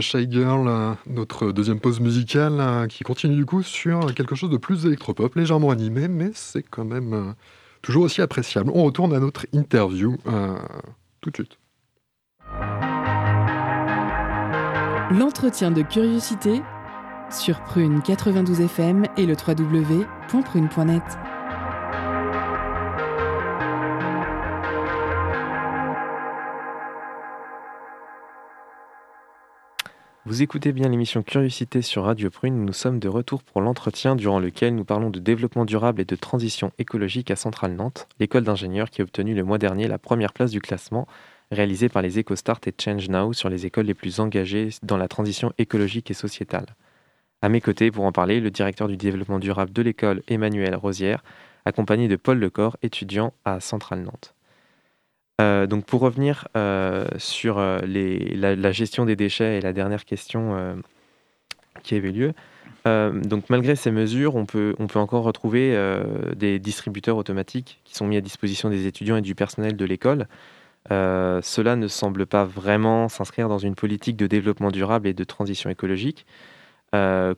Shy 0.08 0.26
Girl, 0.30 0.66
euh, 0.66 0.94
notre 1.06 1.52
deuxième 1.52 1.80
pause 1.80 2.00
musicale, 2.00 2.56
euh, 2.60 2.86
qui 2.86 3.04
continue 3.04 3.36
du 3.36 3.44
coup 3.44 3.62
sur 3.62 4.14
quelque 4.14 4.34
chose 4.34 4.48
de 4.48 4.56
plus 4.56 4.86
électropop, 4.86 5.34
légèrement 5.34 5.68
animé, 5.68 6.08
mais 6.08 6.30
c'est 6.32 6.62
quand 6.62 6.86
même 6.86 7.12
euh, 7.12 7.32
toujours 7.82 8.04
aussi 8.04 8.22
appréciable. 8.22 8.70
On 8.74 8.84
retourne 8.84 9.12
à 9.12 9.20
notre 9.20 9.44
interview 9.52 10.16
tout 11.20 11.30
de 11.30 11.36
suite. 11.36 11.58
L'entretien 15.10 15.70
de 15.70 15.82
curiosité 15.82 16.62
sur 17.30 17.60
Prune 17.64 18.00
92 18.00 18.62
FM 18.62 19.04
et 19.18 19.26
le 19.26 19.34
www.prune.net. 19.34 21.02
Vous 30.28 30.42
écoutez 30.42 30.72
bien 30.72 30.90
l'émission 30.90 31.22
Curiosité 31.22 31.80
sur 31.80 32.04
Radio 32.04 32.28
Prune. 32.28 32.62
Nous 32.62 32.74
sommes 32.74 32.98
de 32.98 33.08
retour 33.08 33.42
pour 33.42 33.62
l'entretien 33.62 34.14
durant 34.14 34.40
lequel 34.40 34.74
nous 34.74 34.84
parlons 34.84 35.08
de 35.08 35.20
développement 35.20 35.64
durable 35.64 36.02
et 36.02 36.04
de 36.04 36.16
transition 36.16 36.70
écologique 36.76 37.30
à 37.30 37.36
Centrale 37.36 37.72
Nantes, 37.72 38.06
l'école 38.20 38.44
d'ingénieurs 38.44 38.90
qui 38.90 39.00
a 39.00 39.04
obtenu 39.04 39.34
le 39.34 39.42
mois 39.42 39.56
dernier 39.56 39.88
la 39.88 39.96
première 39.96 40.34
place 40.34 40.50
du 40.50 40.60
classement 40.60 41.08
réalisé 41.50 41.88
par 41.88 42.02
les 42.02 42.18
EcoStart 42.18 42.60
et 42.66 42.74
Change 42.78 43.08
Now 43.08 43.32
sur 43.32 43.48
les 43.48 43.64
écoles 43.64 43.86
les 43.86 43.94
plus 43.94 44.20
engagées 44.20 44.68
dans 44.82 44.98
la 44.98 45.08
transition 45.08 45.54
écologique 45.56 46.10
et 46.10 46.14
sociétale. 46.14 46.66
À 47.40 47.48
mes 47.48 47.62
côtés, 47.62 47.90
pour 47.90 48.04
en 48.04 48.12
parler, 48.12 48.40
le 48.40 48.50
directeur 48.50 48.88
du 48.88 48.98
développement 48.98 49.38
durable 49.38 49.72
de 49.72 49.80
l'école, 49.80 50.22
Emmanuel 50.28 50.76
Rosière, 50.76 51.24
accompagné 51.64 52.06
de 52.06 52.16
Paul 52.16 52.38
Lecor, 52.38 52.76
étudiant 52.82 53.32
à 53.46 53.60
Centrale 53.60 54.02
Nantes. 54.02 54.34
Euh, 55.40 55.66
donc 55.66 55.84
pour 55.84 56.00
revenir 56.00 56.48
euh, 56.56 57.06
sur 57.16 57.58
euh, 57.58 57.78
la, 57.84 58.72
gestion 58.72 59.04
des 59.04 59.14
déchets 59.14 59.58
et 59.58 59.60
la 59.60 59.72
dernière 59.72 60.04
question 60.04 60.82
qui 61.82 61.94
avait 61.94 62.12
lieu, 62.12 62.32
donc 62.86 63.50
malgré 63.50 63.76
ces 63.76 63.90
mesures, 63.90 64.34
on 64.34 64.46
peut, 64.46 64.74
on 64.78 64.86
peut 64.86 64.98
encore 64.98 65.22
retrouver 65.22 65.76
des 66.34 66.58
distributeurs 66.58 67.18
automatiques 67.18 67.80
qui 67.84 67.94
sont 67.94 68.06
mis 68.06 68.16
à 68.16 68.22
disposition 68.22 68.70
des 68.70 68.86
étudiants 68.86 69.16
et 69.16 69.20
du 69.20 69.34
personnel 69.34 69.76
de 69.76 69.84
l'école. 69.84 70.26
cela 70.88 71.76
ne 71.76 71.86
semble 71.86 72.24
pas 72.24 72.44
vraiment 72.44 73.10
s'inscrire 73.10 73.50
dans 73.50 73.58
une 73.58 73.74
politique 73.74 74.16
de 74.16 74.26
développement 74.26 74.70
durable 74.70 75.06
et 75.06 75.12
de 75.12 75.24
transition 75.24 75.68
écologique. 75.68 76.24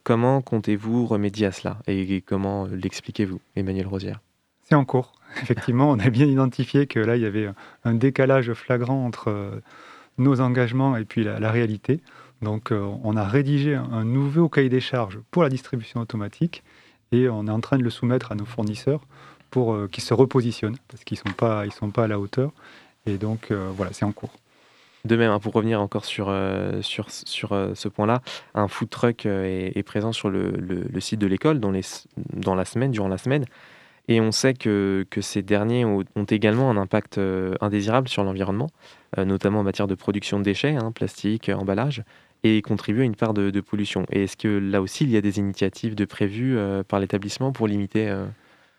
comment 0.04 0.40
comptez-vous 0.40 1.04
remédier 1.06 1.46
à 1.46 1.52
cela? 1.52 1.78
Et 1.88 2.20
comment 2.20 2.68
l'expliquez-vous, 2.70 3.40
Emmanuel 3.56 3.88
Rosière? 3.88 4.20
C'est 4.70 4.76
en 4.76 4.84
cours. 4.84 5.12
Effectivement, 5.42 5.90
on 5.90 5.98
a 5.98 6.10
bien 6.10 6.26
identifié 6.26 6.86
que 6.86 7.00
là, 7.00 7.16
il 7.16 7.22
y 7.22 7.26
avait 7.26 7.48
un 7.84 7.94
décalage 7.94 8.52
flagrant 8.52 9.04
entre 9.04 9.28
euh, 9.28 9.60
nos 10.18 10.40
engagements 10.40 10.96
et 10.96 11.04
puis 11.04 11.24
la, 11.24 11.50
réalité. 11.50 12.00
Donc, 12.40 12.70
euh, 12.70 12.88
on 13.02 13.16
a 13.16 13.24
rédigé 13.24 13.74
un 13.74 14.04
nouveau 14.04 14.48
cahier 14.48 14.68
des 14.68 14.80
charges 14.80 15.18
pour 15.30 15.42
la 15.42 15.48
distribution 15.48 16.00
automatique 16.00 16.62
et 17.12 17.28
on 17.28 17.46
est 17.46 17.50
en 17.50 17.60
train 17.60 17.78
de 17.78 17.82
le 17.82 17.90
soumettre 17.90 18.32
à 18.32 18.34
nos 18.36 18.44
fournisseurs 18.44 19.00
pour 19.50 19.74
euh, 19.74 19.88
qu'ils 19.88 20.04
se 20.04 20.14
repositionnent 20.14 20.78
parce 20.88 21.02
qu'ils 21.02 21.18
ne 21.24 21.30
sont, 21.30 21.36
pas, 21.36 21.68
sont 21.70 21.90
pas 21.90 22.04
à 22.04 22.08
la 22.08 22.20
hauteur. 22.20 22.52
Et 23.06 23.16
donc, 23.16 23.50
voilà, 23.50 23.92
c'est 23.92 24.04
en 24.04 24.12
cours. 24.12 24.34
De 25.06 25.16
même, 25.16 25.30
hein, 25.30 25.40
pour 25.40 25.54
revenir 25.54 25.80
encore 25.80 26.04
sur, 26.04 26.32
sur, 26.82 27.10
sur 27.10 27.70
ce 27.74 27.88
point-là, 27.88 28.20
un 28.54 28.68
food 28.68 28.90
truck 28.90 29.24
est, 29.24 29.82
présent 29.86 30.12
sur 30.12 30.28
le, 30.28 30.50
le, 30.50 31.00
site 31.00 31.18
de 31.18 31.26
l'école 31.26 31.60
dans, 31.60 31.72
dans 32.34 32.54
la 32.54 32.66
semaine, 32.66 32.90
durant 32.90 33.08
la 33.08 33.16
semaine. 33.16 33.46
Et 34.10 34.20
on 34.20 34.32
sait 34.32 34.54
que, 34.54 35.06
que 35.08 35.20
ces 35.20 35.40
derniers 35.40 35.84
ont, 35.84 36.02
également 36.28 36.68
un 36.68 36.76
impact 36.76 37.18
euh, 37.18 37.54
indésirable 37.60 38.08
sur 38.08 38.24
l'environnement, 38.24 38.68
euh, 39.16 39.24
notamment 39.24 39.60
en 39.60 39.62
matière 39.62 39.86
de 39.86 39.94
production 39.94 40.40
de 40.40 40.44
déchets, 40.44 40.74
hein, 40.74 40.90
plastique, 40.90 41.48
emballage. 41.48 42.02
et 42.42 42.60
contribuent 42.60 43.02
à 43.02 43.04
une 43.04 43.14
part 43.14 43.34
de, 43.34 43.60
pollution. 43.60 44.06
Et 44.10 44.24
est-ce 44.24 44.36
que 44.36 44.48
là 44.48 44.82
aussi, 44.82 45.04
il 45.04 45.10
y 45.10 45.16
a 45.16 45.20
des 45.20 45.38
initiatives 45.38 45.94
de 45.94 46.04
prévues 46.04 46.58
par 46.88 46.98
l'établissement 46.98 47.52
pour 47.52 47.68
limiter 47.68 48.12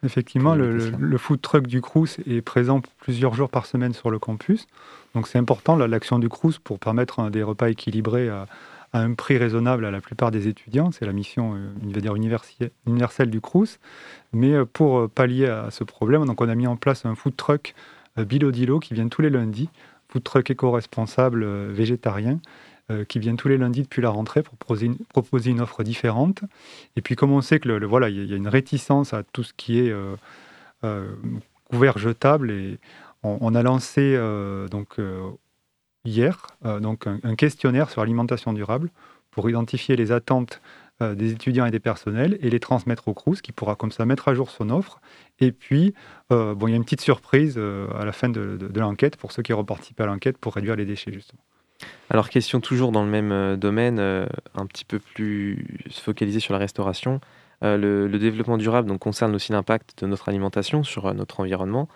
Effectivement, 0.04 0.56
le, 0.56 1.18
food 1.18 1.42
truck 1.42 1.68
du 1.68 1.80
Crous 1.80 2.18
est 2.28 2.42
présent 2.42 2.82
plusieurs 2.98 3.36
jours 3.36 3.50
par 3.50 3.68
semaine 3.68 3.94
sur 3.94 4.10
le 4.10 4.18
campus. 4.18 4.66
Donc 5.14 5.28
c'est 5.28 5.38
important 5.38 5.78
l'action 5.78 6.18
du 6.18 6.28
Crous 6.28 6.58
pour 6.58 6.80
permettre 6.80 7.30
des 7.30 7.44
repas 7.44 7.70
équilibrés 7.70 8.28
à, 8.28 8.48
un 8.94 9.14
prix 9.14 9.38
raisonnable 9.38 9.86
à 9.86 9.92
la 9.92 10.02
plupart 10.02 10.32
des 10.32 10.48
étudiants. 10.48 10.92
C'est 10.92 11.06
la 11.06 11.14
mission 11.14 11.56
euh, 11.56 12.16
universelle 12.86 13.30
du 13.30 13.42
Crous. 13.42 13.80
Mais 14.34 14.54
euh, 14.54 14.66
pour 14.66 15.00
euh, 15.00 15.08
pallier 15.08 15.48
à 15.48 15.72
ce 15.72 15.84
problème, 15.84 16.26
donc 16.26 16.42
on 16.42 16.50
a 16.50 16.56
mis 16.56 16.68
en 16.68 16.76
place 16.76 17.06
un 17.06 17.16
food 17.16 17.36
truck 17.36 17.74
Bilodilo 18.18 18.80
qui 18.80 18.94
vient 18.94 19.08
tous 19.08 19.22
les 19.22 19.30
lundis, 19.30 19.70
food 20.10 20.24
truck 20.24 20.50
éco-responsable 20.52 21.46
végétarien 21.70 22.40
qui 23.08 23.20
vient 23.20 23.38
tous 23.38 23.48
les 23.48 23.58
lundis 23.58 23.84
depuis 23.84 24.02
la 24.02 24.10
rentrée 24.10 24.44
pour 24.44 24.58
proposer 24.58 25.50
une, 25.50 25.62
offre 25.62 25.82
différente. 25.82 26.42
Et 26.98 27.02
puis 27.02 27.16
comme 27.16 27.32
on 27.32 27.40
sait 27.40 27.62
que 27.62 27.86
voilà, 27.86 28.10
il 28.10 28.30
y 28.30 28.34
a 28.34 28.36
une 28.36 28.50
réticence 28.50 29.14
à 29.14 29.24
tout 29.24 29.44
ce 29.44 29.54
qui 29.54 29.80
est 29.80 29.96
couvert 31.72 31.98
jetable 32.00 32.52
et 32.52 32.80
on, 33.24 33.56
a 33.56 33.64
lancé 33.64 34.18
donc 34.70 35.00
hier 36.06 36.48
euh, 36.66 36.80
donc 36.80 37.08
un, 37.08 37.36
questionnaire 37.36 37.90
sur 37.90 38.02
l'alimentation 38.02 38.54
durable 38.54 38.90
pour 39.32 39.50
identifier 39.50 39.96
les 39.96 40.12
attentes 40.12 40.62
euh, 41.02 41.16
des 41.16 41.32
étudiants 41.32 41.66
et 41.66 41.72
des 41.72 41.80
personnels 41.80 42.38
et 42.42 42.50
les 42.50 42.60
transmettre 42.60 43.08
au 43.08 43.14
CRUS 43.14 43.42
qui 43.42 43.52
pourra 43.52 43.76
comme 43.76 43.92
ça 43.92 44.06
mettre 44.06 44.28
à 44.28 44.34
jour 44.34 44.50
son 44.50 44.70
offre. 44.70 45.00
Et 45.40 45.52
puis, 45.52 45.94
euh, 46.32 46.54
bon, 46.54 46.68
il 46.68 46.72
y 46.72 46.74
a 46.74 46.78
une 46.78 46.84
petite 46.84 47.02
surprise 47.02 47.58
à 47.58 48.06
la 48.06 48.12
fin 48.12 48.30
de, 48.30 48.58
l'enquête 48.76 49.16
pour 49.16 49.32
ceux 49.32 49.42
qui 49.42 49.54
auront 49.54 49.66
participé 49.66 50.04
à 50.04 50.06
l'enquête 50.06 50.38
pour 50.38 50.54
réduire 50.54 50.76
les 50.76 50.86
déchets 50.86 51.12
justement. 51.12 51.42
Alors 52.12 52.30
question 52.30 52.60
toujours 52.60 52.92
dans 52.92 53.04
le 53.04 53.10
même 53.10 53.56
domaine, 53.58 54.00
un 54.00 54.66
petit 54.68 54.86
peu 54.86 55.00
plus 55.00 55.66
focalisé 55.90 56.40
sur 56.40 56.54
la 56.54 56.60
restauration. 56.60 57.22
Le, 57.64 58.08
le, 58.08 58.20
développement 58.20 58.58
durable 58.58 58.88
donc, 58.88 59.00
concerne 59.00 59.34
aussi 59.36 59.52
l'impact 59.52 60.04
de 60.04 60.08
notre 60.08 60.30
alimentation 60.30 60.84
sur 60.84 61.14
notre 61.14 61.40
environnement. 61.40 61.88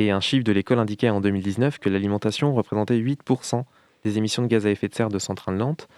Et 0.00 0.10
un 0.10 0.20
chiffre 0.20 0.42
de 0.42 0.50
l'école 0.50 0.78
indiquait 0.78 1.10
en 1.10 1.20
2019 1.20 1.78
que 1.78 1.90
l'alimentation 1.90 2.54
représentait 2.54 2.96
8% 2.96 3.64
des 4.02 4.16
émissions 4.16 4.42
de 4.42 4.48
gaz 4.48 4.66
à 4.66 4.70
effet 4.70 4.88
de 4.88 4.94
serre 4.94 5.10
de 5.10 5.18
Centrale 5.18 5.56
Nantes. 5.56 5.88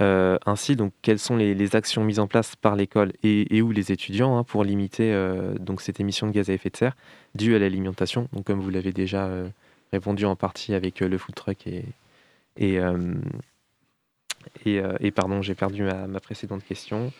Euh, 0.00 0.38
ainsi, 0.44 0.74
donc, 0.74 0.92
quelles 1.02 1.20
sont 1.20 1.36
les, 1.36 1.76
actions 1.76 2.02
mises 2.02 2.18
en 2.18 2.26
place 2.26 2.56
par 2.56 2.74
l'école 2.74 3.12
et, 3.22 3.62
ou 3.62 3.70
les 3.70 3.92
étudiants 3.92 4.36
hein, 4.36 4.42
pour 4.42 4.64
limiter 4.64 5.12
euh, 5.12 5.54
donc, 5.54 5.82
cette 5.82 6.00
émission 6.00 6.26
de 6.26 6.32
gaz 6.32 6.50
à 6.50 6.52
effet 6.52 6.68
de 6.68 6.76
serre 6.76 6.96
due 7.36 7.54
à 7.54 7.60
l'alimentation? 7.60 8.28
Donc, 8.32 8.44
comme 8.44 8.58
vous 8.58 8.70
l'avez 8.70 8.92
déjà 8.92 9.26
euh, 9.26 9.46
répondu 9.92 10.24
en 10.24 10.34
partie 10.34 10.74
avec 10.74 10.98
le 10.98 11.16
food 11.16 11.36
truck 11.36 11.68
et, 11.68 11.84
et, 12.56 12.80
et, 14.66 15.10
pardon, 15.12 15.42
j'ai 15.42 15.54
perdu 15.54 15.84
ma, 15.84 16.08
ma, 16.08 16.18
précédente 16.18 16.64
question. 16.64 17.12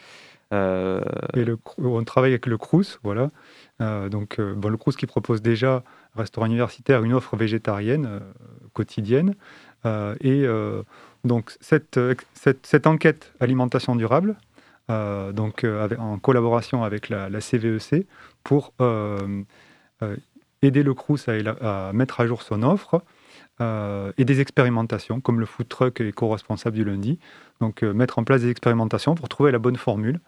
Et 0.51 1.45
le, 1.45 1.59
on 1.79 2.03
travaille 2.03 2.33
avec 2.33 2.47
le 2.47 2.59
CRUS, 2.59 2.99
voilà. 3.05 3.31
donc, 3.79 4.41
bon, 4.41 4.69
le 4.69 4.77
CRUS 4.77 4.97
qui 4.97 5.07
propose 5.07 5.43
déjà 5.43 5.85
restaurant 6.17 6.47
universitaire, 6.47 7.03
une 7.03 7.13
offre 7.13 7.37
végétarienne 7.37 8.07
euh, 8.07 8.21
quotidienne. 8.73 9.35
Euh, 9.87 10.15
et 10.21 10.45
euh, 10.45 10.83
donc 11.25 11.57
cette, 11.61 11.99
enquête 12.87 13.33
alimentation 13.41 13.97
durable, 13.97 14.37
donc 14.89 15.65
en 15.99 16.19
collaboration 16.19 16.85
avec 16.85 17.09
la, 17.09 17.41
CVEC, 17.41 17.95
e 17.95 18.05
pour 18.43 18.75
aider 20.61 20.83
le 20.83 20.95
CRUS 20.95 21.29
à, 21.29 21.93
mettre 21.95 22.21
à 22.21 22.27
jour 22.27 22.43
son 22.43 22.63
offre, 22.63 23.03
et 23.61 24.25
des 24.27 24.41
expérimentations, 24.41 25.21
comme 25.21 25.41
le 25.41 25.47
food 25.47 25.69
truck 25.69 26.03
éco-responsable 26.03 26.77
du 26.77 26.85
lundi. 26.85 27.19
Donc, 27.61 27.83
mettre 27.83 28.19
en 28.19 28.25
place 28.25 28.43
des 28.43 28.51
expérimentations 28.51 29.15
pour 29.15 29.31
trouver 29.31 29.51
la 29.51 29.59
bonne 29.59 29.77
formule 29.77 30.21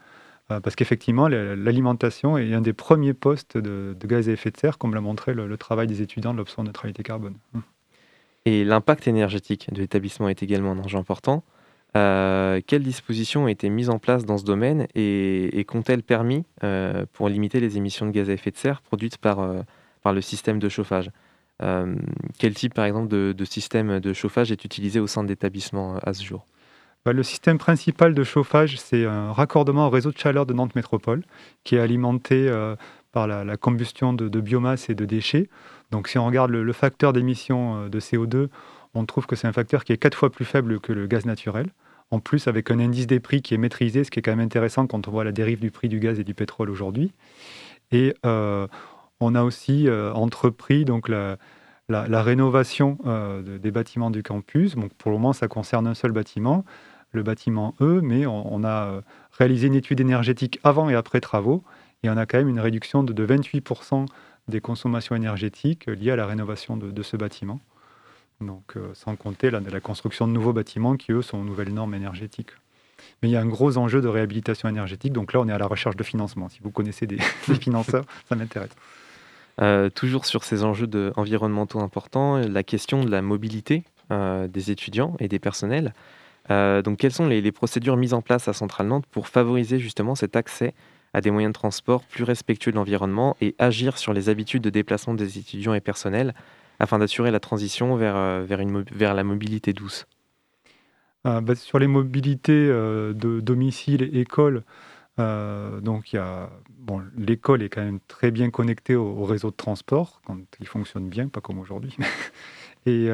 parce 0.49 0.77
qu'effectivement, 0.77 1.29
l'alimentation 1.29 2.39
est 2.39 2.55
un 2.55 2.61
des 2.61 2.73
premiers 2.73 3.15
postes 3.15 3.59
de, 3.59 3.97
gaz 4.05 4.29
à 4.29 4.33
effet 4.33 4.51
de 4.51 4.57
serre, 4.57 4.79
comme 4.79 4.95
l'a 4.95 5.01
montré 5.01 5.35
le, 5.35 5.57
travail 5.57 5.87
des 5.87 6.03
étudiants 6.03 6.33
de 6.33 6.39
l'option 6.39 6.63
neutralité 6.63 7.03
carbone. 7.03 7.35
Hum. 7.55 7.63
Et 8.45 8.65
l'impact 8.65 9.09
énergétique 9.09 9.73
de 9.73 9.81
l'établissement 9.81 10.29
est 10.29 10.43
également 10.43 10.71
un 10.71 10.79
enjeu 10.79 10.99
important. 10.99 11.43
Euh, 11.97 12.61
quelles 12.65 12.85
dispositions 12.85 13.45
ont 13.45 13.49
été 13.49 13.69
mises 13.71 13.91
en 13.91 13.99
place 13.99 14.25
dans 14.25 14.39
ce 14.39 14.45
domaine 14.45 14.87
et, 14.95 15.65
qu'ont-elles 15.67 16.05
permis 16.05 16.45
euh, 16.63 17.07
pour 17.13 17.29
limiter 17.29 17.59
les 17.59 17.77
émissions 17.77 18.07
de 18.07 18.13
gaz 18.13 18.31
à 18.31 18.35
effet 18.35 18.53
de 18.53 18.57
serre 18.57 18.83
produites 18.83 19.19
par, 19.19 19.45
par 20.03 20.13
le 20.13 20.21
système 20.21 20.61
de 20.61 20.69
chauffage? 20.69 21.11
Quel 22.39 22.55
type, 22.55 22.75
par 22.75 22.85
exemple, 22.85 23.09
de, 23.09 23.35
de, 23.37 23.45
système 23.45 23.99
de 23.99 24.13
chauffage 24.13 24.53
est 24.53 24.65
utilisé 24.65 25.01
au 25.01 25.09
sein 25.09 25.25
de 25.25 25.29
l'établissement 25.29 25.97
à 25.97 26.13
ce 26.13 26.23
jour? 26.23 26.47
Le 27.13 27.23
système 27.23 27.59
principal 27.59 28.15
de 28.15 28.25
chauffage, 28.25 28.79
c'est 28.79 29.05
un 29.05 29.33
raccordement 29.33 29.87
au 29.87 29.91
réseau 29.91 30.11
de 30.11 30.19
chaleur 30.19 30.47
de 30.47 30.53
Nantes 30.53 30.75
Métropole, 30.75 31.23
qui 31.65 31.77
est 31.77 31.81
alimenté 31.81 32.49
euh, 32.49 32.77
par 33.13 33.27
la, 33.27 33.57
combustion 33.57 34.13
de, 34.13 34.41
biomasse 34.41 34.91
et 34.91 34.95
de 34.95 35.05
déchets. 35.05 35.49
Donc 35.91 36.09
si 36.09 36.19
on 36.19 36.27
regarde 36.27 36.51
le, 36.51 36.73
facteur 36.73 37.13
d'émission 37.13 37.85
euh, 37.85 37.89
de 37.89 38.01
CO2, 38.01 38.49
on 38.95 39.05
trouve 39.05 39.27
que 39.27 39.37
c'est 39.37 39.47
un 39.47 39.53
facteur 39.53 39.85
qui 39.85 39.93
est 39.93 39.99
quatre 39.99 40.17
fois 40.17 40.31
plus 40.31 40.45
faible 40.45 40.81
que 40.81 40.93
le 40.93 41.07
gaz 41.07 41.27
naturel. 41.27 41.69
En 42.11 42.21
plus, 42.21 42.47
avec 42.47 42.71
un 42.71 42.79
indice 42.79 43.07
des 43.07 43.21
prix 43.21 43.43
qui 43.43 43.55
est 43.55 43.59
maîtrisé, 43.59 44.05
ce 44.05 44.11
qui 44.11 44.21
est 44.21 44.23
quand 44.23 44.33
même 44.33 44.45
intéressant 44.45 44.87
quand 44.87 45.09
on 45.09 45.11
voit 45.11 45.25
la 45.25 45.33
dérive 45.33 45.61
du 45.61 45.71
prix 45.71 45.89
du 45.89 45.99
gaz 45.99 46.21
et 46.21 46.25
du 46.25 46.35
pétrole 46.35 46.71
aujourd'hui. 46.71 47.13
Et 47.91 48.15
euh, 48.25 48.69
on 49.21 49.35
a 49.35 49.43
aussi 49.43 49.89
entrepris 50.15 50.85
donc 50.85 51.09
la, 51.09 51.37
rénovation 51.89 52.99
des 53.43 53.71
bâtiments 53.71 54.11
du 54.11 54.23
campus. 54.23 54.77
Donc 54.77 54.93
pour 54.95 55.11
le 55.11 55.19
moment, 55.19 55.33
ça 55.33 55.49
concerne 55.49 55.87
un 55.87 55.95
seul 55.95 56.13
bâtiment 56.13 56.65
le 57.13 57.23
bâtiment 57.23 57.75
E, 57.81 58.01
mais 58.03 58.27
on, 58.27 58.63
a 58.65 58.87
euh, 58.87 59.01
réalisé 59.33 59.67
une 59.67 59.75
étude 59.75 60.01
énergétique 60.01 60.61
avant 60.63 60.89
et 60.89 60.95
après 60.95 61.21
travaux, 61.21 61.65
et 62.03 62.11
on 62.11 62.17
a 62.17 62.27
quand 62.27 62.39
même 62.39 62.49
une 62.49 62.61
réduction 62.61 63.03
de, 63.03 63.27
28% 63.27 64.07
des 64.49 64.61
consommations 64.61 65.17
énergétiques 65.17 65.87
liées 65.87 66.13
à 66.13 66.17
la 66.17 66.27
rénovation 66.27 66.77
de, 66.77 67.03
ce 67.03 67.17
bâtiment. 67.17 67.61
Donc, 68.41 68.77
euh, 68.77 68.93
sans 68.95 69.17
compter 69.17 69.51
la, 69.51 69.81
construction 69.81 70.29
de 70.29 70.33
nouveaux 70.33 70.53
bâtiments 70.53 70.97
qui, 70.97 71.13
eux, 71.13 71.23
sont 71.23 71.39
aux 71.39 71.45
nouvelles 71.45 71.73
normes 71.73 71.95
énergétiques. 71.95 72.51
Mais 73.23 73.29
il 73.29 73.33
y 73.33 73.37
a 73.37 73.41
un 73.41 73.47
gros 73.47 73.79
enjeu 73.79 74.01
de 74.01 74.09
réhabilitation 74.09 74.69
énergétique. 74.69 75.13
Donc 75.13 75.33
là, 75.33 75.41
on 75.41 75.49
est 75.49 75.53
à 75.53 75.59
la 75.59 75.67
recherche 75.67 75.97
de 75.97 76.05
financement. 76.05 76.49
Si 76.49 76.61
vous 76.63 76.71
connaissez 76.71 77.07
des, 77.07 77.19
financeurs, 77.61 78.05
ça 78.29 78.37
m'intéresse. 78.37 78.71
Euh, 79.63 79.89
toujours 79.89 80.27
sur 80.27 80.45
ces 80.45 80.65
enjeux 80.65 80.87
environnementaux 81.17 81.81
importants, 81.81 82.37
la 82.37 82.63
question 82.63 83.03
de 83.03 83.11
la 83.11 83.23
mobilité 83.23 83.85
des 84.11 84.71
étudiants 84.71 85.17
et 85.19 85.29
des 85.29 85.39
personnels. 85.39 85.95
Euh, 86.51 86.83
donc, 86.83 86.99
quelles 86.99 87.13
sont 87.13 87.27
les, 87.27 87.53
procédures 87.53 87.97
mises 87.97 88.15
en 88.15 88.23
place 88.23 88.49
à 88.49 88.53
Centrale 88.53 88.87
Nantes 88.89 89.07
pour 89.11 89.29
favoriser 89.29 89.79
justement 89.79 90.15
cet 90.15 90.37
accès 90.37 90.75
à 91.13 91.21
des 91.21 91.31
moyens 91.31 91.51
de 91.53 91.59
transport 91.59 92.05
plus 92.05 92.25
respectueux 92.25 92.73
de 92.73 92.77
l'environnement 92.77 93.37
et 93.41 93.55
agir 93.59 93.99
sur 93.99 94.13
les 94.13 94.29
habitudes 94.29 94.63
de 94.63 94.71
déplacement 94.71 95.15
des 95.15 95.39
étudiants 95.39 95.75
et 95.75 95.81
personnels 95.81 96.35
afin 96.79 96.99
d'assurer 96.99 97.31
la 97.31 97.41
transition 97.41 97.97
vers, 97.97 98.17
euh, 98.17 98.45
vers, 98.47 99.15
la 99.15 99.25
mobilité 99.25 99.73
douce? 99.73 100.07
Euh, 101.27 101.41
bah, 101.41 101.55
Sur 101.55 101.79
les 101.79 101.87
mobilités 101.87 102.69
de 102.69 103.41
domicile 103.41 104.11
école, 104.17 104.63
bon, 105.17 106.03
l'école 107.17 107.63
est 107.63 107.71
quand 107.71 107.83
même 107.83 108.01
très 108.09 108.31
bien 108.31 108.51
connectée 108.51 108.95
au, 108.95 109.07
au, 109.07 109.25
réseau 109.25 109.51
de 109.51 109.57
transport 109.57 110.21
quand 110.27 110.37
il 110.61 110.67
fonctionne 110.67 111.09
bien, 111.09 111.29
pas 111.29 111.41
comme 111.41 111.59
aujourd'hui. 111.59 111.97
et 112.87 113.09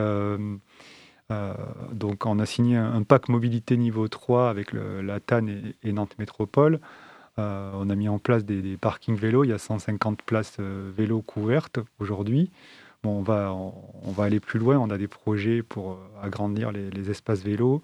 euh, 1.33 1.55
donc 1.93 2.27
on 2.27 2.39
a 2.39 2.47
signé 2.47 2.77
un, 2.77 3.03
pack 3.03 3.29
mobilité 3.29 3.77
niveau 3.77 4.09
3 4.09 4.51
avec 4.51 4.73
la 4.73 5.21
TAN 5.21 5.47
et, 5.83 5.93
Nantes 5.93 6.17
Métropole. 6.19 6.81
Euh, 7.39 7.71
on 7.75 7.89
a 7.89 7.95
mis 7.95 8.09
en 8.09 8.19
place 8.19 8.45
des, 8.45 8.77
parkings 8.77 9.17
vélos. 9.17 9.45
Il 9.45 9.51
y 9.51 9.53
a 9.53 9.59
150 9.59 10.23
places 10.23 10.57
euh, 10.61 10.91
vélos 10.95 11.23
couvertes 11.23 11.79
aujourd'hui. 11.99 12.51
On, 13.05 13.23
va, 13.23 13.53
on, 13.53 14.13
va 14.13 14.25
aller 14.25 14.41
plus 14.41 14.61
loin. 14.61 14.79
On 14.79 14.91
a 14.91 14.99
des 14.99 15.09
projets 15.09 15.63
pour 15.63 15.99
agrandir 16.23 16.71
les, 16.71 17.11
espaces 17.11 17.43
vélos. 17.43 17.83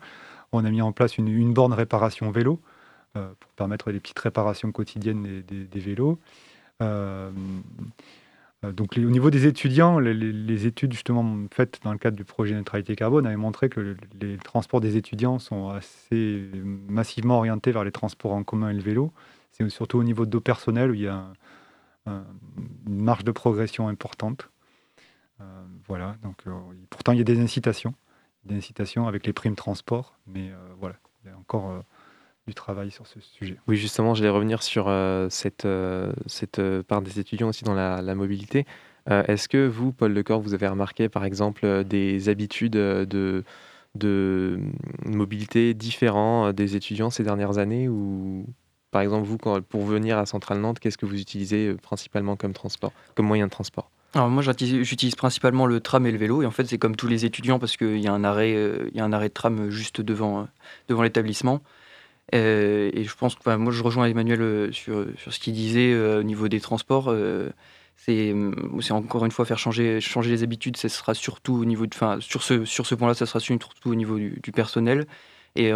On 0.53 0.65
a 0.65 0.71
mis 0.71 0.83
en 0.83 0.93
place 0.93 1.19
une, 1.19 1.53
borne 1.53 1.73
réparation 1.73 2.31
vélo 2.31 2.61
pour 3.15 3.51
permettre 3.57 3.91
des 3.91 3.99
petites 3.99 4.19
réparations 4.21 4.71
quotidiennes 4.71 5.43
des 5.43 5.81
vélos. 5.81 6.21
Euh, 8.65 8.73
donc, 8.73 8.97
au 8.97 9.01
niveau 9.01 9.31
des 9.31 9.47
étudiants, 9.47 9.99
les, 9.99 10.67
études 10.67 10.93
justement 10.93 11.47
faites 11.53 11.81
dans 11.85 11.93
le 11.93 11.99
cadre 11.99 12.17
du 12.17 12.25
projet 12.25 12.55
neutralité 12.55 12.97
carbone 12.97 13.27
avaient 13.27 13.37
montré 13.37 13.69
que 13.69 13.97
les 14.21 14.37
transports 14.39 14.81
des 14.81 14.97
étudiants 14.97 15.39
sont 15.39 15.69
assez 15.69 16.51
massivement 16.89 17.39
orientés 17.39 17.73
vers 17.73 17.85
les 17.85 17.93
transports 17.93 18.33
en 18.33 18.43
commun 18.43 18.71
et 18.71 18.75
le 18.75 18.83
vélo. 18.83 19.13
C'est 19.53 19.69
surtout 19.71 19.99
au 19.99 20.05
niveau 20.05 20.25
de 20.27 20.31
dos 20.31 20.41
personnel 20.41 20.91
où 20.91 20.95
il 20.95 21.03
y 21.03 21.09
a 21.09 21.27
une 22.07 23.03
marge 23.03 23.23
de 23.23 23.33
progression 23.33 23.89
importante. 23.89 24.49
Euh, 25.41 25.45
voilà. 25.87 26.17
Donc, 26.23 26.37
euh, 26.47 26.53
pourtant, 26.91 27.13
il 27.13 27.19
y 27.19 27.21
a 27.21 27.25
des 27.25 27.39
incitations, 27.39 27.95
des 28.45 28.57
incitations 28.57 29.07
avec 29.07 29.27
les 29.27 29.33
primes 29.33 29.57
transport, 29.57 30.19
mais 30.27 30.51
voilà, 30.81 30.97
il 31.25 31.31
y 31.31 31.33
a 31.33 31.37
encore 31.37 31.85
du 32.49 32.55
travail 32.55 32.91
sur 32.91 33.07
ce 33.07 33.21
sujet. 33.21 33.57
Oui, 33.69 33.77
justement, 33.77 34.15
je 34.15 34.23
vais 34.23 34.31
revenir 34.31 34.63
sur 34.63 34.87
euh, 34.89 35.29
cette, 35.31 35.67
euh, 35.67 36.13
cette 36.27 36.59
euh, 36.59 36.83
part 36.83 37.03
des 37.03 37.21
étudiants 37.21 37.49
aussi 37.49 37.63
dans 37.63 37.75
la, 37.75 38.15
mobilité. 38.15 38.67
Est-ce 39.11 39.49
que 39.49 39.67
vous, 39.67 39.91
Paul 39.91 40.13
Lecor, 40.13 40.41
vous 40.41 40.53
avez 40.53 40.69
remarqué 40.69 41.09
par 41.09 41.25
exemple 41.25 41.83
des 41.85 42.29
habitudes 42.29 42.73
de, 42.73 43.43
de 43.95 44.61
mobilité 45.07 45.73
différents 45.73 46.53
des 46.53 46.77
étudiants 46.77 47.09
ces 47.09 47.23
dernières 47.23 47.57
années 47.57 47.89
ou 47.89 48.45
par 48.91 49.01
exemple 49.01 49.27
vous 49.27 49.39
pour 49.39 49.87
venir 49.87 50.19
à 50.19 50.27
Centrale 50.27 50.61
Nantes 50.61 50.79
qu'est-ce 50.79 50.99
que 50.99 51.07
vous 51.07 51.19
utilisez 51.19 51.73
principalement 51.81 52.37
comme 52.37 52.53
transport 52.53 52.93
comme 53.15 53.25
moyen 53.25 53.47
de 53.47 53.51
transport? 53.51 53.91
Alors 54.13 54.29
moi 54.29 54.43
j'utilise 54.43 55.15
principalement 55.15 55.65
le 55.65 55.81
tram 55.81 56.05
et 56.05 56.13
le 56.13 56.19
vélo 56.19 56.43
et 56.43 56.47
en 56.47 56.51
fait 56.51 56.67
c'est 56.67 56.77
comme 56.77 56.95
tous 56.95 57.09
les 57.09 57.25
étudiants 57.25 57.59
parce 57.59 57.79
qu'il 57.79 58.01
y 58.01 58.09
a 58.09 58.13
un 58.13 58.25
arrêt 58.25 58.53
il 58.91 58.95
y 58.95 59.01
a 59.01 59.05
un 59.07 59.13
arrêt 59.15 59.29
de 59.29 59.35
tram 59.35 59.71
juste 59.71 60.03
devant 60.03 60.49
devant 60.89 61.03
l'établissement 61.03 61.63
euh, 62.35 62.91
et 62.93 63.05
je 63.05 63.15
pense 63.15 63.35
que 63.35 63.57
moi, 63.57 63.73
je 63.73 63.83
rejoins 63.83 64.07
Emmanuel 64.07 64.43
euh, 64.43 64.73
sur, 64.73 65.07
ce 65.29 65.39
qu'il 65.39 65.55
disait 65.55 65.93
euh, 65.93 66.21
au 66.21 66.23
niveau 66.23 66.49
des 66.49 66.61
transports. 66.61 67.15
c'est 67.97 68.33
encore 68.91 69.25
une 69.25 69.31
fois 69.31 69.45
faire 69.45 69.59
changer, 69.59 70.01
les 70.25 70.43
habitudes. 70.43 70.77
Ce 70.77 70.89
sera 70.89 71.15
surtout 71.15 71.55
au 71.55 71.65
niveau 71.65 71.87
de, 71.87 71.95
sur 72.21 72.43
ce, 72.43 72.95
point-là, 72.95 73.15
ça 73.15 73.27
sera 73.27 73.41
surtout 73.41 73.91
au 73.91 73.95
niveau 73.95 74.19
du, 74.19 74.53
personnel. 74.53 75.07
Et, 75.57 75.71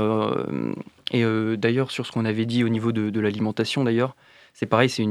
et 1.13 1.25
d'ailleurs, 1.57 1.91
sur 1.91 2.07
ce 2.07 2.13
qu'on 2.13 2.25
avait 2.25 2.47
dit 2.47 2.65
au 2.65 2.69
niveau 2.69 2.93
de, 2.93 3.21
l'alimentation, 3.21 3.85
d'ailleurs, 3.85 4.17
c'est 4.55 4.67
pareil, 4.67 4.89
c'est 4.89 5.07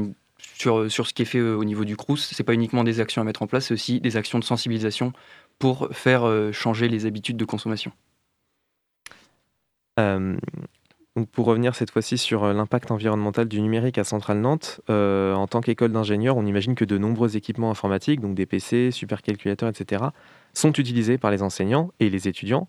sur, 0.58 0.88
ce 0.90 1.12
qui 1.12 1.22
est 1.22 1.26
fait 1.26 1.40
au 1.40 1.64
niveau 1.64 1.84
du 1.84 1.96
CRUS, 1.96 2.16
c'est 2.32 2.44
pas 2.44 2.54
uniquement 2.54 2.84
des 2.84 3.00
actions 3.00 3.22
à 3.22 3.24
mettre 3.24 3.42
en 3.42 3.46
place, 3.46 3.66
c'est 3.66 3.74
aussi 3.74 4.00
des 4.00 4.16
actions 4.16 4.38
de 4.38 4.44
sensibilisation 4.44 5.12
pour 5.58 5.88
faire 5.92 6.24
changer 6.52 6.88
les 6.88 7.06
habitudes 7.06 7.36
de 7.36 7.44
consommation. 7.44 7.92
Donc 11.14 11.28
pour 11.28 11.44
revenir 11.44 11.74
cette 11.74 11.90
fois-ci 11.90 12.16
sur 12.16 12.44
euh, 12.44 12.54
l'impact 12.54 12.90
environnemental 12.90 13.46
du 13.46 13.60
numérique 13.60 13.98
à 13.98 14.04
Centrale 14.04 14.38
Nantes, 14.38 14.80
euh, 14.88 15.34
en 15.34 15.46
tant 15.46 15.60
qu'école 15.60 15.92
d'ingénieurs, 15.92 16.38
on 16.38 16.46
imagine 16.46 16.74
que 16.74 16.86
de 16.86 16.96
nombreux 16.96 17.36
équipements 17.36 17.70
informatiques, 17.70 18.20
donc 18.20 18.34
des 18.34 18.46
PC, 18.46 18.90
supercalculateurs, 18.90 19.68
etc., 19.68 20.04
sont 20.54 20.72
utilisés 20.72 21.18
par 21.18 21.30
les 21.30 21.42
enseignants 21.42 21.92
et 22.00 22.08
les 22.08 22.28
étudiants, 22.28 22.66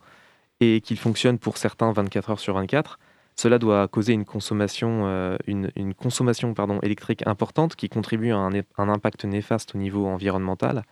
et 0.60 0.82
qu'ils 0.82 1.00
fonctionnent 1.00 1.40
pour 1.40 1.58
certains 1.58 1.94
24 1.94 2.32
heures 2.32 2.40
sur 2.40 2.56
24. 2.56 3.00
Cela 3.38 3.60
doit 3.60 3.88
causer 3.88 4.12
une 4.12 4.26
consommation, 4.26 5.06
euh, 5.06 5.38
électrique 6.84 7.26
importante 7.26 7.76
qui 7.78 7.88
contribue 7.88 8.32
à 8.34 8.38
un, 8.38 8.90
impact 8.90 9.24
néfaste 9.24 9.74
au 9.74 9.78
niveau 9.78 10.06
environnemental. 10.06 10.84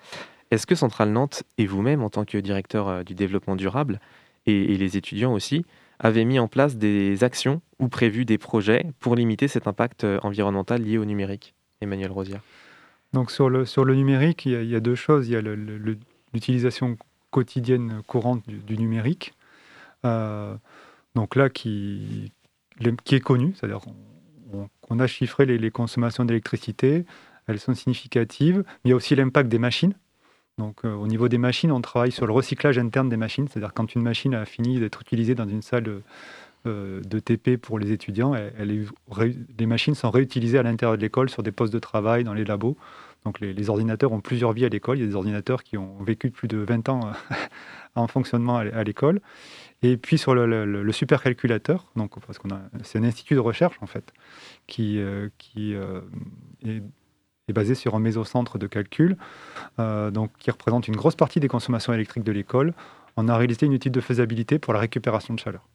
Est-ce 0.52 0.66
que 0.66 0.76
Centrale 0.76 1.12
Nantes 1.12 1.44
et 1.58 1.66
vous-même, 1.66 2.02
en 2.02 2.10
tant 2.10 2.24
que 2.24 2.38
directeur 2.38 3.04
du 3.04 3.14
développement 3.14 3.58
durable, 3.58 4.00
et 4.48 4.76
les 4.76 4.98
étudiants 4.98 5.34
aussi, 5.34 5.66
avait 6.02 6.26
mis 6.26 6.40
en 6.40 6.48
place 6.48 6.78
des 6.78 7.24
actions 7.24 7.62
ou 7.80 7.88
prévu 7.88 8.26
des 8.26 8.38
projets 8.38 8.86
pour 9.00 9.16
limiter 9.16 9.48
cet 9.48 9.68
impact 9.68 10.04
euh, 10.04 10.20
environnemental 10.24 10.82
lié 10.82 10.98
au 10.98 11.06
numérique. 11.06 11.54
Emmanuel 11.80 12.12
Rosière? 12.12 12.42
Donc 13.14 13.32
sur 13.32 13.50
le, 13.50 13.66
sur 13.66 13.86
le 13.86 13.96
numérique, 13.96 14.46
il 14.46 14.66
y, 14.66 14.76
a, 14.76 14.80
deux 14.80 14.96
choses. 14.96 15.28
Il 15.28 15.34
y 15.34 15.36
a 15.36 15.42
l'utilisation 15.42 16.98
quotidienne 17.30 18.02
courante 18.08 18.44
du, 18.48 18.78
numérique. 18.78 19.34
Euh, 20.06 20.56
donc 21.16 21.36
là, 21.36 21.50
qui, 21.50 22.32
qui 23.04 23.16
est 23.16 23.20
connu, 23.20 23.54
c'est-à-dire 23.56 23.82
qu'on 24.82 25.00
a 25.00 25.08
chiffré 25.08 25.46
les, 25.46 25.58
les 25.58 25.72
consommations 25.72 26.24
d'électricité, 26.26 27.06
elles 27.48 27.60
sont 27.60 27.74
significatives. 27.74 28.64
Il 28.86 28.90
y 28.90 28.94
a 28.94 28.96
aussi 28.96 29.16
l'impact 29.16 29.50
des 29.50 29.60
machines. 29.60 29.94
Donc, 30.62 30.86
euh, 30.86 30.94
au 30.94 31.08
niveau 31.08 31.28
des 31.28 31.40
machines, 31.40 31.72
on 31.72 31.82
travaille 31.82 32.12
sur 32.12 32.28
le 32.28 32.34
recyclage 32.34 32.78
interne 32.78 33.10
des 33.10 33.18
machines, 33.18 33.48
c'est-à-dire 33.48 33.74
quand 33.74 33.96
une 33.96 34.04
machine 34.04 34.36
a 34.36 34.46
fini 34.46 34.80
d'être 34.80 35.02
utilisée 35.02 35.34
dans 35.34 35.48
une 35.48 35.64
salle 35.64 36.04
euh, 36.68 37.02
de 37.02 37.18
TP 37.18 37.58
pour 37.58 37.80
les 37.80 37.92
étudiants, 37.92 38.36
les 38.60 39.66
machines 39.66 39.96
sont 39.96 40.12
réutilisées 40.12 40.60
à 40.60 40.64
l'intérieur 40.64 40.98
de 40.98 41.02
l'école 41.02 41.32
sur 41.32 41.42
des 41.42 41.52
postes 41.52 41.74
de 41.74 41.80
travail, 41.80 42.24
dans 42.24 42.36
les 42.36 42.46
labos. 42.46 42.78
Donc, 43.26 43.40
les, 43.40 43.70
ordinateurs 43.72 44.12
ont 44.12 44.22
plusieurs 44.22 44.54
vies 44.54 44.66
à 44.66 44.70
l'école. 44.70 45.00
Il 45.00 45.02
y 45.02 45.04
a 45.04 45.08
des 45.08 45.16
ordinateurs 45.16 45.64
qui 45.64 45.80
ont 45.80 45.98
vécu 46.04 46.30
plus 46.30 46.48
de 46.48 46.58
20 46.58 46.90
ans 46.90 47.08
euh, 47.08 47.36
en 47.96 48.06
fonctionnement 48.06 48.58
à 48.58 48.84
l'école. 48.84 49.20
Et 49.82 49.98
puis 49.98 50.20
sur 50.20 50.36
le, 50.36 50.92
supercalculateur, 50.92 51.88
donc 51.96 52.20
parce 52.20 52.38
qu'on 52.38 52.50
c'est 52.84 53.00
un 53.00 53.04
institut 53.04 53.34
de 53.34 53.40
recherche 53.40 53.78
en 53.82 53.88
fait, 53.88 54.14
qui, 54.68 55.02
qui 55.40 55.74
est 55.74 56.84
est 57.48 57.54
basé 57.54 57.76
sur 57.76 57.96
un 57.96 58.00
mésocentre 58.00 58.58
de 58.58 58.68
calcul, 58.68 59.18
euh, 59.80 60.12
donc, 60.12 60.32
qui 60.40 60.52
représente 60.52 60.88
une 60.88 60.96
grosse 60.96 61.16
partie 61.16 61.40
des 61.40 61.48
consommations 61.48 61.94
électriques 61.94 62.24
de 62.24 62.32
l'école. 62.32 62.74
On 63.18 63.28
a 63.28 63.38
réalisé 63.38 63.66
une 63.66 63.74
étude 63.74 63.94
de 63.94 64.02
faisabilité 64.02 64.60
pour 64.60 64.74
la 64.74 64.80
récupération 64.80 65.34
de 65.34 65.40
chaleur. 65.40 65.68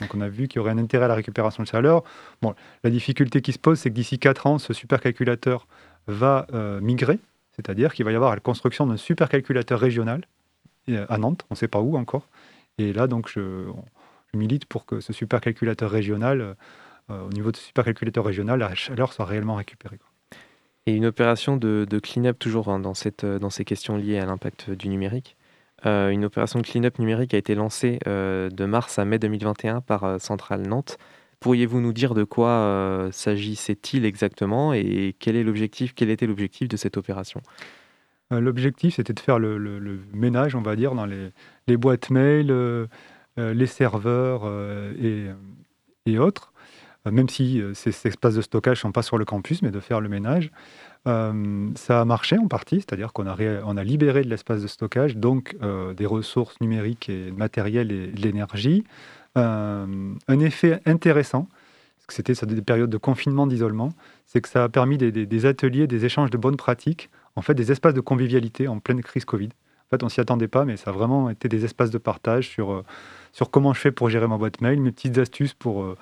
Donc 0.00 0.14
on 0.14 0.20
a 0.20 0.28
vu 0.28 0.46
qu'il 0.46 0.58
y 0.58 0.60
aurait 0.60 0.72
un 0.72 0.78
intérêt 0.78 1.06
à 1.06 1.08
la 1.08 1.14
récupération 1.14 1.62
de 1.62 1.68
chaleur. 1.68 2.02
Bon, 2.42 2.54
la 2.84 2.90
difficulté 2.90 3.40
qui 3.40 3.52
se 3.52 3.58
pose, 3.58 3.78
c'est 3.78 3.88
que 3.88 3.94
d'ici 3.94 4.18
4 4.18 4.46
ans, 4.46 4.58
ce 4.58 4.74
supercalculateur 4.74 5.66
va 6.06 6.46
euh, 6.52 6.80
migrer, 6.80 7.18
c'est-à-dire 7.52 7.94
qu'il 7.94 8.04
va 8.04 8.12
y 8.12 8.14
avoir 8.14 8.34
la 8.34 8.40
construction 8.40 8.86
d'un 8.86 8.98
supercalculateur 8.98 9.80
régional 9.80 10.26
euh, 10.90 11.06
à 11.08 11.16
Nantes, 11.16 11.44
on 11.50 11.54
ne 11.54 11.56
sait 11.56 11.68
pas 11.68 11.80
où 11.80 11.96
encore. 11.96 12.28
Et 12.78 12.92
là, 12.92 13.06
donc, 13.06 13.30
je, 13.30 13.64
milite 14.34 14.66
pour 14.66 14.84
que 14.84 15.00
ce 15.00 15.14
supercalculateur 15.14 15.90
régional, 15.90 16.56
au 17.08 17.30
niveau 17.30 17.52
de 17.52 17.56
ce 17.56 17.62
supercalculateur 17.62 18.22
régional, 18.22 18.58
la 18.58 18.74
chaleur 18.74 19.14
soit 19.14 19.24
réellement 19.24 19.54
récupérée. 19.54 19.98
Et 20.86 20.94
une 20.94 21.06
opération 21.06 21.56
de, 21.56 21.98
clean-up 22.00 22.38
toujours 22.38 22.78
dans, 22.78 22.94
cette, 22.94 23.24
euh, 23.24 23.38
dans 23.40 23.50
ces 23.50 23.64
questions 23.64 23.96
liées 23.96 24.18
à 24.18 24.26
l'impact 24.26 24.70
du 24.70 24.88
numérique. 24.88 25.36
Euh, 25.84 26.10
une 26.10 26.24
opération 26.24 26.60
de 26.60 26.64
clean-up 26.64 26.98
numérique 27.00 27.34
a 27.34 27.38
été 27.38 27.56
lancée 27.56 27.98
euh, 28.06 28.48
de 28.50 28.64
mars 28.64 28.98
à 28.98 29.04
mai 29.04 29.18
2021 29.18 29.80
par 29.80 30.20
Centrale 30.20 30.62
Nantes. 30.62 30.96
Pourriez-vous 31.40 31.80
nous 31.80 31.92
dire 31.92 32.14
de 32.14 32.24
quoi 32.24 33.08
s'agissait-il 33.12 34.06
exactement 34.06 34.72
et 34.72 35.14
quel, 35.18 35.36
est 35.36 35.44
l'objectif, 35.44 35.92
quel 35.94 36.08
était 36.08 36.26
l'objectif 36.26 36.66
de 36.66 36.78
cette 36.78 36.96
opération? 36.96 37.42
L'objectif, 38.30 38.94
c'était 38.94 39.12
de 39.12 39.20
faire 39.20 39.38
le, 39.38 40.00
ménage, 40.14 40.54
on 40.54 40.62
va 40.62 40.76
dire, 40.76 40.94
dans 40.94 41.04
les, 41.04 41.76
boîtes 41.76 42.08
mail, 42.08 42.50
les 43.36 43.66
serveurs 43.66 44.50
et 44.98 46.18
autres. 46.18 46.54
Euh, 47.06 47.10
même 47.10 47.28
si 47.28 47.60
euh, 47.60 47.72
ces, 47.74 47.90
espaces 48.06 48.34
de 48.34 48.42
stockage 48.42 48.78
ne 48.78 48.82
sont 48.82 48.92
pas 48.92 49.02
sur 49.02 49.18
le 49.18 49.24
campus, 49.24 49.62
mais 49.62 49.70
de 49.70 49.80
faire 49.80 50.00
le 50.00 50.08
ménage. 50.08 50.50
Euh, 51.06 51.68
ça 51.76 52.00
a 52.00 52.04
marché 52.04 52.36
en 52.38 52.48
partie, 52.48 52.76
c'est-à-dire 52.76 53.12
qu'on 53.12 53.26
a, 53.26 53.84
libéré 53.84 54.22
de 54.22 54.28
l'espace 54.28 54.62
de 54.62 54.66
stockage, 54.66 55.16
donc 55.16 55.56
des 55.96 56.06
ressources 56.06 56.60
numériques 56.60 57.08
et 57.08 57.30
matérielles 57.30 57.92
et 57.92 58.08
de 58.08 58.20
l'énergie. 58.20 58.84
un 59.36 60.40
effet 60.40 60.80
intéressant, 60.84 61.48
parce 62.06 62.18
que 62.18 62.34
c'était 62.34 62.46
des 62.46 62.62
périodes 62.62 62.90
de 62.90 62.96
confinement, 62.96 63.46
d'isolement, 63.46 63.90
c'est 64.26 64.40
que 64.40 64.48
ça 64.48 64.64
a 64.64 64.68
permis 64.68 64.98
des, 64.98 65.46
ateliers, 65.46 65.86
des 65.86 66.04
échanges 66.04 66.30
de 66.30 66.38
bonnes 66.38 66.56
pratiques, 66.56 67.08
en 67.36 67.42
fait 67.42 67.54
des 67.54 67.70
espaces 67.70 67.94
de 67.94 68.00
convivialité 68.00 68.66
en 68.66 68.80
pleine 68.80 69.02
crise 69.02 69.24
Covid. 69.24 69.48
En 69.48 69.88
fait, 69.90 70.02
on 70.02 70.08
s'y 70.08 70.20
attendait 70.20 70.48
pas, 70.48 70.64
mais 70.64 70.76
ça 70.76 70.90
a 70.90 70.92
vraiment 70.92 71.30
été 71.30 71.48
des 71.48 71.64
espaces 71.64 71.90
de 71.90 71.98
partage 71.98 72.48
sur, 72.48 72.82
sur 73.30 73.52
comment 73.52 73.74
je 73.74 73.80
fais 73.80 73.92
pour 73.92 74.10
gérer 74.10 74.26
ma 74.26 74.38
boîte 74.38 74.60
mail, 74.60 74.80
mes 74.80 74.90
petites 74.90 75.18
astuces 75.18 75.54
pour 75.54 75.94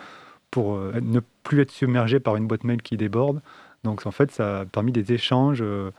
pour 0.54 0.76
euh, 0.76 0.92
ne 1.02 1.18
plus 1.42 1.62
être 1.62 1.72
submergé 1.72 2.20
par 2.20 2.36
une 2.36 2.46
boîte 2.46 2.62
mail 2.62 2.80
qui 2.80 2.96
déborde. 2.96 3.42
Donc 3.82 4.06
en 4.06 4.12
fait, 4.12 4.30
ça 4.30 4.60
a 4.60 4.64
permis 4.64 4.92
des 4.92 5.12
échanges 5.12 5.58
euh, 5.62 5.90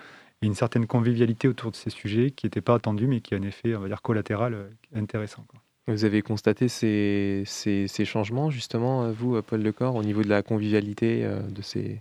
et 0.41 0.45
une 0.45 0.55
certaine 0.55 0.87
convivialité 0.87 1.49
autour 1.49 1.71
de 1.71 1.75
ces 1.75 1.89
sujets 1.89 2.31
qui 2.31 2.45
n'étaient 2.45 2.61
pas 2.61 2.75
attendus, 2.75 3.05
mais 3.05 3.19
qui 3.19 3.35
a 3.35 3.37
un 3.37 3.41
effet, 3.41 3.75
on 3.75 3.81
va 3.81 3.89
dire, 3.89 4.01
collatéral 4.01 4.53
euh, 4.53 4.69
intéressant. 4.95 5.45
Vous 5.89 6.05
avez 6.05 6.21
constaté 6.21 6.69
ces, 6.69 7.43
ces, 7.45 7.89
ces, 7.89 8.05
changements, 8.05 8.49
justement, 8.49 9.11
vous, 9.11 9.41
Paul 9.41 9.61
Lecor, 9.61 9.95
au 9.95 10.03
niveau 10.03 10.23
de 10.23 10.29
la 10.29 10.41
convivialité 10.41 11.29
de 11.49 11.61
ces... 11.61 11.99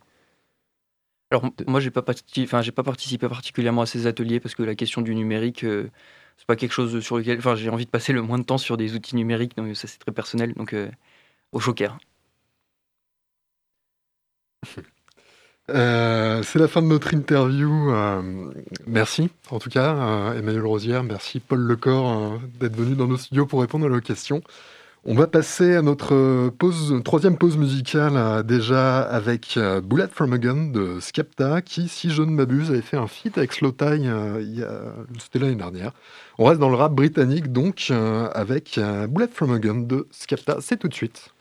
Alors 1.33 1.51
moi, 1.67 1.81
j'ai 1.81 1.91
pas, 1.91 2.05
enfin, 2.39 2.63
j'ai 2.63 2.73
pas 2.73 2.85
participé 2.85 3.29
particulièrement 3.29 3.83
à 3.83 3.87
ces 3.87 4.07
ateliers 4.07 4.39
parce 4.39 4.55
que 4.55 4.63
la 4.63 4.77
question 4.77 5.03
du 5.03 5.15
numérique, 5.15 5.67
c'est 6.39 6.47
pas 6.47 6.57
quelque 6.57 6.73
chose 6.73 6.99
sur 7.01 7.19
lequel, 7.19 7.37
enfin, 7.39 7.57
j'ai 7.57 7.69
envie 7.69 7.85
de 7.85 7.91
passer 7.91 8.15
le 8.15 8.23
moins 8.23 8.39
de 8.39 8.45
temps 8.45 8.59
sur 8.59 8.79
des 8.79 8.95
outils 8.95 9.17
numériques, 9.17 9.57
donc 9.57 9.77
ça 9.77 9.87
c'est 9.87 9.99
très 9.99 10.13
personnel, 10.13 10.55
donc 10.55 10.75
au 11.53 11.61
joker. 11.61 11.99
Euh, 15.71 16.43
c'est 16.43 16.59
la 16.59 16.69
fin 16.69 16.83
de 16.83 16.87
notre 16.87 17.15
interview. 17.15 17.91
Euh, 17.91 18.53
merci, 18.87 19.31
en 19.51 19.59
tout 19.59 19.71
cas, 19.71 19.95
euh, 19.95 20.39
Emmanuel 20.39 20.67
Rosière, 20.67 21.03
merci 21.05 21.41
Paul 21.41 21.61
Lecor 21.61 22.39
d'être 22.61 22.77
venu 22.77 22.95
dans 22.95 23.07
nos 23.07 23.17
studios 23.17 23.47
pour 23.47 23.61
répondre 23.61 23.87
à 23.87 23.89
nos 23.89 24.01
questions. 24.01 24.43
On 25.07 25.15
va 25.15 25.27
passer 25.27 25.75
à 25.75 25.83
notre 25.83 26.51
troisième 27.01 27.37
pause 27.37 27.59
musicale, 27.59 28.43
déjà 28.47 29.03
avec 29.03 29.59
Bullet 29.85 30.09
from 30.09 30.33
a 30.33 30.39
Gun 30.39 30.71
de 30.71 30.99
Skepta, 30.99 31.61
qui, 31.61 31.89
si 31.89 32.09
je 32.09 32.23
ne 32.23 32.31
m'abuse, 32.31 32.71
avait 32.71 32.81
fait 32.81 32.97
un 32.97 33.07
feat 33.07 33.37
avec 33.37 33.53
Slow 33.53 33.73
Tie, 33.73 34.09
c'était 35.19 35.39
l'année 35.39 35.57
dernière. 35.57 35.93
On 36.39 36.47
reste 36.47 36.59
dans 36.59 36.71
le 36.71 36.77
rap 36.77 36.93
britannique, 36.93 37.53
donc, 37.53 37.93
avec 38.33 38.81
Bullet 39.11 39.29
from 39.29 39.53
a 39.53 39.59
Gun 39.59 39.81
de 39.81 40.09
Skepta. 40.11 40.57
C'est 40.61 40.79
tout 40.79 40.89
de 40.89 40.95
suite. 40.95 41.34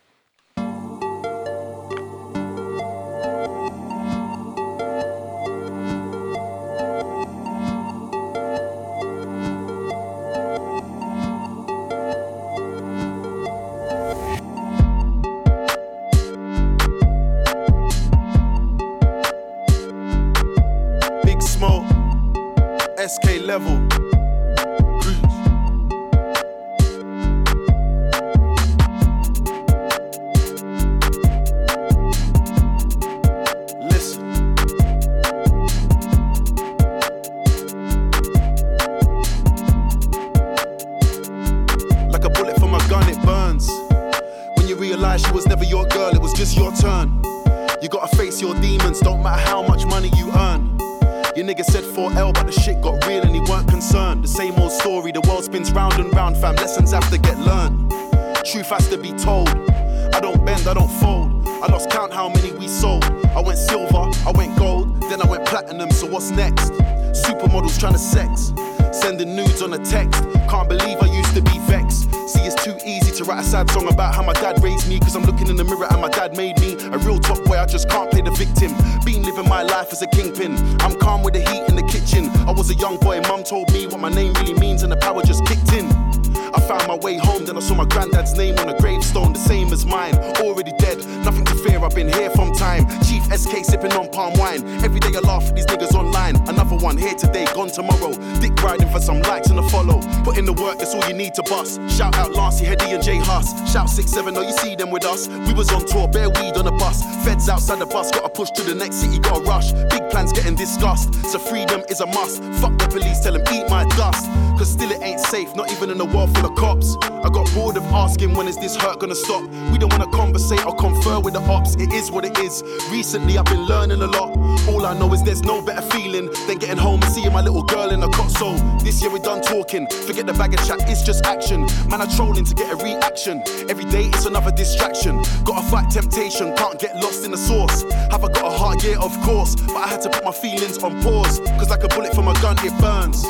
We 105.28 105.54
was 105.54 105.72
on 105.72 105.83
bare 106.08 106.30
weed 106.30 106.58
on 106.58 106.66
the 106.66 106.72
bus. 106.72 107.04
Feds 107.24 107.50
outside 107.50 107.80
the 107.80 107.86
bus, 107.86 108.12
gotta 108.12 108.30
push 108.30 108.50
to 108.52 108.64
the 108.64 108.76
next 108.76 108.98
city, 108.98 109.20
gotta 109.20 109.42
rush. 109.44 109.72
Big 109.90 110.10
plans 110.10 110.32
getting 110.34 110.56
discussed, 110.56 111.14
so 111.26 111.40
freedom 111.40 111.82
is 111.90 112.02
a 112.02 112.06
must. 112.08 112.44
Fuck 112.62 112.78
the 112.78 112.88
police, 112.88 113.20
tell 113.20 113.34
them 113.34 113.44
eat 113.54 113.70
my 113.70 113.86
dust. 113.96 114.30
Cause 114.58 114.72
still 114.72 114.92
it 114.92 115.02
ain't 115.02 115.20
safe, 115.20 115.56
not 115.56 115.72
even 115.72 115.90
in 115.90 116.00
a 116.00 116.06
world 116.06 116.36
full 116.36 116.46
of 116.46 116.56
cops. 116.56 116.96
I 117.02 117.30
got 117.30 117.52
bored 117.54 117.78
of 117.78 117.84
asking 117.86 118.34
when 118.36 118.48
is 118.48 118.58
this 118.58 118.76
hurt 118.76 119.00
gonna 119.00 119.16
stop. 119.16 119.44
We 119.72 119.78
don't 119.78 119.92
wanna 119.92 120.12
conversate 120.12 120.66
or 120.66 120.76
confer 120.76 121.20
with 121.20 121.34
the 121.34 121.42
ops, 121.42 121.76
it 121.76 121.92
is 121.94 122.12
what 122.12 122.26
it 122.26 122.38
is. 122.40 122.64
Recently 122.92 123.38
I've 123.38 123.46
been 123.46 123.66
learning 123.66 124.02
a 124.02 124.08
lot. 124.08 124.38
All 124.68 124.86
I 124.86 124.98
know 124.98 125.12
is 125.14 125.24
there's 125.24 125.44
no 125.44 125.62
better 125.62 125.82
feeling 125.82 126.30
than 126.48 126.58
getting 126.58 126.78
home 126.78 127.02
and 127.02 127.12
seeing 127.12 127.34
my 127.34 127.42
little 127.42 127.64
girl 127.64 127.90
in 127.90 128.02
a 128.04 128.10
cot. 128.10 128.30
So 128.32 128.54
this 128.84 129.02
year 129.02 129.12
we 129.12 129.20
done 129.20 129.42
talking, 129.42 129.88
forget 129.88 130.26
the 130.26 130.34
bag 130.34 130.54
of 130.54 130.66
chat, 130.68 130.80
it's 130.90 131.02
just 131.02 131.26
action. 131.26 131.62
Man, 131.90 132.02
I'm 132.02 132.10
trolling 132.10 132.46
to 132.46 132.54
get 132.54 132.72
a 132.72 132.76
reaction. 132.76 133.44
Every 133.70 133.86
day 133.86 134.06
it's 134.06 134.26
another 134.26 134.52
distraction. 134.52 135.22
Gotta 135.44 135.68
fight 135.70 135.90
temptation, 135.94 136.56
can't 136.56 136.80
get 136.80 136.96
lost 136.96 137.24
in 137.24 137.30
the 137.30 137.38
source. 137.38 137.84
Have 138.10 138.24
I 138.24 138.28
got 138.28 138.46
a 138.52 138.58
heart? 138.58 138.84
Yeah, 138.84 138.98
of 139.00 139.16
course. 139.22 139.56
But 139.56 139.78
I 139.78 139.88
had 139.88 140.02
to 140.02 140.10
put 140.10 140.26
my 140.26 140.32
feelings 140.32 140.80
on 140.80 141.00
pause, 141.04 141.40
cause 141.58 141.70
like 141.70 141.84
a 141.84 141.88
bullet 141.88 142.16
from 142.16 142.28
a 142.28 142.34
gun, 142.42 142.58
it 142.66 142.74
burns. 142.82 143.24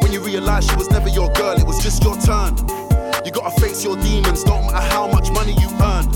When 0.00 0.12
you 0.12 0.20
realize 0.20 0.68
she 0.68 0.76
was 0.76 0.90
never 0.90 1.08
your 1.08 1.30
girl, 1.32 1.58
it 1.58 1.66
was 1.66 1.82
just 1.82 2.04
your 2.04 2.16
turn. 2.18 2.56
You 3.24 3.32
gotta 3.32 3.60
face 3.60 3.82
your 3.82 3.96
demons, 3.96 4.44
don't 4.44 4.66
matter 4.66 4.86
how 4.94 5.08
much 5.08 5.30
money 5.32 5.54
you 5.58 5.68
earn. 5.82 6.06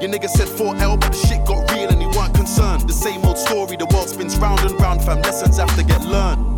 Your 0.00 0.10
nigga 0.10 0.28
said 0.28 0.48
4L, 0.48 0.98
but 0.98 1.12
the 1.12 1.18
shit 1.18 1.44
got 1.44 1.70
real 1.72 1.90
and 1.90 2.00
he 2.00 2.06
weren't 2.06 2.34
concerned. 2.34 2.88
The 2.88 2.94
same 2.94 3.24
old 3.24 3.36
story, 3.36 3.76
the 3.76 3.86
world 3.92 4.08
spins 4.08 4.38
round 4.38 4.60
and 4.60 4.80
round, 4.80 5.02
fam. 5.04 5.20
Lessons 5.20 5.58
have 5.58 5.74
to 5.76 5.84
get 5.84 6.02
learned. 6.02 6.53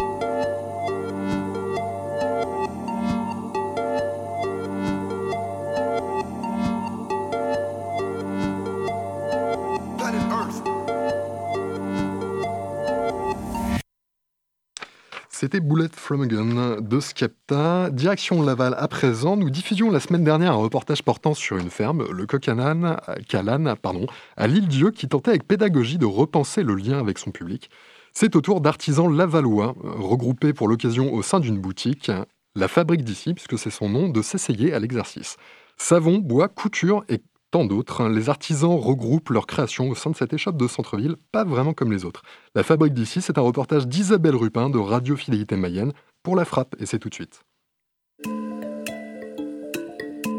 C'était 15.38 15.60
Bullet 15.60 15.90
from 15.92 16.22
a 16.22 16.80
de 16.80 16.98
Skepta. 16.98 17.90
Direction 17.90 18.40
Laval 18.40 18.74
à 18.78 18.88
présent, 18.88 19.36
nous 19.36 19.50
diffusions 19.50 19.90
la 19.90 20.00
semaine 20.00 20.24
dernière 20.24 20.52
un 20.52 20.62
reportage 20.62 21.02
portant 21.02 21.34
sur 21.34 21.58
une 21.58 21.68
ferme, 21.68 22.10
le 22.10 22.24
coq 22.24 22.40
Calane, 22.40 23.76
pardon, 23.82 24.06
à 24.38 24.46
l'île 24.46 24.66
Dieu, 24.66 24.90
qui 24.90 25.08
tentait 25.08 25.32
avec 25.32 25.46
pédagogie 25.46 25.98
de 25.98 26.06
repenser 26.06 26.62
le 26.62 26.74
lien 26.74 26.98
avec 26.98 27.18
son 27.18 27.32
public. 27.32 27.68
C'est 28.14 28.34
au 28.34 28.40
tour 28.40 28.62
d'artisans 28.62 29.14
lavallois, 29.14 29.74
regroupés 29.84 30.54
pour 30.54 30.68
l'occasion 30.68 31.12
au 31.12 31.20
sein 31.20 31.38
d'une 31.38 31.58
boutique, 31.58 32.10
la 32.54 32.66
fabrique 32.66 33.04
d'ici, 33.04 33.34
puisque 33.34 33.58
c'est 33.58 33.68
son 33.68 33.90
nom, 33.90 34.08
de 34.08 34.22
s'essayer 34.22 34.72
à 34.72 34.78
l'exercice. 34.78 35.36
Savon, 35.76 36.16
bois, 36.16 36.48
couture 36.48 37.04
et 37.10 37.20
tant 37.50 37.64
d'autres, 37.64 38.08
les 38.08 38.28
artisans 38.28 38.78
regroupent 38.78 39.30
leurs 39.30 39.46
créations 39.46 39.88
au 39.88 39.94
sein 39.94 40.10
de 40.10 40.16
cette 40.16 40.32
échoppe 40.32 40.56
de 40.56 40.68
centre-ville, 40.68 41.16
pas 41.32 41.44
vraiment 41.44 41.74
comme 41.74 41.92
les 41.92 42.04
autres. 42.04 42.22
La 42.54 42.62
fabrique 42.62 42.94
d'ici, 42.94 43.22
c'est 43.22 43.38
un 43.38 43.42
reportage 43.42 43.86
d'Isabelle 43.86 44.36
Rupin 44.36 44.70
de 44.70 44.78
Radio 44.78 45.16
Fidélité 45.16 45.56
Mayenne 45.56 45.92
pour 46.22 46.36
La 46.36 46.44
Frappe, 46.44 46.74
et 46.78 46.86
c'est 46.86 46.98
tout 46.98 47.08
de 47.08 47.14
suite. 47.14 47.44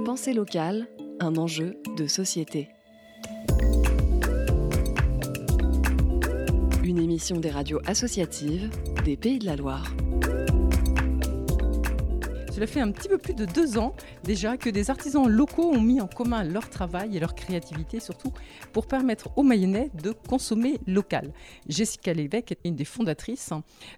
Pensée 0.05 0.33
locale, 0.33 0.87
un 1.19 1.35
enjeu 1.35 1.75
de 1.97 2.07
société. 2.07 2.69
Une 6.83 6.99
émission 6.99 7.37
des 7.37 7.49
radios 7.49 7.81
associatives 7.85 8.69
des 9.03 9.17
Pays 9.17 9.39
de 9.39 9.45
la 9.45 9.55
Loire. 9.55 9.91
Cela 12.57 12.65
fait 12.65 12.81
un 12.81 12.89
petit 12.89 13.07
peu 13.07 13.19
plus 13.19 13.35
de 13.35 13.45
deux 13.45 13.77
ans 13.77 13.93
déjà 14.23 14.57
que 14.57 14.71
des 14.71 14.89
artisans 14.89 15.29
locaux 15.29 15.69
ont 15.75 15.79
mis 15.79 16.01
en 16.01 16.07
commun 16.07 16.43
leur 16.43 16.71
travail 16.71 17.15
et 17.15 17.19
leur 17.19 17.35
créativité 17.35 17.99
surtout 17.99 18.33
pour 18.73 18.87
permettre 18.87 19.29
aux 19.35 19.43
Mayennais 19.43 19.91
de 20.01 20.11
consommer 20.27 20.79
local. 20.87 21.33
Jessica 21.69 22.13
Lévesque 22.13 22.53
est 22.53 22.59
une 22.65 22.75
des 22.75 22.83
fondatrices 22.83 23.51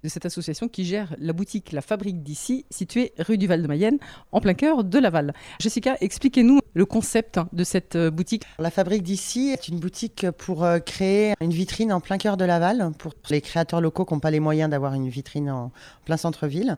de 0.03 0.09
cette 0.09 0.25
association 0.25 0.67
qui 0.67 0.83
gère 0.83 1.15
la 1.19 1.31
boutique 1.31 1.71
La 1.71 1.81
Fabrique 1.81 2.21
d'ici, 2.21 2.65
située 2.69 3.13
rue 3.17 3.37
du 3.37 3.47
Val 3.47 3.61
de 3.61 3.67
Mayenne, 3.69 3.97
en 4.33 4.41
plein 4.41 4.55
cœur 4.55 4.83
de 4.83 4.99
Laval. 4.99 5.33
Jessica, 5.61 5.95
expliquez-nous 6.01 6.59
le 6.73 6.85
concept 6.85 7.39
de 7.53 7.63
cette 7.63 7.95
euh, 7.95 8.11
boutique. 8.11 8.43
La 8.59 8.71
Fabrique 8.71 9.03
d'ici 9.03 9.49
est 9.49 9.67
une 9.69 9.79
boutique 9.79 10.29
pour 10.31 10.63
euh, 10.63 10.79
créer 10.79 11.33
une 11.41 11.51
vitrine 11.51 11.91
en 11.93 11.99
plein 11.99 12.17
cœur 12.17 12.37
de 12.37 12.45
Laval, 12.45 12.91
pour 12.97 13.13
les 13.29 13.41
créateurs 13.41 13.81
locaux 13.81 14.05
qui 14.05 14.13
n'ont 14.13 14.19
pas 14.19 14.31
les 14.31 14.39
moyens 14.39 14.69
d'avoir 14.69 14.93
une 14.93 15.09
vitrine 15.09 15.49
en 15.49 15.71
plein 16.05 16.17
centre-ville, 16.17 16.77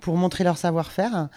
pour 0.00 0.16
montrer 0.16 0.44
leur 0.44 0.56
savoir-faire 0.58 1.28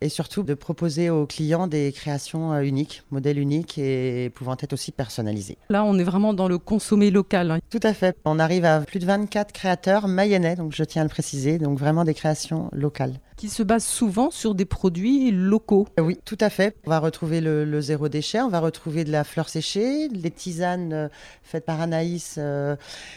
et 0.00 0.08
surtout 0.08 0.44
de 0.44 0.54
proposer 0.54 1.10
aux 1.10 1.26
clients 1.26 1.66
des 1.66 1.90
créations 1.92 2.52
euh, 2.52 2.60
uniques, 2.60 3.02
modèles 3.10 3.38
uniques 3.38 3.78
et 3.78 4.30
pouvant 4.32 4.56
être 4.60 4.72
aussi 4.72 4.92
personnalisés. 4.92 5.58
Là, 5.70 5.84
on 5.84 5.98
est 5.98 6.04
vraiment 6.04 6.34
dans 6.34 6.46
le 6.46 6.58
consommer 6.58 7.10
local. 7.10 7.50
hein. 7.50 7.58
Tout 7.68 7.80
à 7.82 7.92
fait. 7.94 8.16
On 8.24 8.38
arrive 8.38 8.64
à 8.64 8.80
plus 8.80 9.00
de 9.00 9.06
24 9.06 9.50
créateurs 9.52 10.06
mayennais, 10.06 10.54
donc 10.54 10.72
je 10.72 10.84
tiens 10.84 11.02
à 11.02 11.04
le 11.04 11.08
préciser, 11.10 11.58
donc 11.58 11.78
vraiment 11.80 12.04
des 12.04 12.14
créations 12.14 12.68
locales. 12.72 13.18
Qui 13.36 13.48
se 13.48 13.62
basent 13.64 13.84
souvent 13.86 14.30
sur 14.30 14.54
des 14.54 14.64
produits 14.64 15.32
locaux. 15.32 15.88
Oui, 16.00 16.16
tout 16.24 16.38
à 16.40 16.50
fait. 16.50 16.76
On 16.86 16.90
va 16.90 17.00
retrouver 17.00 17.40
le, 17.40 17.64
le 17.64 17.80
zéro 17.80 18.08
déchet, 18.08 18.40
on 18.40 18.48
va 18.48 18.60
retrouver 18.60 19.02
de 19.04 19.10
la 19.10 19.24
fleur 19.24 19.48
séchée, 19.48 20.08
des 20.08 20.30
tisanes 20.30 20.92
euh, 20.92 21.08
faites 21.42 21.64
par 21.64 21.80
Anaïs 21.80 22.36
euh, 22.38 22.76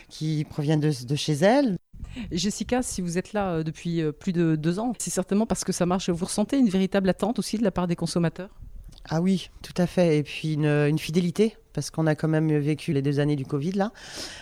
qui 0.10 0.46
proviennent 0.50 0.80
de, 0.80 0.92
de 1.06 1.16
chez 1.16 1.34
elle. 1.34 1.76
Jessica, 2.32 2.82
si 2.82 3.02
vous 3.02 3.18
êtes 3.18 3.34
là 3.34 3.52
euh, 3.52 3.64
depuis 3.64 4.02
euh, 4.02 4.12
plus 4.12 4.34
de 4.34 4.56
deux 4.56 4.80
ans, 4.80 4.94
c'est 4.98 5.10
certainement 5.12 5.46
parce 5.46 5.64
que 5.64 5.72
ça 5.72 5.86
marche. 5.86 6.10
Vous 6.10 6.26
ressentez 6.26 6.58
une 6.58 6.70
véritable 6.70 7.10
attente 7.10 7.40
aussi 7.40 7.58
de 7.58 7.64
la 7.64 7.72
part 7.72 7.88
des 7.88 7.96
consommateurs? 7.96 8.50
Ah 9.10 9.22
oui, 9.22 9.50
tout 9.64 9.74
à 9.78 9.88
fait. 9.88 10.18
Et 10.18 10.24
puis 10.24 10.54
une, 10.54 10.66
une 10.66 11.00
fidélité, 11.00 11.58
parce 11.74 11.90
qu'on 11.90 12.06
a 12.08 12.16
quand 12.16 12.28
même 12.28 12.56
vécu 12.60 12.94
les 12.94 13.02
deux 13.02 13.20
années 13.20 13.36
du 13.36 13.46
Covid 13.46 13.72
là. 13.72 13.92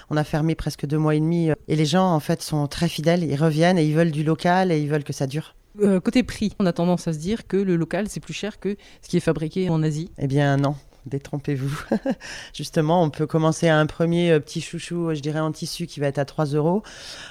On 0.09 0.17
a 0.17 0.23
fermé 0.23 0.55
presque 0.55 0.85
deux 0.85 0.97
mois 0.97 1.15
et 1.15 1.19
demi. 1.19 1.51
euh, 1.51 1.55
Et 1.67 1.75
les 1.75 1.85
gens, 1.85 2.13
en 2.13 2.19
fait, 2.19 2.41
sont 2.41 2.67
très 2.67 2.89
fidèles. 2.89 3.23
Ils 3.23 3.35
reviennent 3.35 3.77
et 3.77 3.85
ils 3.85 3.95
veulent 3.95 4.11
du 4.11 4.23
local 4.23 4.71
et 4.71 4.81
ils 4.81 4.89
veulent 4.89 5.03
que 5.03 5.13
ça 5.13 5.27
dure. 5.27 5.55
Euh, 5.81 5.99
Côté 5.99 6.23
prix, 6.23 6.53
on 6.59 6.65
a 6.65 6.73
tendance 6.73 7.07
à 7.07 7.13
se 7.13 7.19
dire 7.19 7.47
que 7.47 7.55
le 7.55 7.75
local, 7.75 8.09
c'est 8.09 8.19
plus 8.19 8.33
cher 8.33 8.59
que 8.59 8.75
ce 9.01 9.07
qui 9.07 9.17
est 9.17 9.21
fabriqué 9.21 9.69
en 9.69 9.81
Asie. 9.83 10.09
Eh 10.17 10.27
bien 10.27 10.57
non, 10.57 10.75
détrompez-vous. 11.09 11.83
Justement, 12.53 13.03
on 13.03 13.09
peut 13.09 13.27
commencer 13.27 13.67
à 13.67 13.77
un 13.77 13.85
premier 13.85 14.31
euh, 14.31 14.39
petit 14.39 14.61
chouchou, 14.61 15.09
euh, 15.09 15.15
je 15.15 15.21
dirais 15.21 15.39
en 15.39 15.51
tissu, 15.51 15.87
qui 15.87 15.99
va 15.99 16.07
être 16.07 16.19
à 16.19 16.25
3 16.25 16.45
euros, 16.45 16.83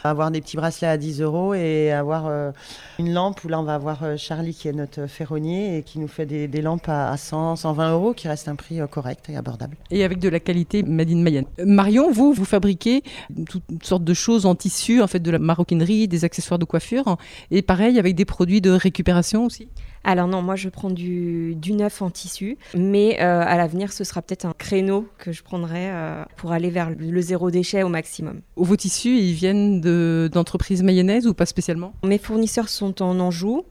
avoir 0.04 0.30
des 0.30 0.40
petits 0.40 0.56
bracelets 0.56 0.88
à 0.88 0.96
10 0.96 1.22
euros 1.22 1.54
et 1.54 1.92
avoir 1.92 2.26
euh, 2.26 2.50
une 2.98 3.12
lampe 3.12 3.42
où 3.44 3.48
là 3.48 3.60
on 3.60 3.62
va 3.62 3.74
avoir 3.74 4.18
Charlie 4.18 4.54
qui 4.54 4.68
est 4.68 4.72
notre 4.72 5.06
ferronnier 5.06 5.78
et 5.78 5.82
qui 5.82 5.98
nous 5.98 6.08
fait 6.08 6.26
des, 6.26 6.62
lampes 6.62 6.88
à, 6.88 7.10
à 7.10 7.16
100, 7.16 7.56
120 7.56 7.92
euros, 7.92 8.12
qui 8.12 8.28
reste 8.28 8.48
un 8.48 8.56
prix 8.56 8.80
correct 8.90 9.28
et 9.28 9.36
abordable. 9.36 9.76
Et 9.90 10.04
avec 10.04 10.18
de 10.18 10.28
la 10.28 10.40
qualité 10.40 10.82
Made 10.82 11.10
in 11.10 11.16
Mayenne. 11.16 11.46
Marion, 11.64 12.10
vous, 12.10 12.32
vous 12.32 12.44
fabriquez 12.44 13.02
toutes 13.48 13.84
sortes 13.84 14.04
de 14.04 14.14
choses 14.14 14.46
en 14.46 14.54
tissu, 14.54 15.00
en 15.00 15.06
fait 15.06 15.20
de 15.20 15.30
la 15.30 15.38
maroquinerie, 15.38 16.08
des 16.08 16.24
accessoires 16.24 16.58
de 16.58 16.64
coiffure, 16.64 17.16
et 17.50 17.62
pareil 17.62 17.98
avec 17.98 18.14
des 18.14 18.24
produits 18.24 18.60
de 18.60 18.70
récupération 18.70 19.44
aussi? 19.44 19.68
Alors 20.10 20.26
non, 20.26 20.40
moi 20.40 20.56
je 20.56 20.70
prends 20.70 20.88
du, 20.88 21.54
du 21.54 21.74
neuf 21.74 22.00
en 22.00 22.08
tissu, 22.08 22.56
mais 22.74 23.18
euh, 23.20 23.42
à 23.46 23.58
l'avenir 23.58 23.92
ce 23.92 24.04
sera 24.04 24.22
peut-être 24.22 24.46
un 24.46 24.54
créneau 24.56 25.06
que 25.18 25.32
je 25.32 25.42
prendrai 25.42 25.90
euh, 25.90 26.24
pour 26.38 26.52
aller 26.52 26.70
vers 26.70 26.88
le 26.98 27.20
zéro 27.20 27.50
déchet 27.50 27.82
au 27.82 27.90
maximum. 27.90 28.40
Vos 28.56 28.74
tissus, 28.76 29.18
ils 29.18 29.34
viennent 29.34 29.82
de- 29.82 30.30
d'entreprises 30.32 30.82
mayonnaises 30.82 31.26
ou 31.26 31.34
pas 31.34 31.44
spécialement? 31.44 31.92
Mes 32.06 32.16
fournisseurs 32.16 32.70
sont 32.70 33.02
en 33.02 33.20
Anjou 33.20 33.64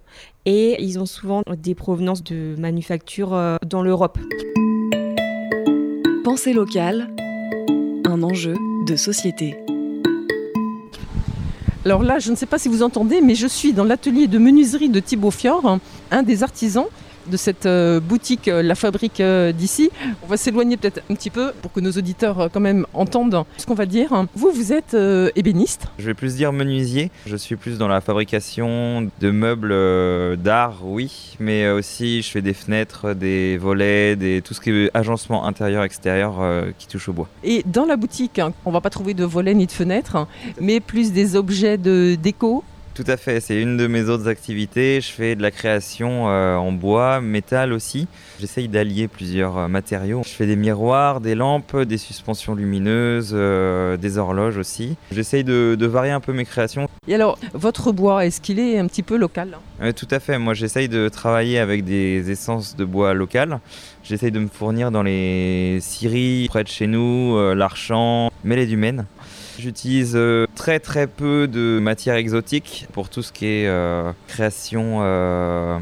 et 0.46 0.80
ils 0.80 1.00
ont 1.00 1.08
souvent 1.08 1.42
des 1.58 1.74
provenances 1.74 2.24
de 2.24 2.54
manufactures 2.60 3.34
euh, 3.34 3.56
dans 3.66 3.82
l'Europe. 3.82 4.20
Pensée 6.24 6.54
locale, 6.54 7.08
un 8.06 8.22
enjeu 8.22 8.54
de 8.86 8.96
société. 8.96 9.58
Alors 11.88 12.04
là, 12.04 12.20
je 12.20 12.32
ne 12.32 12.36
sais 12.36 12.46
pas 12.46 12.58
si 12.58 12.68
vous 12.68 12.84
entendez, 12.84 13.22
mais 13.22 13.34
je 13.34 13.48
suis 13.48 13.72
dans 13.72 13.86
l'atelier 13.86 14.28
de 14.28 14.38
menuiserie 14.38 14.90
de 14.90 15.00
Thibaut 15.00 15.32
Fior, 15.32 15.80
un 16.12 16.22
des 16.22 16.44
artisans 16.44 16.84
de 17.30 17.38
cette 17.38 17.66
euh, 17.66 18.00
boutique 18.00 18.48
euh, 18.48 18.62
La 18.62 18.76
Fabrique 18.76 19.20
euh, 19.20 19.52
d'ici. 19.52 19.90
On 20.24 20.28
va 20.28 20.38
s'éloigner 20.38 20.78
peut-être 20.78 21.02
un 21.10 21.16
petit 21.16 21.30
peu 21.30 21.52
pour 21.62 21.72
que 21.72 21.80
nos 21.80 21.92
auditeurs 21.92 22.50
quand 22.52 22.60
même 22.60 22.86
entendent 22.94 23.44
ce 23.58 23.66
qu'on 23.66 23.74
va 23.74 23.86
dire. 23.86 24.26
Vous, 24.36 24.52
vous 24.52 24.74
êtes 24.74 24.96
ébéniste 25.36 25.88
Je 26.00 26.06
vais 26.06 26.14
plus 26.14 26.36
dire 26.36 26.54
menuisier. 26.54 27.12
Je 27.26 27.36
suis 27.36 27.56
plus 27.56 27.78
dans 27.78 27.88
la 27.88 28.02
fabrication 28.02 29.10
de 29.20 29.32
meubles 29.32 30.38
d'art, 30.38 30.80
oui, 30.84 31.36
mais 31.40 31.70
aussi 31.70 32.22
je 32.22 32.30
fais 32.30 32.42
des 32.42 32.54
fenêtres, 32.54 33.14
des 33.14 33.58
volets, 33.58 34.16
des, 34.16 34.42
tout 34.42 34.54
ce 34.54 34.62
qui 34.62 34.72
est 34.72 34.92
agencement 34.94 35.46
intérieur-extérieur 35.46 36.36
qui 36.78 36.88
touche 36.88 37.10
au 37.10 37.14
bois. 37.14 37.28
Et 37.44 37.64
dans 37.66 37.86
la 37.86 37.96
boutique, 37.96 38.40
hein, 38.40 38.54
on 38.66 38.72
va 38.72 38.82
pas 38.82 38.90
trouver 38.90 39.14
de 39.14 39.26
volets 39.26 39.54
ni 39.54 39.66
de 39.66 39.72
fenêtres, 39.72 40.28
mais 40.60 40.80
plus 40.80 41.12
des 41.12 41.36
objets 41.36 41.78
de 41.78 42.16
déco 42.16 42.64
tout 42.98 43.12
à 43.12 43.16
fait, 43.16 43.40
c'est 43.42 43.62
une 43.62 43.78
de 43.78 43.86
mes 43.86 44.10
autres 44.10 44.28
activités. 44.28 45.02
Je 45.02 45.12
fais 45.12 45.36
de 45.36 45.42
la 45.44 45.52
création 45.52 46.30
euh, 46.30 46.56
en 46.56 46.72
bois, 46.72 47.22
métal 47.22 47.72
aussi. 47.72 48.08
J'essaye 48.40 48.68
d'allier 48.68 49.08
plusieurs 49.08 49.56
euh, 49.56 49.68
matériaux. 49.68 50.24
Je 50.26 50.32
fais 50.32 50.48
des 50.48 50.56
miroirs, 50.56 51.22
des 51.22 51.36
lampes, 51.36 51.78
des 51.78 52.00
suspensions 52.00 52.56
lumineuses, 52.56 53.34
euh, 53.34 53.98
des 53.98 54.18
horloges 54.18 54.58
aussi. 54.58 54.96
J'essaye 55.12 55.44
de, 55.44 55.78
varier 55.86 56.12
un 56.12 56.20
peu 56.20 56.34
mes 56.34 56.44
créations. 56.44 56.90
Et 57.08 57.14
alors, 57.14 57.38
votre 57.54 57.92
bois, 57.92 58.26
est-ce 58.26 58.42
qu'il 58.42 58.58
est 58.58 58.80
un 58.80 58.88
petit 58.88 59.04
peu 59.04 59.16
local? 59.16 59.60
Tout 59.96 60.08
à 60.10 60.20
fait. 60.20 60.40
Moi, 60.40 60.56
j'essaye 60.56 60.90
de 60.90 61.08
travailler 61.08 61.60
avec 61.60 61.86
des 61.86 62.32
essences 62.32 62.76
de 62.76 62.84
bois 62.84 63.14
locales. 63.14 63.60
J'essaye 64.04 64.32
de 64.32 64.40
me 64.40 64.48
fournir 64.48 64.90
dans 64.90 65.04
les 65.04 65.78
scieries 65.82 66.48
près 66.50 66.64
de 66.64 66.70
chez 66.70 66.88
nous, 66.88 67.38
l'Archamp, 67.54 68.32
Mêlée 68.44 68.66
du 68.66 68.76
Maine. 68.76 69.06
J'utilise 69.60 70.14
euh, 70.16 70.46
très 70.56 70.80
très 70.80 71.08
peu 71.08 71.48
de 71.48 71.80
matières 71.80 72.16
exotiques 72.16 72.88
pour 72.94 73.10
tout 73.10 73.24
ce 73.24 73.32
qui 73.32 73.48
est 73.48 73.68
euh, 73.68 74.12
création 74.28 75.00
euh, 75.02 75.80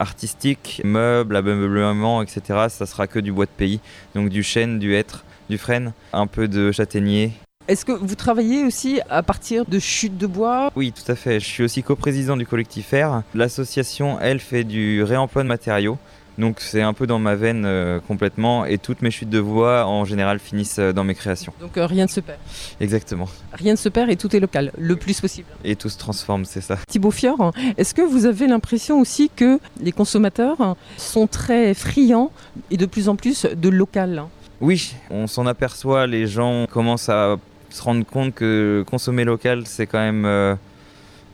artistique, 0.00 0.80
meubles, 0.84 1.36
ameublement, 1.36 2.22
etc. 2.22 2.66
Ça 2.68 2.86
sera 2.86 3.06
que 3.06 3.20
du 3.20 3.30
bois 3.30 3.46
de 3.46 3.50
pays, 3.50 3.80
donc 4.16 4.28
du 4.28 4.42
chêne, 4.42 4.80
du 4.80 4.94
hêtre, 4.94 5.24
du 5.48 5.56
frêne, 5.56 5.92
un 6.12 6.26
peu 6.26 6.48
de 6.48 6.72
châtaignier. 6.72 7.32
Est-ce 7.68 7.84
que 7.84 7.92
vous 7.92 8.16
travaillez 8.16 8.64
aussi 8.64 9.00
à 9.08 9.22
partir 9.22 9.64
de 9.66 9.78
chutes 9.78 10.18
de 10.18 10.26
bois? 10.26 10.72
Oui, 10.74 10.92
tout 10.92 11.10
à 11.10 11.14
fait. 11.14 11.38
Je 11.38 11.46
suis 11.46 11.62
aussi 11.62 11.84
coprésident 11.84 12.36
du 12.36 12.44
collectif 12.44 12.92
R. 12.92 13.22
L'association, 13.34 14.18
elle, 14.20 14.40
fait 14.40 14.64
du 14.64 15.04
réemploi 15.04 15.44
de 15.44 15.48
matériaux. 15.48 15.96
Donc 16.38 16.60
c'est 16.60 16.82
un 16.82 16.94
peu 16.94 17.06
dans 17.06 17.18
ma 17.18 17.34
veine 17.34 17.64
euh, 17.66 18.00
complètement 18.00 18.64
et 18.64 18.78
toutes 18.78 19.02
mes 19.02 19.10
chutes 19.10 19.28
de 19.28 19.38
voix 19.38 19.86
en 19.86 20.04
général 20.04 20.38
finissent 20.38 20.78
euh, 20.78 20.92
dans 20.92 21.04
mes 21.04 21.14
créations. 21.14 21.52
Donc 21.60 21.76
euh, 21.76 21.86
rien 21.86 22.04
ne 22.04 22.10
se 22.10 22.20
perd. 22.20 22.38
Exactement. 22.80 23.28
Rien 23.52 23.72
ne 23.72 23.78
se 23.78 23.88
perd 23.88 24.10
et 24.10 24.16
tout 24.16 24.34
est 24.34 24.40
local, 24.40 24.72
le 24.78 24.96
plus 24.96 25.20
possible. 25.20 25.48
Et 25.64 25.76
tout 25.76 25.90
se 25.90 25.98
transforme, 25.98 26.44
c'est 26.44 26.62
ça. 26.62 26.78
Thibaut 26.88 27.10
Fior, 27.10 27.52
est-ce 27.76 27.92
que 27.94 28.02
vous 28.02 28.24
avez 28.26 28.46
l'impression 28.46 29.00
aussi 29.00 29.30
que 29.34 29.58
les 29.80 29.92
consommateurs 29.92 30.76
sont 30.96 31.26
très 31.26 31.74
friands 31.74 32.32
et 32.70 32.76
de 32.76 32.86
plus 32.86 33.08
en 33.08 33.16
plus 33.16 33.44
de 33.46 33.68
local? 33.68 34.24
Oui, 34.60 34.94
on 35.10 35.26
s'en 35.26 35.46
aperçoit, 35.46 36.06
les 36.06 36.26
gens 36.26 36.66
commencent 36.70 37.08
à 37.08 37.36
se 37.68 37.82
rendre 37.82 38.04
compte 38.06 38.34
que 38.34 38.84
consommer 38.88 39.24
local 39.24 39.62
c'est 39.66 39.86
quand 39.86 39.98
même 39.98 40.58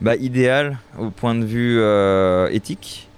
bah, 0.01 0.15
idéal 0.15 0.79
au 0.97 1.09
point 1.09 1.35
de 1.35 1.45
vue 1.45 1.81
éthique 2.53 3.08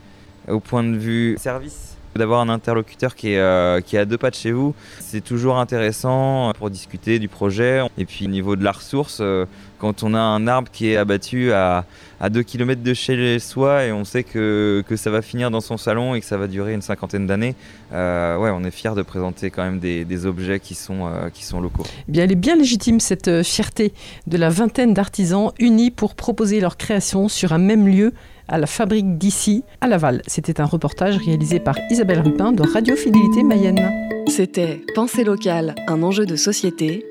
au 0.51 0.59
point 0.59 0.83
de 0.83 0.97
vue 0.97 1.35
service. 1.39 1.91
D'avoir 2.15 2.41
un 2.41 2.49
interlocuteur 2.49 3.15
qui 3.15 3.31
est, 3.31 3.39
euh, 3.39 3.79
qui 3.79 3.97
à 3.97 4.03
deux 4.03 4.17
pas 4.17 4.29
de 4.29 4.35
chez 4.35 4.51
vous, 4.51 4.75
c'est 4.99 5.23
toujours 5.23 5.57
intéressant 5.59 6.51
pour 6.57 6.69
discuter 6.69 7.19
du 7.19 7.29
projet. 7.29 7.81
Et 7.97 8.03
puis 8.03 8.25
au 8.25 8.29
niveau 8.29 8.57
de 8.57 8.65
la 8.65 8.73
ressource, 8.73 9.19
euh, 9.21 9.45
quand 9.79 10.03
on 10.03 10.13
a 10.13 10.19
un 10.19 10.45
arbre 10.45 10.69
qui 10.69 10.89
est 10.89 10.97
abattu 10.97 11.53
à, 11.53 11.85
à 12.19 12.29
2 12.29 12.43
km 12.43 12.83
de 12.83 12.93
chez 12.93 13.39
soi 13.39 13.85
et 13.85 13.93
on 13.93 14.03
sait 14.03 14.23
que, 14.23 14.83
que, 14.89 14.97
ça 14.97 15.09
va 15.09 15.21
finir 15.21 15.51
dans 15.51 15.61
son 15.61 15.77
salon 15.77 16.13
et 16.13 16.19
que 16.19 16.25
ça 16.25 16.35
va 16.35 16.47
durer 16.47 16.73
une 16.73 16.81
cinquantaine 16.81 17.27
d'années, 17.27 17.55
euh, 17.93 18.37
ouais, 18.37 18.49
on 18.53 18.65
est 18.65 18.71
fier 18.71 18.93
de 18.93 19.03
présenter 19.03 19.49
quand 19.49 19.63
même 19.63 19.79
des, 19.79 20.03
des 20.03 20.25
objets 20.25 20.59
qui 20.59 20.75
sont, 20.75 21.09
qui 21.33 21.45
sont 21.45 21.61
locaux. 21.61 21.85
Eh 22.09 22.11
bien, 22.11 22.25
elle 22.25 22.33
est 22.33 22.35
bien 22.35 22.57
légitime 22.57 22.99
cette 22.99 23.41
fierté 23.43 23.93
de 24.27 24.35
la 24.35 24.49
vingtaine 24.49 24.93
d'artisans 24.93 25.53
unis 25.59 25.91
pour 25.91 26.15
proposer 26.15 26.59
leur 26.59 26.75
création 26.75 27.29
sur 27.29 27.53
un 27.53 27.57
même 27.57 27.87
lieu 27.87 28.13
à 28.51 28.57
la 28.57 28.67
fabrique 28.67 29.17
d'ici, 29.17 29.63
à 29.79 29.87
Laval. 29.87 30.21
C'était 30.27 30.61
un 30.61 30.65
reportage 30.65 31.17
réalisé 31.17 31.59
par 31.59 31.75
Isabelle 31.89 32.19
Rupin 32.19 32.51
de 32.51 32.61
Radio 32.61 32.95
Fidélité 32.95 33.43
Mayenne. 33.43 33.89
C'était 34.27 34.81
Pensée 34.93 35.23
locale, 35.23 35.73
un 35.87 36.03
enjeu 36.03 36.25
de 36.25 36.35
société. 36.35 37.05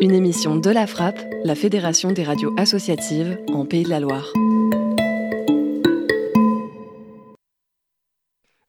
Une 0.00 0.12
émission 0.12 0.56
de 0.56 0.70
la 0.70 0.86
Frappe, 0.86 1.20
la 1.44 1.54
Fédération 1.54 2.12
des 2.12 2.22
radios 2.22 2.54
associatives 2.58 3.38
en 3.52 3.64
Pays 3.64 3.84
de 3.84 3.90
la 3.90 4.00
Loire. 4.00 4.32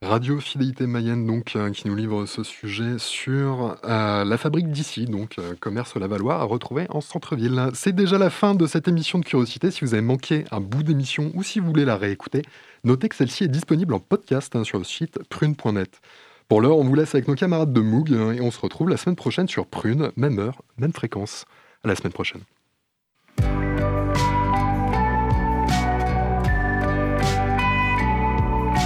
Radio 0.04 0.38
Fidélité 0.38 0.86
Mayenne, 0.86 1.26
donc, 1.26 1.56
euh, 1.56 1.70
qui 1.70 1.88
nous 1.88 1.96
livre 1.96 2.26
ce 2.26 2.42
sujet 2.42 2.98
sur 2.98 3.76
euh, 3.84 4.24
la 4.24 4.36
fabrique 4.36 4.70
d'ici, 4.70 5.06
donc 5.06 5.38
euh, 5.38 5.54
commerce 5.58 5.96
Lavallois, 5.96 6.34
à 6.40 6.44
retrouver 6.44 6.86
en 6.90 7.00
centre-ville. 7.00 7.70
C'est 7.72 7.94
déjà 7.94 8.18
la 8.18 8.28
fin 8.28 8.54
de 8.54 8.66
cette 8.66 8.86
émission 8.86 9.18
de 9.18 9.24
curiosité. 9.24 9.70
Si 9.70 9.80
vous 9.80 9.94
avez 9.94 10.02
manqué 10.02 10.44
un 10.50 10.60
bout 10.60 10.82
d'émission 10.82 11.32
ou 11.34 11.42
si 11.42 11.58
vous 11.58 11.68
voulez 11.68 11.86
la 11.86 11.96
réécouter, 11.96 12.42
notez 12.84 13.08
que 13.08 13.16
celle-ci 13.16 13.44
est 13.44 13.48
disponible 13.48 13.94
en 13.94 14.00
podcast 14.00 14.54
hein, 14.54 14.64
sur 14.64 14.78
le 14.78 14.84
site 14.84 15.18
prune.net. 15.30 16.00
Pour 16.48 16.60
l'heure, 16.60 16.76
on 16.76 16.84
vous 16.84 16.94
laisse 16.94 17.14
avec 17.14 17.26
nos 17.26 17.34
camarades 17.34 17.72
de 17.72 17.80
Moog 17.80 18.12
hein, 18.12 18.32
et 18.32 18.42
on 18.42 18.50
se 18.50 18.60
retrouve 18.60 18.90
la 18.90 18.98
semaine 18.98 19.16
prochaine 19.16 19.48
sur 19.48 19.66
Prune, 19.66 20.12
même 20.16 20.38
heure, 20.38 20.62
même 20.76 20.92
fréquence. 20.92 21.46
À 21.82 21.88
la 21.88 21.96
semaine 21.96 22.12
prochaine. 22.12 22.42